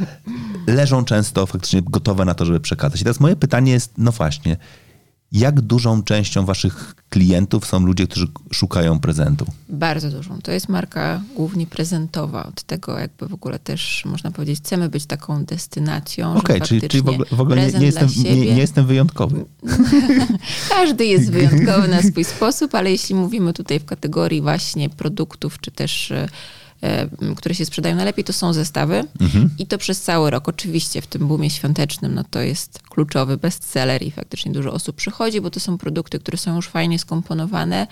leżą 0.76 1.04
często 1.04 1.46
faktycznie 1.46 1.82
gotowe 1.82 2.24
na 2.24 2.34
to, 2.34 2.44
żeby 2.44 2.60
przekazać. 2.60 3.00
I 3.00 3.04
teraz 3.04 3.20
moje 3.20 3.36
pytanie 3.36 3.72
jest, 3.72 3.92
no 3.98 4.12
właśnie, 4.12 4.56
jak 5.32 5.60
dużą 5.60 6.02
częścią 6.02 6.44
waszych 6.44 6.94
klientów 7.08 7.66
są 7.66 7.80
ludzie, 7.80 8.06
którzy 8.06 8.26
szukają 8.52 8.98
prezentu? 8.98 9.46
Bardzo 9.68 10.10
dużą. 10.10 10.38
To 10.42 10.52
jest 10.52 10.68
marka 10.68 11.22
głównie 11.36 11.66
prezentowa. 11.66 12.46
Od 12.46 12.62
tego 12.62 12.98
jakby 12.98 13.28
w 13.28 13.34
ogóle 13.34 13.58
też 13.58 14.04
można 14.04 14.30
powiedzieć, 14.30 14.58
chcemy 14.58 14.88
być 14.88 15.06
taką 15.06 15.44
destynacją. 15.44 16.30
Okej, 16.30 16.56
okay, 16.56 16.68
czyli, 16.68 16.88
czyli 16.88 17.02
w 17.02 17.08
ogóle, 17.08 17.26
w 17.32 17.40
ogóle 17.40 17.66
nie, 17.66 17.78
nie, 17.78 17.86
jestem, 17.86 18.08
nie, 18.24 18.36
nie, 18.36 18.46
jestem 18.46 18.86
wyjątkowy. 18.86 19.44
Każdy 20.68 21.04
jest 21.04 21.30
wyjątkowy 21.36 21.88
na 21.88 22.02
swój 22.02 22.24
sposób, 22.24 22.74
ale 22.74 22.90
jeśli 22.90 23.14
mówimy 23.14 23.52
tutaj 23.52 23.80
w 23.80 23.84
kategorii 23.84 24.42
właśnie 24.42 24.90
produktów, 24.90 25.60
czy 25.60 25.70
też 25.70 26.10
E, 26.10 26.28
które 27.36 27.54
się 27.54 27.64
sprzedają 27.64 27.96
najlepiej, 27.96 28.24
to 28.24 28.32
są 28.32 28.52
zestawy 28.52 29.04
mhm. 29.20 29.50
i 29.58 29.66
to 29.66 29.78
przez 29.78 30.00
cały 30.00 30.30
rok. 30.30 30.48
Oczywiście 30.48 31.02
w 31.02 31.06
tym 31.06 31.28
boomie 31.28 31.50
świątecznym 31.50 32.14
no 32.14 32.24
to 32.30 32.40
jest 32.40 32.80
kluczowy 32.88 33.36
bestseller 33.36 34.02
i 34.02 34.10
faktycznie 34.10 34.52
dużo 34.52 34.72
osób 34.72 34.96
przychodzi, 34.96 35.40
bo 35.40 35.50
to 35.50 35.60
są 35.60 35.78
produkty, 35.78 36.18
które 36.18 36.38
są 36.38 36.56
już 36.56 36.68
fajnie 36.68 36.98
skomponowane, 36.98 37.86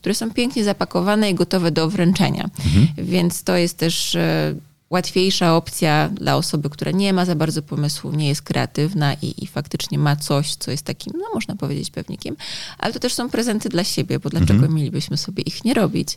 które 0.00 0.14
są 0.14 0.30
pięknie 0.30 0.64
zapakowane 0.64 1.30
i 1.30 1.34
gotowe 1.34 1.70
do 1.70 1.90
wręczenia. 1.90 2.50
Mhm. 2.66 3.06
Więc 3.06 3.42
to 3.42 3.56
jest 3.56 3.76
też 3.76 4.14
e, 4.14 4.54
łatwiejsza 4.90 5.56
opcja 5.56 6.08
dla 6.08 6.36
osoby, 6.36 6.70
która 6.70 6.90
nie 6.90 7.12
ma 7.12 7.24
za 7.24 7.34
bardzo 7.34 7.62
pomysłu, 7.62 8.12
nie 8.12 8.28
jest 8.28 8.42
kreatywna 8.42 9.14
i, 9.14 9.44
i, 9.44 9.46
faktycznie 9.46 9.98
ma 9.98 10.16
coś, 10.16 10.54
co 10.54 10.70
jest 10.70 10.82
takim, 10.82 11.12
no 11.18 11.24
można 11.34 11.56
powiedzieć, 11.56 11.90
pewnikiem, 11.90 12.36
ale 12.78 12.92
to 12.92 13.00
też 13.00 13.14
są 13.14 13.30
prezenty 13.30 13.68
dla 13.68 13.84
siebie, 13.84 14.18
bo 14.18 14.30
dlaczego 14.30 14.52
mhm. 14.52 14.74
mielibyśmy 14.74 15.16
sobie 15.16 15.42
ich 15.42 15.64
nie 15.64 15.74
robić? 15.74 16.16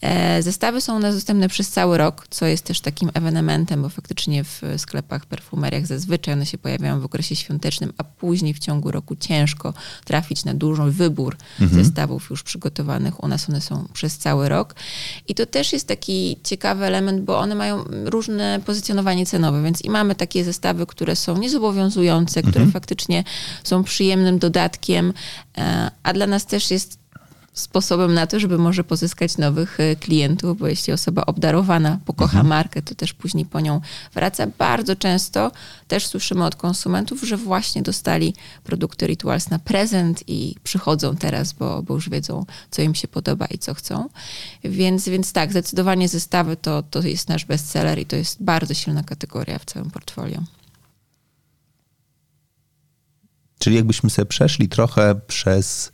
E, 0.00 0.42
zestawy 0.42 0.80
są 0.80 0.96
u 0.96 0.98
nas 0.98 1.14
dostępne 1.14 1.48
przez 1.48 1.70
cały 1.70 1.98
rok, 1.98 2.26
co 2.30 2.46
jest 2.46 2.64
też 2.64 2.80
takim 2.80 3.10
ewenementem, 3.14 3.82
bo 3.82 3.88
faktycznie 3.88 4.44
w 4.44 4.62
sklepach, 4.76 5.26
perfumeriach 5.26 5.86
zazwyczaj 5.86 6.34
one 6.34 6.46
się 6.46 6.58
pojawiają 6.58 7.00
w 7.00 7.04
okresie 7.04 7.36
świątecznym, 7.36 7.92
a 7.98 8.04
później 8.04 8.54
w 8.54 8.58
ciągu 8.58 8.90
roku 8.90 9.16
ciężko 9.16 9.74
trafić 10.04 10.44
na 10.44 10.54
dużą 10.54 10.90
wybór 10.90 11.36
mhm. 11.60 11.84
zestawów 11.84 12.30
już 12.30 12.42
przygotowanych. 12.42 13.24
U 13.24 13.28
nas 13.28 13.48
one 13.48 13.60
są 13.60 13.88
przez 13.92 14.18
cały 14.18 14.48
rok. 14.48 14.74
I 15.28 15.34
to 15.34 15.46
też 15.46 15.72
jest 15.72 15.88
taki 15.88 16.36
ciekawy 16.44 16.84
element, 16.84 17.24
bo 17.24 17.38
one 17.38 17.54
mają 17.54 17.84
różne 18.04 18.60
pozycjonowanie 18.66 19.26
cenowe, 19.26 19.62
więc 19.62 19.82
i 19.82 19.90
mamy 19.90 20.14
takie 20.14 20.44
zestawy, 20.44 20.86
które 20.86 21.16
są 21.16 21.38
niezobowiązujące, 21.38 22.42
które 22.42 22.56
mhm. 22.56 22.72
faktycznie 22.72 23.24
są 23.64 23.84
przyjemnym 23.84 24.38
dodatkiem, 24.38 25.12
e, 25.58 25.90
a 26.02 26.12
dla 26.12 26.26
nas 26.26 26.46
też 26.46 26.70
jest 26.70 27.01
sposobem 27.52 28.14
na 28.14 28.26
to, 28.26 28.40
żeby 28.40 28.58
może 28.58 28.84
pozyskać 28.84 29.38
nowych 29.38 29.80
e, 29.80 29.96
klientów, 29.96 30.58
bo 30.58 30.66
jeśli 30.66 30.92
osoba 30.92 31.26
obdarowana 31.26 31.98
pokocha 32.04 32.38
mhm. 32.38 32.46
markę, 32.46 32.82
to 32.82 32.94
też 32.94 33.12
później 33.12 33.44
po 33.44 33.60
nią 33.60 33.80
wraca. 34.14 34.46
Bardzo 34.58 34.96
często 34.96 35.52
też 35.88 36.06
słyszymy 36.06 36.44
od 36.44 36.56
konsumentów, 36.56 37.22
że 37.22 37.36
właśnie 37.36 37.82
dostali 37.82 38.34
produkty 38.64 39.06
Rituals 39.06 39.50
na 39.50 39.58
prezent 39.58 40.24
i 40.26 40.54
przychodzą 40.62 41.16
teraz, 41.16 41.52
bo, 41.52 41.82
bo 41.82 41.94
już 41.94 42.08
wiedzą, 42.08 42.46
co 42.70 42.82
im 42.82 42.94
się 42.94 43.08
podoba 43.08 43.46
i 43.46 43.58
co 43.58 43.74
chcą. 43.74 44.08
Więc, 44.64 45.08
więc 45.08 45.32
tak, 45.32 45.50
zdecydowanie 45.50 46.08
zestawy 46.08 46.56
to, 46.56 46.82
to 46.82 47.02
jest 47.02 47.28
nasz 47.28 47.44
bestseller 47.44 47.98
i 47.98 48.06
to 48.06 48.16
jest 48.16 48.42
bardzo 48.42 48.74
silna 48.74 49.02
kategoria 49.02 49.58
w 49.58 49.64
całym 49.64 49.90
portfolio. 49.90 50.42
Czyli 53.58 53.76
jakbyśmy 53.76 54.10
sobie 54.10 54.26
przeszli 54.26 54.68
trochę 54.68 55.14
przez 55.26 55.92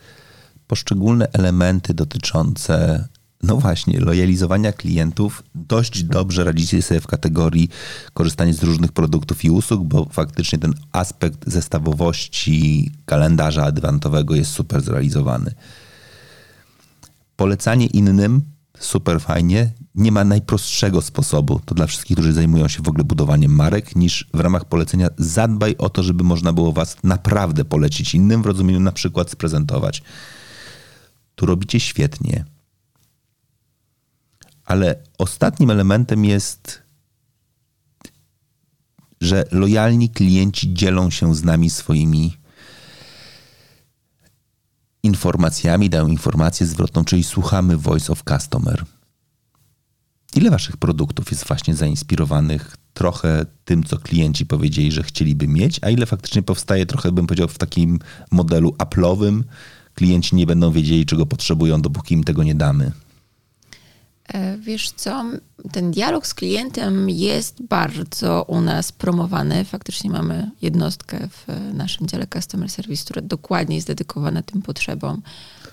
poszczególne 0.68 1.28
elementy 1.32 1.94
dotyczące, 1.94 3.08
no 3.42 3.56
właśnie, 3.56 4.00
lojalizowania 4.00 4.72
klientów 4.72 5.42
dość 5.54 6.02
dobrze 6.02 6.44
radzicie 6.44 6.82
sobie 6.82 7.00
w 7.00 7.06
kategorii 7.06 7.68
korzystania 8.14 8.52
z 8.52 8.62
różnych 8.62 8.92
produktów 8.92 9.44
i 9.44 9.50
usług, 9.50 9.84
bo 9.84 10.04
faktycznie 10.04 10.58
ten 10.58 10.74
aspekt 10.92 11.38
zestawowości 11.46 12.90
kalendarza 13.04 13.64
adwentowego 13.64 14.34
jest 14.34 14.50
super 14.50 14.80
zrealizowany. 14.80 15.54
Polecanie 17.36 17.86
innym 17.86 18.42
super 18.78 19.20
fajnie. 19.20 19.72
Nie 19.94 20.12
ma 20.12 20.24
najprostszego 20.24 21.02
sposobu, 21.02 21.60
to 21.64 21.74
dla 21.74 21.86
wszystkich, 21.86 22.16
którzy 22.16 22.32
zajmują 22.32 22.68
się 22.68 22.82
w 22.82 22.88
ogóle 22.88 23.04
budowaniem 23.04 23.54
marek, 23.54 23.96
niż 23.96 24.28
w 24.34 24.40
ramach 24.40 24.64
polecenia 24.64 25.08
zadbaj 25.18 25.76
o 25.78 25.88
to, 25.88 26.02
żeby 26.02 26.24
można 26.24 26.52
było 26.52 26.72
was 26.72 26.96
naprawdę 27.04 27.64
polecić 27.64 28.14
innym, 28.14 28.42
w 28.42 28.46
rozumieniu 28.46 28.80
na 28.80 28.92
przykład 28.92 29.30
sprezentować 29.30 30.02
tu 31.38 31.46
robicie 31.46 31.80
świetnie. 31.80 32.44
Ale 34.64 35.02
ostatnim 35.18 35.70
elementem 35.70 36.24
jest, 36.24 36.82
że 39.20 39.44
lojalni 39.52 40.10
klienci 40.10 40.74
dzielą 40.74 41.10
się 41.10 41.34
z 41.34 41.44
nami 41.44 41.70
swoimi 41.70 42.36
informacjami, 45.02 45.90
dają 45.90 46.06
informację 46.06 46.66
zwrotną, 46.66 47.04
czyli 47.04 47.24
słuchamy 47.24 47.76
Voice 47.76 48.12
of 48.12 48.22
Customer. 48.28 48.84
Ile 50.34 50.50
waszych 50.50 50.76
produktów 50.76 51.30
jest 51.30 51.46
właśnie 51.46 51.74
zainspirowanych 51.74 52.76
trochę 52.94 53.46
tym, 53.64 53.84
co 53.84 53.98
klienci 53.98 54.46
powiedzieli, 54.46 54.92
że 54.92 55.02
chcieliby 55.02 55.48
mieć, 55.48 55.78
a 55.82 55.90
ile 55.90 56.06
faktycznie 56.06 56.42
powstaje 56.42 56.86
trochę, 56.86 57.12
bym 57.12 57.26
powiedział, 57.26 57.48
w 57.48 57.58
takim 57.58 57.98
modelu 58.30 58.70
Apple'owym, 58.70 59.42
klienci 59.98 60.36
nie 60.36 60.46
będą 60.46 60.72
wiedzieli, 60.72 61.06
czego 61.06 61.26
potrzebują, 61.26 61.82
dopóki 61.82 62.14
im 62.14 62.24
tego 62.24 62.42
nie 62.42 62.54
damy? 62.54 62.92
E, 64.28 64.58
wiesz 64.58 64.90
co, 64.90 65.24
ten 65.72 65.90
dialog 65.90 66.26
z 66.26 66.34
klientem 66.34 67.10
jest 67.10 67.62
bardzo 67.62 68.42
u 68.42 68.60
nas 68.60 68.92
promowany. 68.92 69.64
Faktycznie 69.64 70.10
mamy 70.10 70.50
jednostkę 70.62 71.28
w 71.28 71.74
naszym 71.74 72.06
dziale 72.06 72.26
Customer 72.26 72.70
Service, 72.70 73.04
która 73.04 73.22
dokładnie 73.22 73.76
jest 73.76 73.88
dedykowana 73.88 74.42
tym 74.42 74.62
potrzebom. 74.62 75.22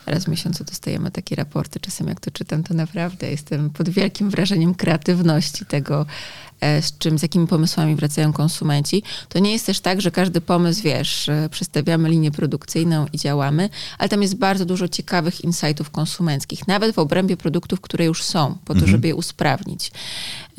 Raz 0.06 0.26
w 0.26 0.28
miesiącu 0.28 0.64
dostajemy 0.64 1.12
takie 1.12 1.36
raporty. 1.36 1.80
Czasem 1.80 2.08
jak 2.08 2.20
to 2.20 2.32
czytam, 2.32 2.64
to 2.64 2.74
naprawdę 2.74 3.32
jestem 3.32 3.70
pod 3.70 3.90
wielkim 3.90 4.30
wrażeniem 4.30 4.76
kreatywności 4.76 5.66
tego, 5.66 6.06
z 6.82 6.98
czym, 6.98 7.20
z 7.20 7.22
jakimi 7.22 7.48
pomysłami 7.48 7.96
wracają 7.96 8.34
konsumenci. 8.34 9.04
To 9.30 9.40
nie 9.40 9.52
jest 9.52 9.66
też 9.66 9.80
tak, 9.80 10.02
że 10.02 10.12
każdy 10.12 10.42
pomysł, 10.42 10.82
wiesz, 10.84 11.30
przestawiamy 11.52 12.10
linię 12.10 12.32
produkcyjną 12.32 13.06
i 13.14 13.18
działamy, 13.18 13.70
ale 13.98 14.10
tam 14.10 14.22
jest 14.22 14.36
bardzo 14.36 14.66
dużo 14.66 14.88
ciekawych 14.88 15.44
insightów 15.44 15.90
konsumenckich, 15.90 16.68
nawet 16.68 16.96
w 16.96 17.00
obrębie 17.00 17.38
produktów, 17.38 17.82
które 17.82 18.06
już 18.06 18.24
są, 18.24 18.58
po 18.66 18.74
to, 18.74 18.80
mhm. 18.80 18.92
żeby 18.92 19.08
je 19.08 19.16
usprawnić. 19.16 19.92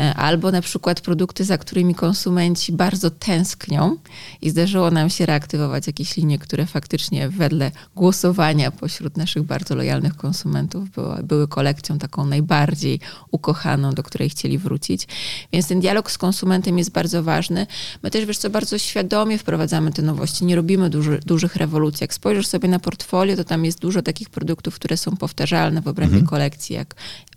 E, 0.00 0.14
albo 0.14 0.50
na 0.50 0.60
przykład 0.60 1.00
produkty, 1.00 1.44
za 1.44 1.58
którymi 1.58 1.94
konsumenci 1.94 2.72
bardzo 2.72 3.10
tęsknią 3.10 3.96
i 4.42 4.50
zdarzyło 4.50 4.90
nam 4.90 5.10
się 5.10 5.26
reaktywować 5.26 5.86
jakieś 5.86 6.16
linie, 6.16 6.38
które 6.38 6.66
faktycznie 6.66 7.28
wedle 7.28 7.70
głosowania 7.94 8.70
pośród 8.70 9.16
naszych 9.16 9.42
bardzo 9.42 9.74
lojalnych 9.74 10.16
konsumentów 10.16 10.90
były, 10.90 11.22
były 11.22 11.48
kolekcją 11.48 11.98
taką 11.98 12.26
najbardziej 12.26 13.00
ukochaną, 13.30 13.92
do 13.92 14.02
której 14.02 14.30
chcieli 14.30 14.58
wrócić. 14.58 15.08
Więc 15.52 15.68
ten 15.68 15.80
dialog 15.80 15.95
z 16.04 16.18
konsumentem 16.18 16.78
jest 16.78 16.90
bardzo 16.90 17.22
ważny. 17.22 17.66
My 18.02 18.10
też, 18.10 18.24
wiesz 18.24 18.38
co, 18.38 18.50
bardzo 18.50 18.78
świadomie 18.78 19.38
wprowadzamy 19.38 19.92
te 19.92 20.02
nowości, 20.02 20.44
nie 20.44 20.56
robimy 20.56 20.90
duży, 20.90 21.20
dużych 21.26 21.56
rewolucji. 21.56 22.04
Jak 22.04 22.14
spojrzysz 22.14 22.46
sobie 22.46 22.68
na 22.68 22.78
portfolio, 22.78 23.36
to 23.36 23.44
tam 23.44 23.64
jest 23.64 23.78
dużo 23.78 24.02
takich 24.02 24.30
produktów, 24.30 24.74
które 24.74 24.96
są 24.96 25.16
powtarzalne 25.16 25.82
w 25.82 25.88
obrębie 25.88 26.14
mhm. 26.14 26.26
kolekcji, 26.26 26.74
jak 26.74 26.94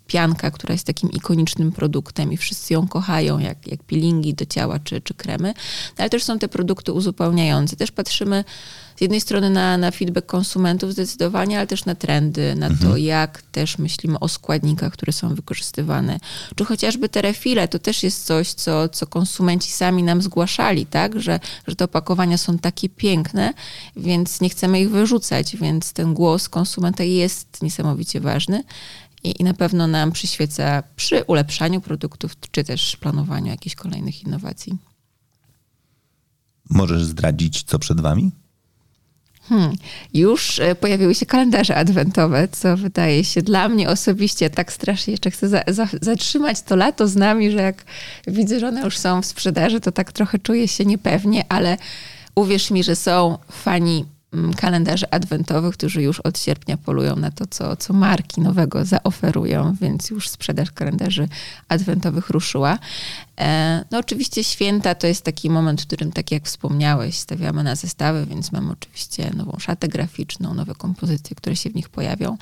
pianka, 0.07 0.51
która 0.51 0.73
jest 0.73 0.87
takim 0.87 1.11
ikonicznym 1.11 1.71
produktem 1.71 2.33
i 2.33 2.37
wszyscy 2.37 2.73
ją 2.73 2.87
kochają, 2.87 3.39
jak, 3.39 3.67
jak 3.67 3.83
peelingi 3.83 4.33
do 4.33 4.45
ciała 4.45 4.79
czy, 4.79 5.01
czy 5.01 5.13
kremy, 5.13 5.53
ale 5.97 6.09
też 6.09 6.23
są 6.23 6.39
te 6.39 6.47
produkty 6.47 6.93
uzupełniające. 6.93 7.75
Też 7.75 7.91
patrzymy 7.91 8.43
z 8.99 9.01
jednej 9.01 9.21
strony 9.21 9.49
na, 9.49 9.77
na 9.77 9.91
feedback 9.91 10.27
konsumentów 10.27 10.91
zdecydowanie, 10.91 11.57
ale 11.57 11.67
też 11.67 11.85
na 11.85 11.95
trendy, 11.95 12.55
na 12.55 12.67
mhm. 12.67 12.91
to, 12.91 12.97
jak 12.97 13.41
też 13.41 13.77
myślimy 13.77 14.19
o 14.19 14.27
składnikach, 14.27 14.93
które 14.93 15.13
są 15.13 15.35
wykorzystywane. 15.35 16.19
Czy 16.55 16.65
chociażby 16.65 17.09
te 17.09 17.21
refile, 17.21 17.67
to 17.67 17.79
też 17.79 18.03
jest 18.03 18.25
coś, 18.25 18.53
co, 18.53 18.89
co 18.89 19.07
konsumenci 19.07 19.71
sami 19.71 20.03
nam 20.03 20.21
zgłaszali, 20.21 20.85
tak? 20.85 21.21
Że, 21.21 21.39
że 21.67 21.75
te 21.75 21.85
opakowania 21.85 22.37
są 22.37 22.57
takie 22.57 22.89
piękne, 22.89 23.53
więc 23.95 24.41
nie 24.41 24.49
chcemy 24.49 24.81
ich 24.81 24.89
wyrzucać, 24.89 25.55
więc 25.55 25.93
ten 25.93 26.13
głos 26.13 26.49
konsumenta 26.49 27.03
jest 27.03 27.61
niesamowicie 27.61 28.19
ważny 28.19 28.63
i, 29.23 29.41
i 29.41 29.43
na 29.43 29.53
pewno 29.53 29.87
nam 29.87 30.11
przyświeca 30.11 30.83
przy 30.95 31.23
ulepszaniu 31.23 31.81
produktów, 31.81 32.35
czy 32.51 32.63
też 32.63 32.95
planowaniu 32.95 33.47
jakichś 33.47 33.75
kolejnych 33.75 34.23
innowacji. 34.23 34.77
Możesz 36.69 37.05
zdradzić, 37.05 37.63
co 37.63 37.79
przed 37.79 38.01
Wami? 38.01 38.31
Hmm. 39.49 39.75
Już 40.13 40.59
e, 40.59 40.75
pojawiły 40.75 41.15
się 41.15 41.25
kalendarze 41.25 41.75
adwentowe, 41.75 42.47
co 42.51 42.77
wydaje 42.77 43.23
się 43.23 43.41
dla 43.41 43.69
mnie 43.69 43.89
osobiście 43.89 44.49
tak 44.49 44.73
strasznie 44.73 45.11
jeszcze 45.11 45.31
chcę 45.31 45.49
za, 45.49 45.61
za, 45.67 45.87
zatrzymać 46.01 46.61
to 46.61 46.75
lato 46.75 47.07
z 47.07 47.15
nami, 47.15 47.51
że 47.51 47.57
jak 47.61 47.83
widzę, 48.27 48.59
że 48.59 48.67
one 48.67 48.81
już 48.81 48.97
są 48.97 49.21
w 49.21 49.25
sprzedaży, 49.25 49.79
to 49.79 49.91
tak 49.91 50.11
trochę 50.11 50.39
czuję 50.39 50.67
się 50.67 50.85
niepewnie, 50.85 51.45
ale 51.49 51.77
uwierz 52.35 52.71
mi, 52.71 52.83
że 52.83 52.95
są 52.95 53.37
fani 53.51 54.05
kalendarzy 54.57 55.09
adwentowych, 55.11 55.73
którzy 55.73 56.01
już 56.01 56.19
od 56.19 56.39
sierpnia 56.39 56.77
polują 56.77 57.15
na 57.15 57.31
to, 57.31 57.45
co, 57.49 57.75
co 57.75 57.93
marki 57.93 58.41
nowego 58.41 58.85
zaoferują, 58.85 59.75
więc 59.81 60.09
już 60.09 60.29
sprzedaż 60.29 60.71
kalendarzy 60.71 61.27
adwentowych 61.67 62.29
ruszyła. 62.29 62.79
E, 63.39 63.85
no 63.91 63.97
oczywiście 63.97 64.43
święta 64.43 64.95
to 64.95 65.07
jest 65.07 65.25
taki 65.25 65.49
moment, 65.49 65.81
w 65.81 65.87
którym, 65.87 66.11
tak 66.11 66.31
jak 66.31 66.45
wspomniałeś, 66.45 67.17
stawiamy 67.17 67.63
na 67.63 67.75
zestawy, 67.75 68.25
więc 68.25 68.51
mamy 68.51 68.71
oczywiście 68.71 69.31
nową 69.35 69.57
szatę 69.59 69.87
graficzną, 69.87 70.53
nowe 70.53 70.75
kompozycje, 70.75 71.35
które 71.35 71.55
się 71.55 71.69
w 71.69 71.75
nich 71.75 71.89
pojawią, 71.89 72.37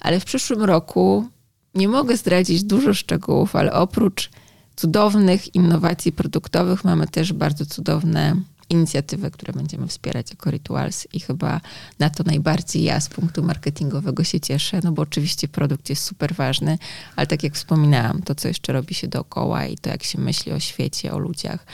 ale 0.00 0.20
w 0.20 0.24
przyszłym 0.24 0.62
roku 0.62 1.28
nie 1.74 1.88
mogę 1.88 2.16
zdradzić 2.16 2.64
dużo 2.64 2.94
szczegółów, 2.94 3.56
ale 3.56 3.72
oprócz 3.72 4.30
cudownych 4.76 5.54
innowacji 5.54 6.12
produktowych 6.12 6.84
mamy 6.84 7.06
też 7.06 7.32
bardzo 7.32 7.66
cudowne 7.66 8.36
inicjatywę, 8.70 9.30
które 9.30 9.52
będziemy 9.52 9.86
wspierać 9.86 10.30
jako 10.30 10.50
Rituals 10.50 11.06
i 11.12 11.20
chyba 11.20 11.60
na 11.98 12.10
to 12.10 12.24
najbardziej 12.24 12.82
ja 12.82 13.00
z 13.00 13.08
punktu 13.08 13.42
marketingowego 13.42 14.24
się 14.24 14.40
cieszę, 14.40 14.80
no 14.84 14.92
bo 14.92 15.02
oczywiście 15.02 15.48
produkt 15.48 15.90
jest 15.90 16.04
super 16.04 16.34
ważny, 16.34 16.78
ale 17.16 17.26
tak 17.26 17.42
jak 17.42 17.54
wspominałam, 17.54 18.22
to 18.22 18.34
co 18.34 18.48
jeszcze 18.48 18.72
robi 18.72 18.94
się 18.94 19.08
dookoła 19.08 19.66
i 19.66 19.76
to 19.76 19.90
jak 19.90 20.02
się 20.02 20.20
myśli 20.20 20.52
o 20.52 20.60
świecie, 20.60 21.12
o 21.12 21.18
ludziach 21.18 21.66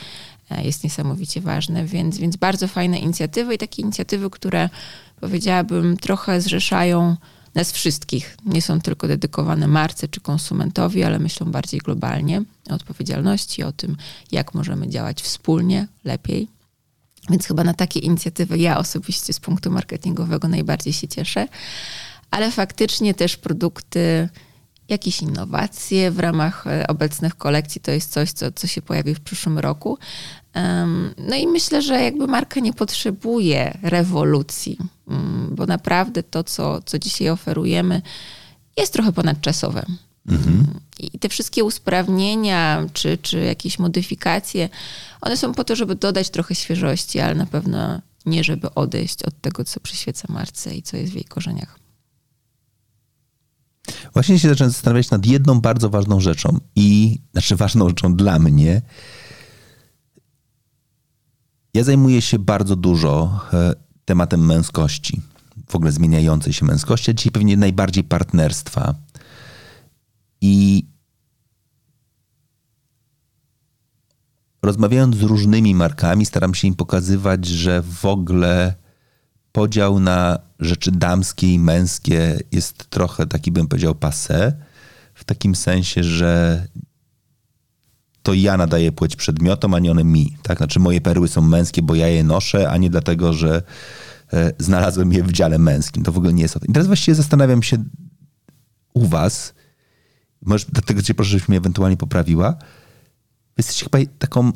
e, 0.51 0.65
jest 0.65 0.85
niesamowicie 0.85 1.41
ważne, 1.41 1.85
więc, 1.85 2.19
więc 2.19 2.37
bardzo 2.37 2.69
fajne 2.69 2.99
inicjatywy 2.99 3.55
i 3.55 3.59
takie 3.59 3.83
inicjatywy, 3.83 4.31
które 4.31 4.69
powiedziałabym 5.21 5.97
trochę 5.97 6.41
zrzeszają 6.41 7.17
nas 7.55 7.73
wszystkich. 7.73 8.37
Nie 8.45 8.63
są 8.63 8.81
tylko 8.81 9.09
dedykowane 9.09 9.69
marce 9.69 10.09
czy 10.09 10.21
konsumentowi, 10.21 11.03
ale 11.03 11.19
myślą 11.19 11.51
bardziej 11.51 11.81
globalnie 11.81 12.43
o 12.71 12.75
odpowiedzialności, 12.75 13.63
o 13.63 13.73
tym, 13.73 13.97
jak 14.33 14.55
możemy 14.55 14.89
działać 14.89 15.23
wspólnie, 15.23 15.89
lepiej. 16.05 16.60
Więc 17.31 17.47
chyba 17.47 17.65
na 17.65 17.75
takie 17.75 18.01
inicjatywy 18.01 18.59
ja 18.59 18.79
osobiście 18.79 19.33
z 19.33 19.41
punktu 19.41 19.71
marketingowego 19.71 20.49
najbardziej 20.49 20.93
się 20.93 21.09
cieszę. 21.09 21.49
Ale 22.31 22.51
faktycznie 22.51 23.15
też 23.15 23.37
produkty, 23.37 24.29
jakieś 24.89 25.23
innowacje 25.23 26.11
w 26.11 26.19
ramach 26.19 26.67
e, 26.67 26.87
obecnych 26.87 27.35
kolekcji 27.35 27.81
to 27.81 27.91
jest 27.91 28.13
coś, 28.13 28.33
co, 28.33 28.53
co 28.53 28.67
się 28.67 28.83
pojawi 28.83 29.15
w 29.15 29.21
przyszłym 29.21 29.59
roku. 29.59 29.99
No 31.29 31.37
i 31.37 31.47
myślę, 31.47 31.83
że 31.83 32.03
jakby 32.03 32.27
marka 32.27 32.61
nie 32.61 32.73
potrzebuje 32.73 33.79
rewolucji, 33.83 34.79
mm, 35.09 35.49
bo 35.55 35.67
naprawdę 35.67 36.23
to, 36.23 36.45
co, 36.45 36.83
co 36.83 36.99
dzisiaj 36.99 37.29
oferujemy, 37.29 38.03
jest 38.77 38.93
trochę 38.93 39.13
ponadczasowe. 39.13 39.87
Mhm. 40.29 40.67
I 41.01 41.19
te 41.19 41.29
wszystkie 41.29 41.65
usprawnienia 41.65 42.87
czy, 42.93 43.19
czy 43.19 43.39
jakieś 43.41 43.79
modyfikacje, 43.79 44.69
one 45.21 45.37
są 45.37 45.55
po 45.55 45.65
to, 45.65 45.77
żeby 45.77 45.95
dodać 45.95 46.31
trochę 46.31 46.55
świeżości, 46.55 47.21
ale 47.21 47.35
na 47.35 47.47
pewno 47.47 48.01
nie 48.27 48.45
żeby 48.45 48.75
odejść 48.75 49.23
od 49.23 49.41
tego, 49.41 49.65
co 49.65 49.81
przyświeca 49.81 50.33
marce 50.33 50.75
i 50.75 50.83
co 50.83 50.97
jest 50.97 51.13
w 51.13 51.15
jej 51.15 51.25
korzeniach. 51.25 51.79
Właśnie 54.13 54.39
się 54.39 54.49
zacząłem 54.49 54.71
zastanawiać 54.71 55.11
nad 55.11 55.27
jedną 55.27 55.61
bardzo 55.61 55.91
ważną 55.91 56.21
rzeczą 56.21 56.59
i, 56.77 57.19
znaczy 57.33 57.57
ważną 57.57 57.89
rzeczą 57.89 58.15
dla 58.15 58.39
mnie, 58.39 58.83
ja 61.75 61.85
zajmuję 61.85 62.23
się 62.23 62.39
bardzo 62.39 62.77
dużo 62.77 63.41
e, 63.53 63.75
tematem 64.05 64.47
męskości, 64.47 65.21
w 65.69 65.75
ogóle 65.75 65.93
zmieniającej 65.93 66.53
się 66.53 66.67
męskości, 66.67 67.11
a 67.11 67.15
dzisiaj 67.15 67.33
pewnie 67.33 67.57
najbardziej 67.57 68.05
partnerstwa. 68.05 68.95
I 70.41 70.87
rozmawiając 74.63 75.17
z 75.17 75.23
różnymi 75.23 75.75
markami, 75.75 76.27
staram 76.27 76.55
się 76.55 76.69
im 76.69 76.75
pokazywać, 76.75 77.47
że 77.47 77.83
w 77.83 78.05
ogóle 78.05 78.75
podział 79.53 80.01
na 80.01 80.39
rzeczy 80.61 80.93
damskie 80.93 81.55
i 81.55 81.59
męskie 81.59 82.39
jest 82.53 82.91
trochę 82.91 83.27
taki, 83.27 83.53
bym 83.53 83.69
powiedział, 83.69 83.95
passe. 83.95 84.53
W 85.15 85.25
takim 85.25 85.55
sensie, 85.55 86.05
że 86.05 86.67
to 88.23 88.35
ja 88.35 88.57
nadaję 88.57 88.93
płeć 88.93 89.17
przedmiotom, 89.17 89.75
a 89.75 89.79
nie 89.79 89.91
one 89.91 90.05
mi. 90.05 90.37
Tak? 90.43 90.59
Znaczy 90.59 90.81
moje 90.81 91.01
perły 91.01 91.29
są 91.29 91.43
męskie, 91.43 91.83
bo 91.83 91.95
ja 91.95 92.09
je 92.09 92.25
noszę, 92.25 92.71
a 92.71 92.77
nie 92.77 92.91
dlatego, 92.91 93.33
że 93.33 93.63
e, 94.33 94.53
znalazłem 94.59 95.13
je 95.13 95.23
w 95.23 95.33
dziale 95.33 95.59
męskim. 95.59 96.03
To 96.03 96.13
w 96.13 96.19
ogóle 96.19 96.33
nie 96.33 96.43
jest 96.43 96.57
o 96.57 96.61
tym. 96.61 96.71
I 96.71 96.73
teraz 96.73 96.87
właściwie 96.87 97.15
zastanawiam 97.15 97.63
się 97.63 97.85
u 98.95 99.07
was, 99.07 99.55
może 100.43 100.67
dlatego 100.73 101.03
cię 101.03 101.15
proszę, 101.15 101.31
żebyś 101.31 101.49
mnie 101.49 101.59
ewentualnie 101.59 101.97
poprawiła. 101.97 102.57
Jesteście 103.61 103.85
chyba 103.85 103.99
taką 104.19 104.53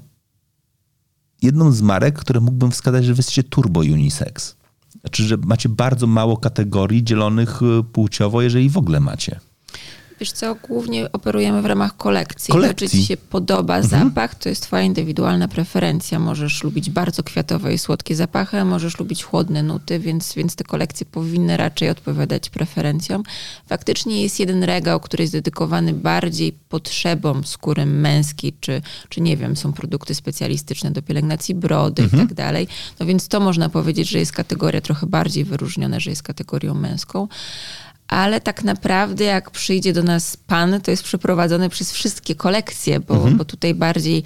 jedną 1.43 1.73
z 1.73 1.83
marek, 1.83 2.19
które 2.19 2.41
mógłbym 2.41 2.71
wskazać, 2.71 3.05
że 3.05 3.15
wy 3.15 3.19
jesteście 3.19 3.43
turbo 3.43 3.81
unisex. 3.81 4.57
Znaczy, 5.01 5.23
że 5.23 5.37
macie 5.37 5.69
bardzo 5.69 6.07
mało 6.07 6.37
kategorii 6.37 7.05
dzielonych 7.05 7.61
e, 7.63 7.83
płciowo, 7.83 8.43
jeżeli 8.43 8.71
w 8.71 8.77
ogóle 8.77 9.01
macie. 9.01 9.41
Wiesz 10.21 10.33
co, 10.33 10.55
głównie 10.55 11.13
operujemy 11.13 11.63
w 11.63 11.67
ramach 11.67 11.97
kolekcji. 11.97 12.53
kolekcji. 12.53 12.87
To, 12.87 12.93
czy 12.93 12.99
ci 12.99 13.07
się 13.07 13.17
podoba 13.17 13.77
mhm. 13.77 14.09
zapach, 14.09 14.35
to 14.35 14.49
jest 14.49 14.63
twoja 14.63 14.83
indywidualna 14.83 15.49
preferencja. 15.49 16.19
Możesz 16.19 16.65
lubić 16.65 16.91
bardzo 16.91 17.23
kwiatowe 17.23 17.75
i 17.75 17.79
słodkie 17.79 18.17
zapachy, 18.17 18.65
możesz 18.65 18.99
lubić 18.99 19.25
chłodne 19.25 19.63
nuty, 19.63 19.99
więc, 19.99 20.35
więc 20.35 20.57
te 20.57 20.65
kolekcje 20.65 21.07
powinny 21.07 21.57
raczej 21.57 21.91
odpowiadać 21.91 22.51
preferencjom. 22.51 23.23
Faktycznie 23.67 24.23
jest 24.23 24.41
jeden 24.41 24.65
regał, 24.65 25.01
który 25.01 25.25
jest 25.25 25.33
dedykowany 25.33 25.93
bardziej 25.93 26.53
potrzebom 26.53 27.45
skóry 27.45 27.87
męskiej, 27.87 28.53
czy, 28.61 28.83
czy 29.09 29.21
nie 29.21 29.37
wiem, 29.37 29.57
są 29.57 29.73
produkty 29.73 30.15
specjalistyczne 30.15 30.91
do 30.91 31.03
pielęgnacji 31.03 31.55
brody 31.55 32.03
mhm. 32.03 32.23
i 32.23 32.27
tak 32.27 32.37
dalej. 32.37 32.69
No 33.01 33.07
więc 33.07 33.29
to 33.29 33.41
można 33.41 33.69
powiedzieć, 33.69 34.09
że 34.09 34.19
jest 34.19 34.33
kategoria 34.33 34.81
trochę 34.81 35.07
bardziej 35.07 35.45
wyróżniona, 35.45 36.01
że 36.01 36.11
jest 36.11 36.23
kategorią 36.23 36.75
męską 36.75 37.29
ale 38.09 38.41
tak 38.41 38.65
naprawdę 38.65 39.25
jak 39.25 39.51
przyjdzie 39.51 39.93
do 39.93 40.03
nas 40.03 40.37
pan, 40.37 40.81
to 40.81 40.91
jest 40.91 41.03
przeprowadzony 41.03 41.69
przez 41.69 41.93
wszystkie 41.93 42.35
kolekcje, 42.35 43.01
bo, 43.01 43.15
mhm. 43.15 43.37
bo 43.37 43.45
tutaj 43.45 43.75
bardziej 43.75 44.23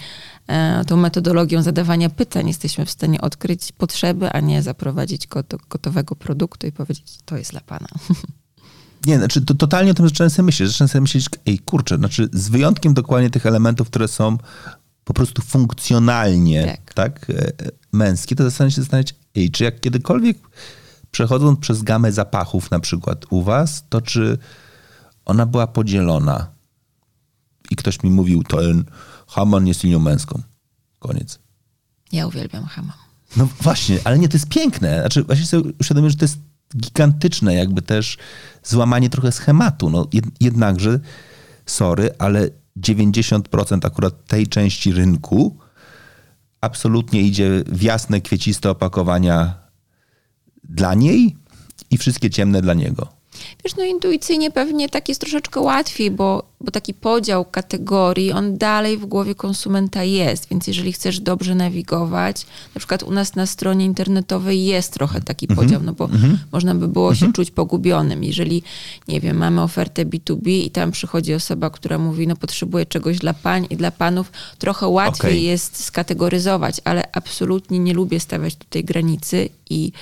e, 0.47 0.85
tą 0.85 0.97
metodologią 0.97 1.63
zadawania 1.63 2.11
pytań 2.11 2.49
jesteśmy 2.49 2.87
w 2.87 2.91
stanie 2.91 3.21
odkryć 3.21 3.73
potrzeby, 3.73 4.31
a 4.31 4.41
nie 4.41 4.63
zaprowadzić 4.63 5.27
go 5.27 5.43
do 5.43 5.59
gotowego 5.71 6.17
produktu 6.17 6.67
i 6.67 6.73
powiedzieć, 6.73 7.19
to 7.25 7.37
jest 7.37 7.51
dla 7.51 7.61
pana. 7.61 7.89
Nie, 9.07 9.19
znaczy 9.19 9.41
to, 9.41 9.55
totalnie 9.55 9.91
o 9.91 9.95
tym 9.95 10.09
zacząłem 10.09 10.31
sobie 10.31 10.47
myśleć. 10.47 10.69
Zacząłem 10.69 10.89
sobie 10.89 11.03
myśleć, 11.03 11.27
ej 11.47 11.59
kurczę, 11.59 11.97
znaczy 11.97 12.29
z 12.33 12.49
wyjątkiem 12.49 12.95
dokładnie 12.95 13.31
tych 13.31 13.47
elementów, 13.47 13.91
które 13.91 14.09
są 14.09 14.39
po 15.05 15.15
prostu 15.15 15.43
funkcjonalnie 15.43 16.67
tak. 16.67 16.95
tak 16.95 17.31
e, 17.31 17.53
męskie, 17.93 18.37
to 18.37 18.45
zastanawiam 18.45 18.71
się 18.71 18.83
zastanawiać, 18.83 19.15
ej, 19.37 19.51
czy 19.51 19.65
jak 19.65 19.81
kiedykolwiek 19.81 20.39
przechodząc 21.11 21.61
przez 21.61 21.83
gamę 21.83 22.13
zapachów, 22.13 22.71
na 22.71 22.81
przykład 22.81 23.25
u 23.31 23.43
Was, 23.43 23.85
to 23.89 24.01
czy 24.01 24.39
ona 25.25 25.47
była 25.47 25.67
podzielona 25.67 26.47
i 27.71 27.77
ktoś 27.77 28.03
mi 28.03 28.11
mówił, 28.11 28.43
to 28.43 28.57
ten 28.57 28.85
Haman 29.29 29.67
jest 29.67 29.85
linią 29.85 29.99
męską. 29.99 30.43
Koniec. 30.99 31.39
Ja 32.13 32.27
uwielbiam 32.27 32.65
Haman. 32.65 32.97
No 33.37 33.49
właśnie, 33.61 33.99
ale 34.05 34.19
nie, 34.19 34.29
to 34.29 34.37
jest 34.37 34.49
piękne. 34.49 35.01
Znaczy, 35.01 35.25
właśnie 35.25 35.47
sobie 35.47 35.73
uświadomiłem, 35.81 36.11
że 36.11 36.17
to 36.17 36.25
jest 36.25 36.39
gigantyczne 36.77 37.55
jakby 37.55 37.83
też 37.83 38.19
złamanie 38.63 39.11
trochę 39.11 39.33
schematu. 39.33 39.91
No 39.91 40.09
jednakże, 40.41 41.01
sorry, 41.67 42.11
ale 42.19 42.51
90% 42.81 43.87
akurat 43.87 44.27
tej 44.27 44.47
części 44.47 44.93
rynku 44.93 45.59
absolutnie 46.61 47.23
idzie 47.23 47.65
w 47.67 47.83
jasne, 47.83 48.21
kwieciste 48.21 48.71
opakowania 48.71 49.68
dla 50.65 50.95
niej 50.95 51.37
i 51.91 51.99
wszystkie 51.99 52.31
ciemne 52.31 52.63
dla 52.63 52.75
niego. 52.75 53.09
Wiesz, 53.65 53.77
no 53.77 53.85
intuicyjnie 53.85 54.51
pewnie 54.51 54.89
tak 54.89 55.09
jest 55.09 55.21
troszeczkę 55.21 55.61
łatwiej, 55.61 56.11
bo, 56.11 56.43
bo 56.61 56.71
taki 56.71 56.95
podział 56.95 57.45
kategorii, 57.45 58.33
on 58.33 58.59
dalej 58.59 58.99
w 58.99 59.07
głowie 59.07 59.35
konsumenta 59.35 60.05
jest, 60.05 60.49
więc 60.49 60.67
jeżeli 60.67 60.93
chcesz 60.93 61.21
dobrze 61.21 61.55
nawigować, 61.55 62.47
na 62.75 62.79
przykład 62.79 63.03
u 63.03 63.11
nas 63.11 63.35
na 63.35 63.47
stronie 63.47 63.85
internetowej 63.85 64.65
jest 64.65 64.93
trochę 64.93 65.21
taki 65.21 65.47
mm 65.47 65.57
-hmm. 65.57 65.61
podział, 65.61 65.83
no 65.83 65.93
bo 65.93 66.05
mm 66.05 66.19
-hmm. 66.19 66.37
można 66.53 66.75
by 66.75 66.89
było 66.89 67.07
mm 67.07 67.15
-hmm. 67.15 67.21
się 67.21 67.27
mhm. 67.27 67.33
czuć 67.33 67.51
pogubionym. 67.51 68.25
Jeżeli, 68.25 68.63
nie 69.09 69.21
wiem, 69.21 69.37
mamy 69.37 69.63
ofertę 69.63 70.05
B2B 70.05 70.49
i 70.49 70.71
tam 70.71 70.91
przychodzi 70.91 71.35
osoba, 71.35 71.71
która 71.71 71.99
mówi, 71.99 72.27
no 72.27 72.37
potrzebuję 72.37 72.87
czegoś 72.87 73.19
dla 73.19 73.35
pań 73.35 73.67
i 73.71 73.77
dla 73.77 73.91
panów, 73.91 74.33
trochę 74.59 74.89
łatwiej 74.89 75.31
okay. 75.31 75.41
jest 75.41 75.85
skategoryzować, 75.85 76.81
ale 76.85 77.13
absolutnie 77.13 77.79
nie 77.79 77.95
lubię 77.95 78.21
stawiać 78.21 78.57
tutaj 78.57 78.85
granicy 78.85 79.49
i 79.71 79.93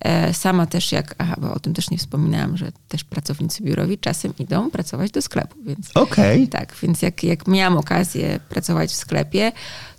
E, 0.00 0.34
sama 0.34 0.66
też 0.66 0.92
jak, 0.92 1.14
aha, 1.18 1.34
bo 1.38 1.54
o 1.54 1.58
tym 1.58 1.74
też 1.74 1.90
nie 1.90 1.98
wspominałam, 1.98 2.56
że 2.56 2.72
też 2.88 3.04
pracownicy 3.04 3.62
biurowi 3.62 3.98
czasem 3.98 4.32
idą 4.38 4.70
pracować 4.70 5.10
do 5.10 5.22
sklepu, 5.22 5.56
więc 5.66 5.90
okay. 6.02 6.46
tak, 6.58 6.74
więc 6.82 7.02
jak, 7.02 7.24
jak 7.24 7.48
miałam 7.48 7.76
okazję 7.78 8.40
pracować 8.48 8.90
w 8.90 8.94
sklepie, 8.94 9.52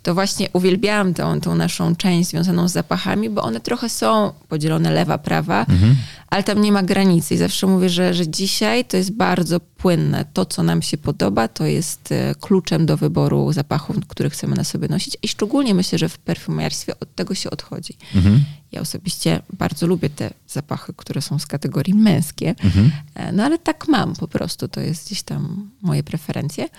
to 0.04 0.14
właśnie 0.14 0.50
uwielbiałam 0.54 1.14
tą, 1.14 1.42
tą 1.42 1.56
naszą 1.56 1.96
część 1.96 2.30
związaną 2.30 2.68
z 2.68 2.72
zapachami, 2.72 3.30
bo 3.30 3.42
one 3.42 3.60
trochę 3.60 3.90
są 3.90 4.34
podzielone 4.48 4.92
lewa, 4.92 5.18
prawa, 5.18 5.66
mhm. 5.70 5.96
ale 6.28 6.44
tam 6.44 6.62
nie 6.62 6.72
ma 6.72 6.84
granicy. 6.84 7.34
I 7.34 7.38
zawsze 7.38 7.68
mówię, 7.68 7.90
że, 7.90 8.14
że 8.14 8.28
dzisiaj 8.28 8.86
to 8.86 8.98
jest 8.98 9.12
bardzo 9.12 9.60
płynne. 9.60 10.26
To, 10.34 10.46
co 10.46 10.64
nam 10.64 10.82
się 10.82 10.98
podoba, 10.98 11.48
to 11.48 11.66
jest 11.66 12.12
e, 12.12 12.36
kluczem 12.36 12.86
do 12.86 12.98
wyboru 12.98 13.54
zapachów, 13.54 13.96
które 14.08 14.30
chcemy 14.30 14.56
na 14.56 14.64
sobie 14.64 14.88
nosić. 14.88 15.18
I 15.22 15.28
szczególnie 15.28 15.74
myślę, 15.74 16.00
że 16.00 16.10
w 16.10 16.18
perfumiarstwie 16.18 17.00
od 17.00 17.16
tego 17.16 17.36
się 17.36 17.50
odchodzi. 17.50 17.94
Mhm. 18.16 18.44
Ja 18.72 18.82
osobiście 18.82 19.42
bardzo 19.54 19.88
lubię 19.88 20.10
te 20.10 20.30
zapachy, 20.48 20.94
które 20.98 21.22
są 21.22 21.40
z 21.40 21.46
kategorii 21.46 21.94
męskie, 21.94 22.56
mhm. 22.64 22.92
E, 23.16 23.32
no 23.32 23.44
ale 23.44 23.58
tak 23.58 23.88
mam 23.88 24.16
po 24.16 24.28
prostu. 24.28 24.68
To 24.68 24.80
jest 24.80 25.06
gdzieś 25.06 25.24
tam 25.24 25.70
moje 25.82 26.04
preferencje. 26.04 26.70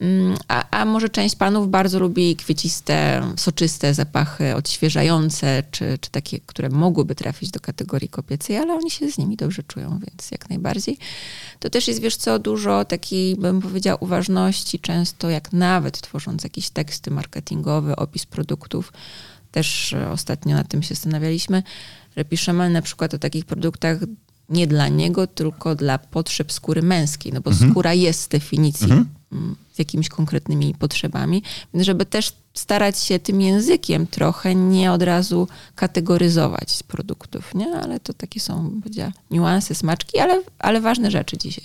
Mm, 0.00 0.36
a, 0.48 0.64
a, 0.70 0.84
może 0.84 1.08
część 1.08 1.36
panów 1.36 1.70
bardzo 1.70 1.98
lubi 1.98 2.36
kwieciste, 2.36 3.22
soczyste 3.36 3.94
zapachy, 3.94 4.54
odświeżające, 4.54 5.62
czy, 5.70 5.98
czy 6.00 6.10
takie, 6.10 6.40
które 6.40 6.68
mogłyby 6.68 7.14
trafić 7.14 7.50
do 7.50 7.60
kategorii 7.60 8.08
kobiecej, 8.08 8.56
ale 8.56 8.74
oni 8.74 8.90
się 8.90 9.10
z 9.10 9.18
nimi 9.18 9.36
dobrze 9.36 9.62
czują, 9.62 9.88
więc 9.90 10.30
jak 10.30 10.50
najbardziej. 10.50 10.98
To 11.58 11.70
też 11.70 11.88
jest, 11.88 12.00
wiesz 12.00 12.16
co, 12.16 12.38
dużo 12.38 12.84
takiej, 12.84 13.36
bym 13.36 13.60
powiedziała, 13.60 13.98
uważności, 14.00 14.78
często 14.78 15.30
jak 15.30 15.52
nawet 15.52 16.00
tworząc 16.00 16.44
jakieś 16.44 16.70
teksty 16.70 17.10
marketingowe, 17.10 17.96
opis 17.96 18.26
produktów, 18.26 18.92
też 19.50 19.94
ostatnio 20.12 20.56
nad 20.56 20.68
tym 20.68 20.82
się 20.82 20.94
zastanawialiśmy, 20.94 21.62
że 22.16 22.24
piszemy 22.24 22.70
na 22.70 22.82
przykład 22.82 23.14
o 23.14 23.18
takich 23.18 23.44
produktach 23.44 23.98
nie 24.50 24.66
dla 24.66 24.88
niego, 24.88 25.26
tylko 25.26 25.74
dla 25.74 25.98
potrzeb 25.98 26.52
skóry 26.52 26.82
męskiej, 26.82 27.32
no 27.32 27.40
bo 27.40 27.50
mhm. 27.50 27.70
skóra 27.70 27.94
jest 27.94 28.20
z 28.20 28.28
definicji 28.28 28.84
mhm 28.84 29.06
mm, 29.32 29.56
z 29.72 29.78
jakimiś 29.78 30.08
konkretnymi 30.08 30.74
potrzebami, 30.74 31.42
więc 31.74 31.86
żeby 31.86 32.06
też 32.06 32.32
starać 32.54 32.98
się 32.98 33.18
tym 33.18 33.40
językiem 33.40 34.06
trochę 34.06 34.54
nie 34.54 34.92
od 34.92 35.02
razu 35.02 35.48
kategoryzować 35.74 36.82
produktów, 36.88 37.54
nie? 37.54 37.66
Ale 37.66 38.00
to 38.00 38.12
takie 38.12 38.40
są, 38.40 38.80
powiedziała, 38.82 39.12
niuanse, 39.30 39.74
smaczki, 39.74 40.18
ale, 40.18 40.42
ale 40.58 40.80
ważne 40.80 41.10
rzeczy 41.10 41.38
dzisiaj. 41.38 41.64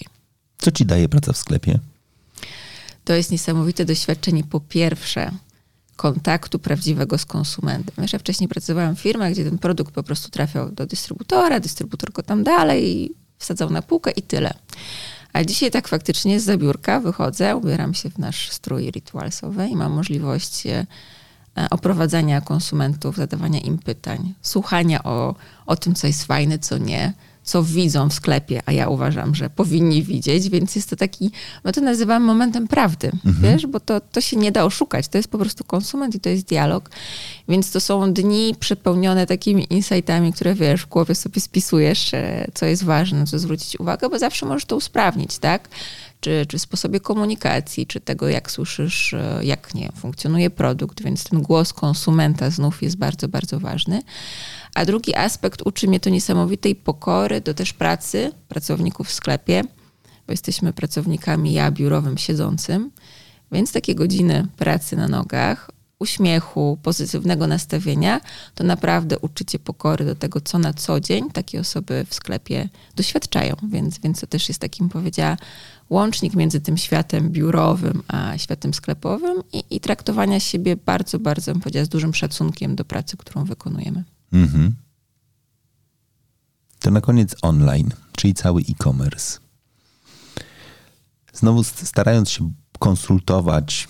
Co 0.58 0.72
ci 0.72 0.86
daje 0.86 1.10
praca 1.10 1.34
w 1.34 1.38
sklepie? 1.38 1.80
To 3.06 3.14
jest 3.14 3.32
niesamowite 3.32 3.86
doświadczenie. 3.86 4.44
Po 4.44 4.60
pierwsze, 4.60 5.32
kontaktu 5.96 6.60
prawdziwego 6.60 7.18
z 7.18 7.26
konsumentem. 7.26 8.06
Ja 8.14 8.20
wcześniej 8.20 8.48
pracowałam 8.48 8.96
w 8.96 9.00
firmach, 9.00 9.32
gdzie 9.32 9.44
ten 9.44 9.58
produkt 9.58 9.94
po 9.94 10.04
prostu 10.04 10.30
trafiał 10.30 10.72
do 10.72 10.86
dystrybutora, 10.86 11.60
dystrybutor 11.60 12.12
go 12.12 12.24
tam 12.24 12.44
dalej 12.44 13.16
wsadzał 13.38 13.70
na 13.70 13.82
półkę 13.82 14.12
i 14.12 14.22
tyle. 14.22 14.54
A 15.34 15.44
dzisiaj 15.44 15.72
tak 15.72 15.88
faktycznie 15.88 16.40
z 16.40 16.44
zabiórka 16.44 17.00
wychodzę, 17.00 17.56
ubieram 17.56 17.94
się 17.94 18.10
w 18.10 18.18
nasz 18.18 18.50
strój 18.52 18.92
ritualsowy 18.92 19.68
i 19.68 19.76
mam 19.76 19.92
możliwość 19.92 20.68
e, 20.68 20.86
oprowadzania 21.72 22.42
konsumentów, 22.42 23.16
zadawania 23.16 23.60
im 23.60 23.78
pytań, 23.78 24.34
słuchania 24.42 25.04
o, 25.04 25.36
o 25.66 25.76
tym, 25.76 25.96
co 25.96 26.08
jest 26.08 26.26
fajne, 26.26 26.60
co 26.60 26.78
nie, 26.78 27.14
co 27.46 27.64
widzą 27.64 28.10
w 28.10 28.14
sklepie, 28.14 28.62
a 28.66 28.72
ja 28.72 28.90
uważam, 28.90 29.36
że 29.36 29.50
powinni 29.50 30.04
widzieć, 30.04 30.50
więc 30.50 30.76
jest 30.76 30.90
to 30.90 30.96
taki, 30.96 31.32
no 31.64 31.72
to 31.72 31.82
nazywam 31.82 32.24
momentem 32.24 32.68
prawdy, 32.68 33.12
mhm. 33.26 33.36
wiesz, 33.42 33.68
bo 33.68 33.80
to, 33.80 34.02
to 34.02 34.22
się 34.22 34.38
nie 34.38 34.52
da 34.52 34.64
oszukać, 34.64 35.08
to 35.08 35.18
jest 35.18 35.28
po 35.28 35.38
prostu 35.38 35.64
konsument 35.64 36.16
i 36.16 36.20
to 36.20 36.30
jest 36.30 36.48
dialog, 36.48 36.90
więc 37.50 37.72
to 37.72 37.80
są 37.80 38.14
dni 38.14 38.56
przepełnione 38.60 39.26
takimi 39.26 39.68
insightami, 39.70 40.34
które 40.34 40.56
wiesz, 40.56 40.82
w 40.82 40.90
głowie 40.90 41.16
sobie 41.16 41.42
spisujesz, 41.42 42.14
e, 42.14 42.48
co 42.54 42.66
jest 42.66 42.84
ważne, 42.84 43.26
co 43.26 43.40
zwrócić 43.40 43.80
uwagę, 43.80 44.10
bo 44.10 44.20
zawsze 44.20 44.46
możesz 44.46 44.66
to 44.66 44.76
usprawnić, 44.76 45.38
tak? 45.38 45.70
Czy, 46.20 46.46
czy 46.50 46.60
sposobie 46.60 47.00
komunikacji, 47.00 47.88
czy 47.88 48.00
tego, 48.00 48.30
jak 48.30 48.52
słyszysz, 48.52 49.14
e, 49.14 49.40
jak 49.44 49.76
nie 49.76 49.92
funkcjonuje 49.96 50.50
produkt, 50.50 51.04
więc 51.04 51.24
ten 51.24 51.42
głos 51.42 51.74
konsumenta 51.74 52.50
znów 52.50 52.84
jest 52.84 52.98
bardzo, 52.98 53.28
bardzo 53.28 53.60
ważny. 53.60 54.02
A 54.76 54.86
drugi 54.86 55.16
aspekt 55.16 55.62
uczy 55.66 55.88
mnie 55.88 56.00
to 56.00 56.10
niesamowitej 56.10 56.76
pokory 56.76 57.42
do 57.42 57.54
też 57.54 57.74
pracy 57.74 58.32
pracowników 58.48 59.08
w 59.08 59.14
sklepie, 59.14 59.64
bo 60.28 60.34
jesteśmy 60.34 60.74
pracownikami 60.74 61.54
ja 61.54 61.72
biurowym 61.72 62.18
siedzącym, 62.18 62.92
więc 63.52 63.72
takie 63.72 63.96
godziny 63.96 64.48
pracy 64.58 64.96
na 64.96 65.08
nogach, 65.08 65.72
uśmiechu, 66.00 66.78
pozytywnego 66.84 67.48
nastawienia, 67.48 68.22
to 68.56 68.64
naprawdę 68.64 69.20
uczycie 69.20 69.60
pokory 69.60 70.06
do 70.06 70.16
tego, 70.16 70.42
co 70.42 70.60
na 70.60 70.74
co 70.74 71.00
dzień 71.00 71.32
takie 71.32 71.60
osoby 71.60 72.06
w 72.10 72.16
sklepie 72.16 72.70
doświadczają. 72.96 73.56
Więc, 73.70 74.00
więc 74.00 74.22
to 74.22 74.28
też 74.28 74.48
jest 74.48 74.62
takim, 74.62 74.90
powiedziała, 74.90 75.38
łącznik 75.90 76.34
między 76.36 76.62
tym 76.62 76.78
światem 76.78 77.30
biurowym 77.30 78.04
a 78.08 78.38
światem 78.38 78.74
sklepowym 78.74 79.44
i, 79.54 79.64
i 79.70 79.80
traktowania 79.80 80.40
siebie 80.40 80.76
bardzo, 80.76 81.20
bardzo, 81.20 81.52
bym 81.52 81.62
powiedziała, 81.62 81.86
z 81.86 81.90
dużym 81.90 82.14
szacunkiem 82.14 82.76
do 82.76 82.86
pracy, 82.86 83.18
którą 83.18 83.46
wykonujemy. 83.46 84.04
Mhm. 84.36 84.76
To 86.80 86.92
na 86.92 87.02
koniec 87.02 87.36
online, 87.42 87.90
czyli 88.18 88.34
cały 88.34 88.62
e-commerce. 88.62 89.40
Znowu 91.34 91.64
starając 91.64 92.30
się 92.30 92.52
konsultować 92.80 93.88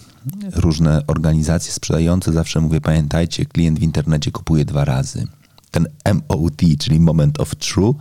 różne 0.55 1.07
organizacje 1.07 1.71
sprzedające, 1.71 2.33
zawsze 2.33 2.61
mówię, 2.61 2.81
pamiętajcie, 2.81 3.45
klient 3.45 3.79
w 3.79 3.83
internecie 3.83 4.31
kupuje 4.31 4.65
dwa 4.65 4.85
razy. 4.85 5.27
Ten 5.71 5.87
MOT, 6.13 6.61
czyli 6.79 6.99
Moment 6.99 7.39
of 7.39 7.55
True, 7.55 7.93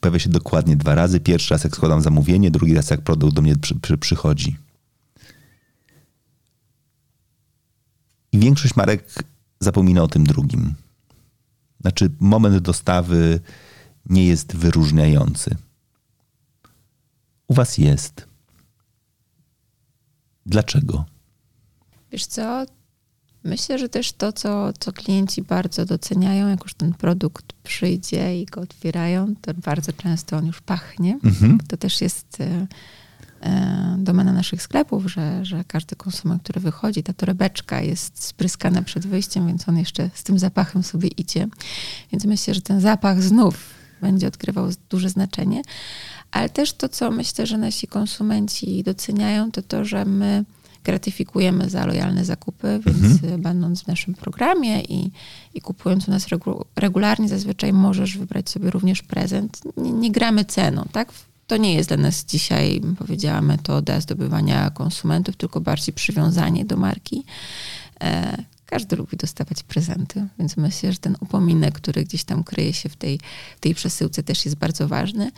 pojawia 0.00 0.18
się 0.18 0.30
dokładnie 0.30 0.76
dwa 0.76 0.94
razy. 0.94 1.20
Pierwszy 1.20 1.54
raz, 1.54 1.64
jak 1.64 1.76
składam 1.76 2.02
zamówienie, 2.02 2.50
drugi 2.50 2.74
raz, 2.74 2.90
jak 2.90 3.00
produkt 3.00 3.34
do 3.34 3.42
mnie 3.42 3.56
przy, 3.56 3.74
przy, 3.74 3.98
przychodzi. 3.98 4.56
I 8.32 8.38
większość 8.38 8.76
marek 8.76 9.24
zapomina 9.60 10.02
o 10.02 10.08
tym 10.08 10.24
drugim. 10.24 10.74
Znaczy, 11.80 12.10
moment 12.20 12.58
dostawy 12.58 13.40
nie 14.06 14.26
jest 14.26 14.56
wyróżniający. 14.56 15.56
U 17.48 17.54
Was 17.54 17.78
jest. 17.78 18.26
Dlaczego? 20.46 21.04
Wiesz 22.12 22.26
co? 22.26 22.66
Myślę, 23.44 23.78
że 23.78 23.88
też 23.88 24.12
to, 24.12 24.32
co, 24.32 24.72
co 24.72 24.92
klienci 24.92 25.42
bardzo 25.42 25.84
doceniają, 25.84 26.48
jak 26.48 26.62
już 26.62 26.74
ten 26.74 26.94
produkt 26.94 27.52
przyjdzie 27.62 28.40
i 28.40 28.46
go 28.46 28.60
otwierają, 28.60 29.34
to 29.40 29.54
bardzo 29.54 29.92
często 29.92 30.36
on 30.36 30.46
już 30.46 30.60
pachnie. 30.60 31.18
Mhm. 31.24 31.58
To 31.68 31.76
też 31.76 32.00
jest 32.00 32.40
e, 32.40 32.66
domena 33.98 34.32
naszych 34.32 34.62
sklepów, 34.62 35.06
że, 35.06 35.44
że 35.44 35.64
każdy 35.64 35.96
konsument, 35.96 36.42
który 36.42 36.60
wychodzi, 36.60 37.02
ta 37.02 37.12
torebeczka 37.12 37.80
jest 37.80 38.24
spryskana 38.24 38.82
przed 38.82 39.06
wyjściem, 39.06 39.46
więc 39.46 39.68
on 39.68 39.78
jeszcze 39.78 40.10
z 40.14 40.22
tym 40.22 40.38
zapachem 40.38 40.82
sobie 40.82 41.08
idzie. 41.08 41.48
Więc 42.12 42.24
myślę, 42.24 42.54
że 42.54 42.60
ten 42.60 42.80
zapach 42.80 43.22
znów 43.22 43.74
będzie 44.00 44.26
odgrywał 44.26 44.68
duże 44.90 45.08
znaczenie. 45.08 45.62
Ale 46.30 46.48
też 46.48 46.72
to, 46.72 46.88
co 46.88 47.10
myślę, 47.10 47.46
że 47.46 47.58
nasi 47.58 47.86
konsumenci 47.86 48.82
doceniają, 48.82 49.50
to 49.50 49.62
to, 49.62 49.84
że 49.84 50.04
my 50.04 50.44
gratyfikujemy 50.84 51.70
za 51.70 51.86
lojalne 51.86 52.24
zakupy, 52.24 52.80
więc 52.86 53.12
mhm. 53.12 53.42
będąc 53.42 53.82
w 53.82 53.86
naszym 53.86 54.14
programie 54.14 54.80
i, 54.82 55.10
i 55.54 55.60
kupując 55.60 56.08
u 56.08 56.10
nas 56.10 56.28
regu 56.28 56.64
regularnie, 56.76 57.28
zazwyczaj 57.28 57.72
możesz 57.72 58.18
wybrać 58.18 58.50
sobie 58.50 58.70
również 58.70 59.02
prezent. 59.02 59.60
Nie, 59.76 59.92
nie 59.92 60.10
gramy 60.10 60.44
ceną, 60.44 60.84
tak? 60.92 61.12
To 61.50 61.56
nie 61.56 61.74
jest 61.74 61.88
dla 61.88 61.96
nas 61.96 62.24
dzisiaj, 62.24 62.80
powiedziała, 62.98 63.40
metoda 63.40 64.00
zdobywania 64.00 64.70
konsumentów, 64.70 65.36
tylko 65.36 65.60
bardziej 65.60 65.94
przywiązanie 65.94 66.64
do 66.64 66.76
marki. 66.76 67.24
E, 68.70 68.80
każdy 68.80 68.96
lubi 68.96 69.16
dostawać 69.16 69.62
prezenty, 69.62 70.26
więc 70.38 70.56
myślę, 70.56 70.92
że 70.92 70.98
ten 70.98 71.16
upominek, 71.20 71.74
który 71.74 72.04
gdzieś 72.04 72.24
tam 72.24 72.44
kryje 72.44 72.72
się 72.72 72.88
w 72.88 72.96
tej, 72.96 73.20
tej 73.60 73.74
przesyłce, 73.74 74.22
też 74.22 74.44
jest 74.44 74.56
bardzo 74.56 74.88
ważny. 74.88 75.30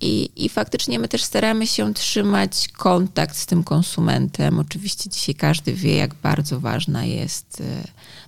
I, 0.00 0.30
I 0.36 0.48
faktycznie 0.48 0.98
my 0.98 1.08
też 1.08 1.22
staramy 1.22 1.66
się 1.66 1.94
trzymać 1.94 2.68
kontakt 2.68 3.36
z 3.36 3.46
tym 3.46 3.64
konsumentem. 3.64 4.58
Oczywiście 4.58 5.10
dzisiaj 5.10 5.34
każdy 5.34 5.72
wie, 5.72 5.96
jak 5.96 6.14
bardzo 6.14 6.60
ważna 6.60 7.04
jest 7.04 7.60
e, 7.60 7.84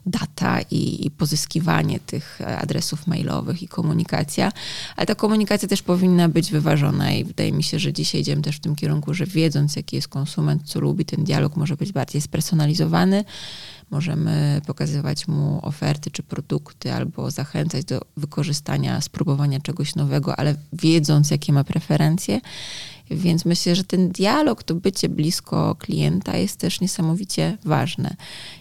data 0.06 0.60
i, 0.70 1.06
i, 1.06 1.10
pozyskiwanie 1.10 2.00
tych 2.00 2.40
adresów 2.58 3.06
mailowych 3.06 3.62
i 3.62 3.68
komunikacja, 3.68 4.52
ale 4.96 5.06
ta 5.06 5.14
komunikacja 5.14 5.68
też 5.68 5.82
powinna 5.82 6.28
być 6.28 6.50
wyważona 6.50 7.12
i 7.12 7.24
wydaje 7.24 7.52
mi 7.52 7.62
się, 7.62 7.78
że 7.78 7.92
dzisiaj 7.92 8.20
idziemy 8.20 8.42
też 8.42 8.56
w 8.56 8.60
tym 8.60 8.76
kierunku, 8.76 9.14
że 9.14 9.26
wiedząc, 9.26 9.76
jaki 9.76 9.96
jest 9.96 10.08
konsument, 10.08 10.62
co 10.64 10.80
lubi, 10.80 11.04
ten 11.04 11.24
dialog 11.24 11.56
może 11.56 11.76
być 11.76 11.92
bardziej 11.92 12.20
spersonalizowany. 12.20 13.24
Możemy 13.90 14.60
pokazywać 14.66 15.28
mu 15.28 15.60
oferty 15.62 16.10
czy 16.10 16.22
produkty, 16.22 16.92
albo 16.92 17.30
zachęcać 17.30 17.84
do 17.84 18.00
wykorzystania, 18.16 19.00
spróbowania 19.00 19.60
czegoś 19.60 19.94
nowego, 19.94 20.36
ale 20.36 20.54
wiedząc, 20.72 21.30
jakie 21.30 21.52
ma 21.52 21.64
preferencje. 21.64 22.40
Więc 23.10 23.44
myślę, 23.44 23.76
że 23.76 23.84
ten 23.84 24.08
dialog, 24.08 24.62
to 24.62 24.74
bycie 24.74 25.08
blisko 25.08 25.76
klienta 25.78 26.36
jest 26.36 26.56
też 26.56 26.80
niesamowicie 26.80 27.58
ważne. 27.64 28.16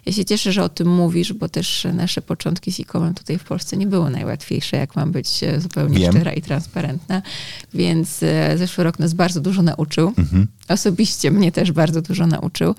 Ja 0.06 0.12
się 0.12 0.26
cieszę, 0.26 0.52
że 0.52 0.64
o 0.64 0.70
tym 0.70 0.88
mówisz, 0.88 1.34
bo 1.34 1.50
też 1.50 1.88
nasze 1.94 2.22
początki 2.22 2.72
z 2.72 2.80
e-commerce 2.80 3.20
tutaj 3.20 3.38
w 3.38 3.44
Polsce 3.44 3.78
nie 3.78 3.88
były 3.88 4.10
najłatwiejsze, 4.10 4.78
jak 4.78 4.96
mam 4.96 5.12
być 5.12 5.44
e, 5.44 5.62
zupełnie 5.62 6.00
Wiem. 6.00 6.12
szczera 6.12 6.34
i 6.34 6.42
transparentna. 6.42 7.22
Więc 7.74 8.24
e, 8.24 8.58
zeszły 8.58 8.84
rok 8.84 9.00
nas 9.00 9.14
bardzo 9.14 9.42
dużo 9.42 9.62
nauczył. 9.62 10.14
Mhm. 10.18 10.48
Osobiście 10.68 11.32
mnie 11.32 11.52
też 11.52 11.72
bardzo 11.72 12.02
dużo 12.02 12.28
nauczył. 12.28 12.76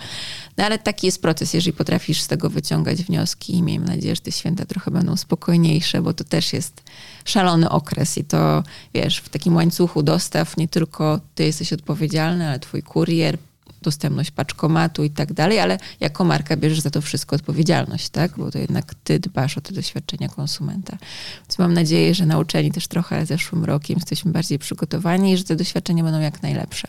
No 0.57 0.65
ale 0.65 0.79
taki 0.79 1.07
jest 1.07 1.23
proces, 1.23 1.55
jeżeli 1.55 1.73
potrafisz 1.73 2.21
z 2.21 2.29
tego 2.29 2.51
wyciągać 2.51 3.03
wnioski 3.03 3.55
i 3.55 3.63
miejmy 3.63 3.87
nadzieję, 3.87 4.15
że 4.15 4.21
te 4.21 4.33
święta 4.33 4.67
trochę 4.67 4.91
będą 4.91 5.17
spokojniejsze, 5.17 6.03
bo 6.03 6.13
to 6.13 6.25
też 6.25 6.53
jest 6.53 6.83
szalony 7.25 7.71
okres 7.71 8.19
i 8.19 8.25
to, 8.25 8.63
wiesz, 8.95 9.19
w 9.19 9.29
takim 9.29 9.55
łańcuchu 9.57 10.03
dostaw 10.03 10.57
nie 10.57 10.69
tylko 10.69 11.21
ty 11.35 11.45
jesteś 11.45 11.73
odpowiedzialny, 11.73 12.49
ale 12.49 12.59
twój 12.59 12.83
kurier, 12.83 13.39
dostępność 13.85 14.31
paczkomatu 14.31 15.05
i 15.05 15.11
tak 15.11 15.33
dalej, 15.33 15.61
ale 15.61 15.79
jako 16.01 16.25
marka 16.25 16.57
bierzesz 16.57 16.81
za 16.81 16.91
to 16.91 17.01
wszystko 17.01 17.37
odpowiedzialność, 17.37 18.09
tak? 18.09 18.39
Bo 18.39 18.51
to 18.51 18.59
jednak 18.59 18.95
ty 18.95 19.19
dbasz 19.19 19.59
o 19.59 19.61
te 19.61 19.75
doświadczenia 19.75 20.29
konsumenta. 20.29 20.97
Więc 21.41 21.59
mam 21.59 21.75
nadzieję, 21.75 22.15
że 22.15 22.27
nauczeni 22.27 22.73
też 22.73 22.89
trochę 22.89 23.27
zeszłym 23.27 23.65
rokiem 23.65 23.97
jesteśmy 23.97 24.33
bardziej 24.33 24.59
przygotowani 24.59 25.33
i 25.33 25.37
że 25.37 25.45
te 25.45 25.57
doświadczenia 25.57 26.05
będą 26.05 26.21
jak 26.21 26.43
najlepsze. 26.43 26.89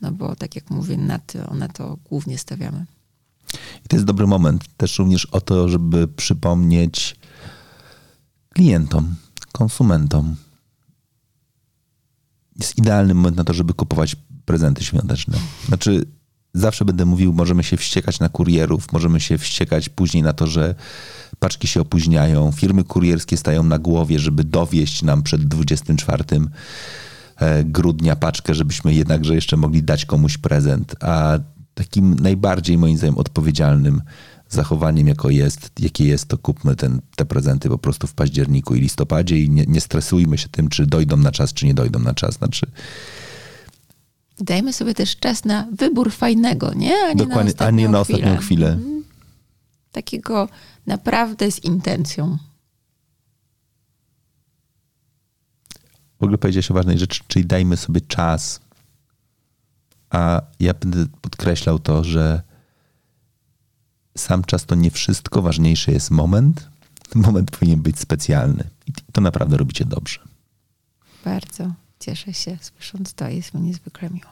No 0.00 0.12
bo 0.12 0.36
tak 0.36 0.56
jak 0.56 0.70
mówię, 0.70 0.96
na 0.96 1.18
to, 1.18 1.54
na 1.54 1.68
to 1.68 1.96
głównie 2.04 2.38
stawiamy. 2.38 2.84
I 3.84 3.88
to 3.88 3.96
jest 3.96 4.06
dobry 4.06 4.26
moment 4.26 4.64
też 4.76 4.98
również 4.98 5.26
o 5.26 5.40
to, 5.40 5.68
żeby 5.68 6.08
przypomnieć 6.08 7.16
klientom, 8.54 9.14
konsumentom. 9.52 10.36
Jest 12.56 12.78
idealny 12.78 13.14
moment 13.14 13.36
na 13.36 13.44
to, 13.44 13.54
żeby 13.54 13.74
kupować 13.74 14.16
prezenty 14.44 14.84
świąteczne. 14.84 15.38
Znaczy, 15.66 16.04
zawsze 16.54 16.84
będę 16.84 17.04
mówił, 17.04 17.32
możemy 17.32 17.64
się 17.64 17.76
wściekać 17.76 18.20
na 18.20 18.28
kurierów, 18.28 18.92
możemy 18.92 19.20
się 19.20 19.38
wściekać 19.38 19.88
później 19.88 20.22
na 20.22 20.32
to, 20.32 20.46
że 20.46 20.74
paczki 21.38 21.68
się 21.68 21.80
opóźniają, 21.80 22.52
firmy 22.52 22.84
kurierskie 22.84 23.36
stają 23.36 23.62
na 23.62 23.78
głowie, 23.78 24.18
żeby 24.18 24.44
dowieść 24.44 25.02
nam 25.02 25.22
przed 25.22 25.44
24 25.44 26.24
e, 27.36 27.64
grudnia 27.64 28.16
paczkę, 28.16 28.54
żebyśmy 28.54 28.94
jednakże 28.94 29.34
jeszcze 29.34 29.56
mogli 29.56 29.82
dać 29.82 30.04
komuś 30.04 30.38
prezent. 30.38 30.96
A 31.00 31.38
takim 31.74 32.14
najbardziej 32.14 32.78
moim 32.78 32.96
zdaniem 32.96 33.18
odpowiedzialnym 33.18 34.02
zachowaniem, 34.54 35.08
jako 35.08 35.30
jest, 35.30 35.70
jakie 35.78 36.04
jest, 36.04 36.28
to 36.28 36.38
kupmy 36.38 36.76
ten, 36.76 37.00
te 37.16 37.24
prezenty 37.24 37.68
po 37.68 37.78
prostu 37.78 38.06
w 38.06 38.14
październiku 38.14 38.74
i 38.74 38.80
listopadzie 38.80 39.38
i 39.38 39.50
nie, 39.50 39.64
nie 39.66 39.80
stresujmy 39.80 40.38
się 40.38 40.48
tym, 40.48 40.68
czy 40.68 40.86
dojdą 40.86 41.16
na 41.16 41.32
czas, 41.32 41.52
czy 41.52 41.66
nie 41.66 41.74
dojdą 41.74 41.98
na 41.98 42.14
czas. 42.14 42.34
Znaczy, 42.34 42.70
Dajmy 44.40 44.72
sobie 44.72 44.94
też 44.94 45.16
czas 45.16 45.44
na 45.44 45.66
wybór 45.72 46.12
fajnego, 46.12 46.74
nie? 46.74 46.94
A 47.04 47.08
nie 47.08 47.16
Dokładnie, 47.16 47.52
na 47.60 47.66
a 47.66 47.70
nie 47.70 47.88
na 47.88 48.04
chwilę. 48.04 48.18
ostatnią 48.18 48.40
chwilę. 48.40 48.72
Mhm. 48.72 49.04
Takiego 49.92 50.48
naprawdę 50.86 51.50
z 51.50 51.64
intencją. 51.64 52.38
w 56.20 56.22
ogóle 56.22 56.38
powiedziałeś 56.38 56.70
o 56.70 56.74
ważnej 56.74 56.98
rzeczy, 56.98 57.20
czyli 57.28 57.46
dajmy 57.46 57.76
sobie 57.76 58.00
czas. 58.00 58.60
A 60.10 60.42
ja 60.60 60.74
będę 60.74 61.06
podkreślał 61.20 61.78
to, 61.78 62.04
że 62.04 62.42
sam 64.18 64.44
czas 64.44 64.66
to 64.66 64.74
nie 64.74 64.90
wszystko, 64.90 65.42
ważniejszy 65.42 65.92
jest 65.92 66.10
moment. 66.10 66.70
Moment 67.14 67.50
powinien 67.50 67.82
być 67.82 67.98
specjalny. 67.98 68.64
I 68.86 68.92
to 69.12 69.20
naprawdę 69.20 69.56
robicie 69.56 69.84
dobrze. 69.84 70.20
Bardzo 71.24 71.72
cieszę 72.00 72.34
się 72.34 72.58
słysząc 72.60 73.14
to, 73.14 73.28
jest 73.28 73.54
mi 73.54 73.60
niezwykle 73.60 74.10
miło. 74.10 74.30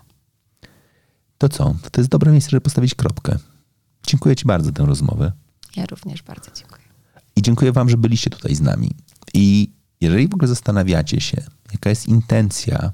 To 1.38 1.48
co? 1.48 1.74
To 1.92 2.00
jest 2.00 2.10
dobre 2.10 2.32
miejsce, 2.32 2.50
żeby 2.50 2.60
postawić 2.60 2.94
kropkę. 2.94 3.38
Dziękuję 4.06 4.36
Ci 4.36 4.44
bardzo 4.44 4.66
za 4.66 4.72
tę 4.72 4.86
rozmowę. 4.86 5.32
Ja 5.76 5.86
również 5.86 6.22
bardzo 6.22 6.50
dziękuję. 6.54 6.84
I 7.36 7.42
dziękuję 7.42 7.72
Wam, 7.72 7.90
że 7.90 7.96
byliście 7.96 8.30
tutaj 8.30 8.54
z 8.54 8.60
nami. 8.60 8.90
I 9.34 9.72
jeżeli 10.00 10.28
w 10.28 10.34
ogóle 10.34 10.48
zastanawiacie 10.48 11.20
się, 11.20 11.42
jaka 11.72 11.90
jest 11.90 12.08
intencja 12.08 12.92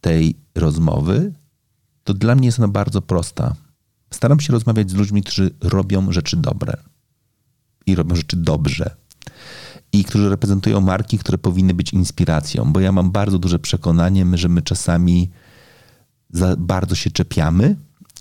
tej 0.00 0.36
rozmowy, 0.54 1.32
to 2.04 2.14
dla 2.14 2.34
mnie 2.34 2.46
jest 2.46 2.58
ona 2.58 2.68
bardzo 2.68 3.02
prosta. 3.02 3.54
Staram 4.10 4.40
się 4.40 4.52
rozmawiać 4.52 4.90
z 4.90 4.94
ludźmi, 4.94 5.22
którzy 5.22 5.50
robią 5.60 6.12
rzeczy 6.12 6.36
dobre 6.36 6.76
i 7.86 7.94
robią 7.94 8.16
rzeczy 8.16 8.36
dobrze. 8.36 8.96
I 9.92 10.04
którzy 10.04 10.28
reprezentują 10.28 10.80
marki, 10.80 11.18
które 11.18 11.38
powinny 11.38 11.74
być 11.74 11.92
inspiracją, 11.92 12.72
bo 12.72 12.80
ja 12.80 12.92
mam 12.92 13.10
bardzo 13.10 13.38
duże 13.38 13.58
przekonanie, 13.58 14.26
że 14.34 14.48
my 14.48 14.62
czasami 14.62 15.30
za 16.30 16.56
bardzo 16.56 16.94
się 16.94 17.10
czepiamy 17.10 17.76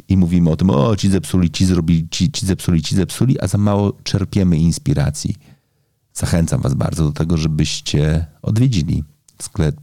i 0.09 0.17
mówimy 0.17 0.49
o 0.49 0.55
tym, 0.55 0.69
o 0.69 0.95
ci 0.95 1.09
zepsuli, 1.09 1.51
ci 1.51 1.65
zrobili, 1.65 2.09
ci, 2.09 2.31
ci 2.31 2.45
zepsuli, 2.45 2.81
ci 2.81 2.95
zepsuli, 2.95 3.39
a 3.39 3.47
za 3.47 3.57
mało 3.57 3.93
czerpiemy 4.03 4.57
inspiracji. 4.57 5.35
Zachęcam 6.13 6.61
Was 6.61 6.73
bardzo 6.73 7.03
do 7.03 7.11
tego, 7.11 7.38
żebyście 7.38 8.25
odwiedzili 8.41 9.03
sklep. 9.41 9.75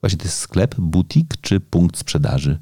Właśnie 0.00 0.18
to 0.18 0.24
jest 0.24 0.38
sklep, 0.38 0.74
butik 0.78 1.34
czy 1.40 1.60
punkt 1.60 1.98
sprzedaży? 1.98 2.58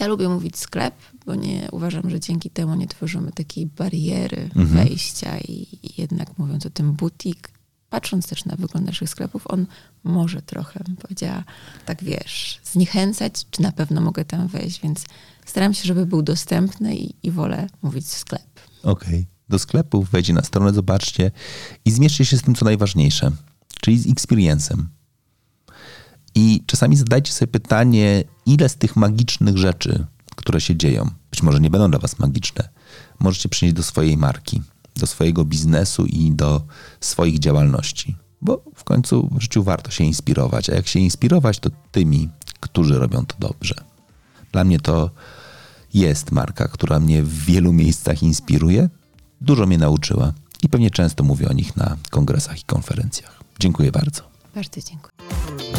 Ja 0.00 0.06
lubię 0.06 0.28
mówić 0.28 0.56
sklep, 0.58 0.94
bo 1.26 1.34
nie 1.34 1.68
uważam, 1.72 2.10
że 2.10 2.20
dzięki 2.20 2.50
temu 2.50 2.74
nie 2.74 2.86
tworzymy 2.86 3.32
takiej 3.32 3.66
bariery 3.66 4.42
Mhm. 4.56 4.66
wejścia 4.68 5.38
i, 5.38 5.66
i 5.82 6.00
jednak 6.00 6.38
mówiąc 6.38 6.66
o 6.66 6.70
tym 6.70 6.92
butik, 6.92 7.50
patrząc 7.90 8.26
też 8.26 8.44
na 8.44 8.56
wygląd 8.56 8.86
naszych 8.86 9.10
sklepów, 9.10 9.46
on 9.46 9.66
może 10.04 10.42
trochę, 10.42 10.80
bym 10.84 10.96
powiedziała, 10.96 11.44
tak 11.86 12.04
wiesz, 12.04 12.60
zniechęcać, 12.64 13.32
czy 13.50 13.62
na 13.62 13.72
pewno 13.72 14.00
mogę 14.00 14.24
tam 14.24 14.48
wejść, 14.48 14.80
więc 14.80 15.04
staram 15.46 15.74
się, 15.74 15.84
żeby 15.84 16.06
był 16.06 16.22
dostępny 16.22 16.96
i, 16.96 17.14
i 17.22 17.30
wolę 17.30 17.66
mówić 17.82 18.08
sklep. 18.08 18.60
Okej. 18.82 19.26
Do 19.48 19.58
sklepu 19.58 20.02
wejdźcie 20.02 20.32
na 20.32 20.42
stronę, 20.42 20.72
zobaczcie 20.72 21.30
i 21.84 21.90
zmierzcie 21.90 22.24
się 22.24 22.38
z 22.38 22.42
tym, 22.42 22.54
co 22.54 22.64
najważniejsze, 22.64 23.30
czyli 23.80 23.98
z 23.98 24.06
experience'em. 24.06 24.82
I 26.38 26.62
czasami 26.66 26.96
zadajcie 26.96 27.32
sobie 27.32 27.52
pytanie, 27.52 28.24
ile 28.46 28.68
z 28.68 28.76
tych 28.76 28.96
magicznych 28.96 29.56
rzeczy, 29.56 30.06
które 30.36 30.60
się 30.60 30.76
dzieją, 30.76 31.10
być 31.30 31.42
może 31.42 31.60
nie 31.60 31.70
będą 31.70 31.90
dla 31.90 31.98
Was 31.98 32.18
magiczne, 32.18 32.68
możecie 33.18 33.48
przynieść 33.48 33.76
do 33.76 33.82
swojej 33.82 34.16
marki, 34.16 34.62
do 34.96 35.06
swojego 35.06 35.44
biznesu 35.44 36.06
i 36.06 36.30
do 36.30 36.62
swoich 37.00 37.38
działalności. 37.38 38.16
Bo 38.40 38.64
w 38.74 38.84
końcu 38.84 39.28
w 39.32 39.40
życiu 39.42 39.62
warto 39.62 39.90
się 39.90 40.04
inspirować, 40.04 40.70
a 40.70 40.74
jak 40.74 40.86
się 40.88 41.00
inspirować, 41.00 41.58
to 41.58 41.70
tymi, 41.92 42.28
którzy 42.60 42.98
robią 42.98 43.26
to 43.26 43.36
dobrze. 43.38 43.74
Dla 44.52 44.64
mnie 44.64 44.80
to 44.80 45.10
jest 45.94 46.32
marka, 46.32 46.68
która 46.68 47.00
mnie 47.00 47.22
w 47.22 47.44
wielu 47.44 47.72
miejscach 47.72 48.22
inspiruje, 48.22 48.88
dużo 49.40 49.66
mnie 49.66 49.78
nauczyła 49.78 50.32
i 50.62 50.68
pewnie 50.68 50.90
często 50.90 51.24
mówię 51.24 51.48
o 51.48 51.52
nich 51.52 51.76
na 51.76 51.96
kongresach 52.10 52.60
i 52.60 52.64
konferencjach. 52.64 53.40
Dziękuję 53.60 53.92
bardzo. 53.92 54.22
Bardzo 54.54 54.80
dziękuję. 54.80 55.77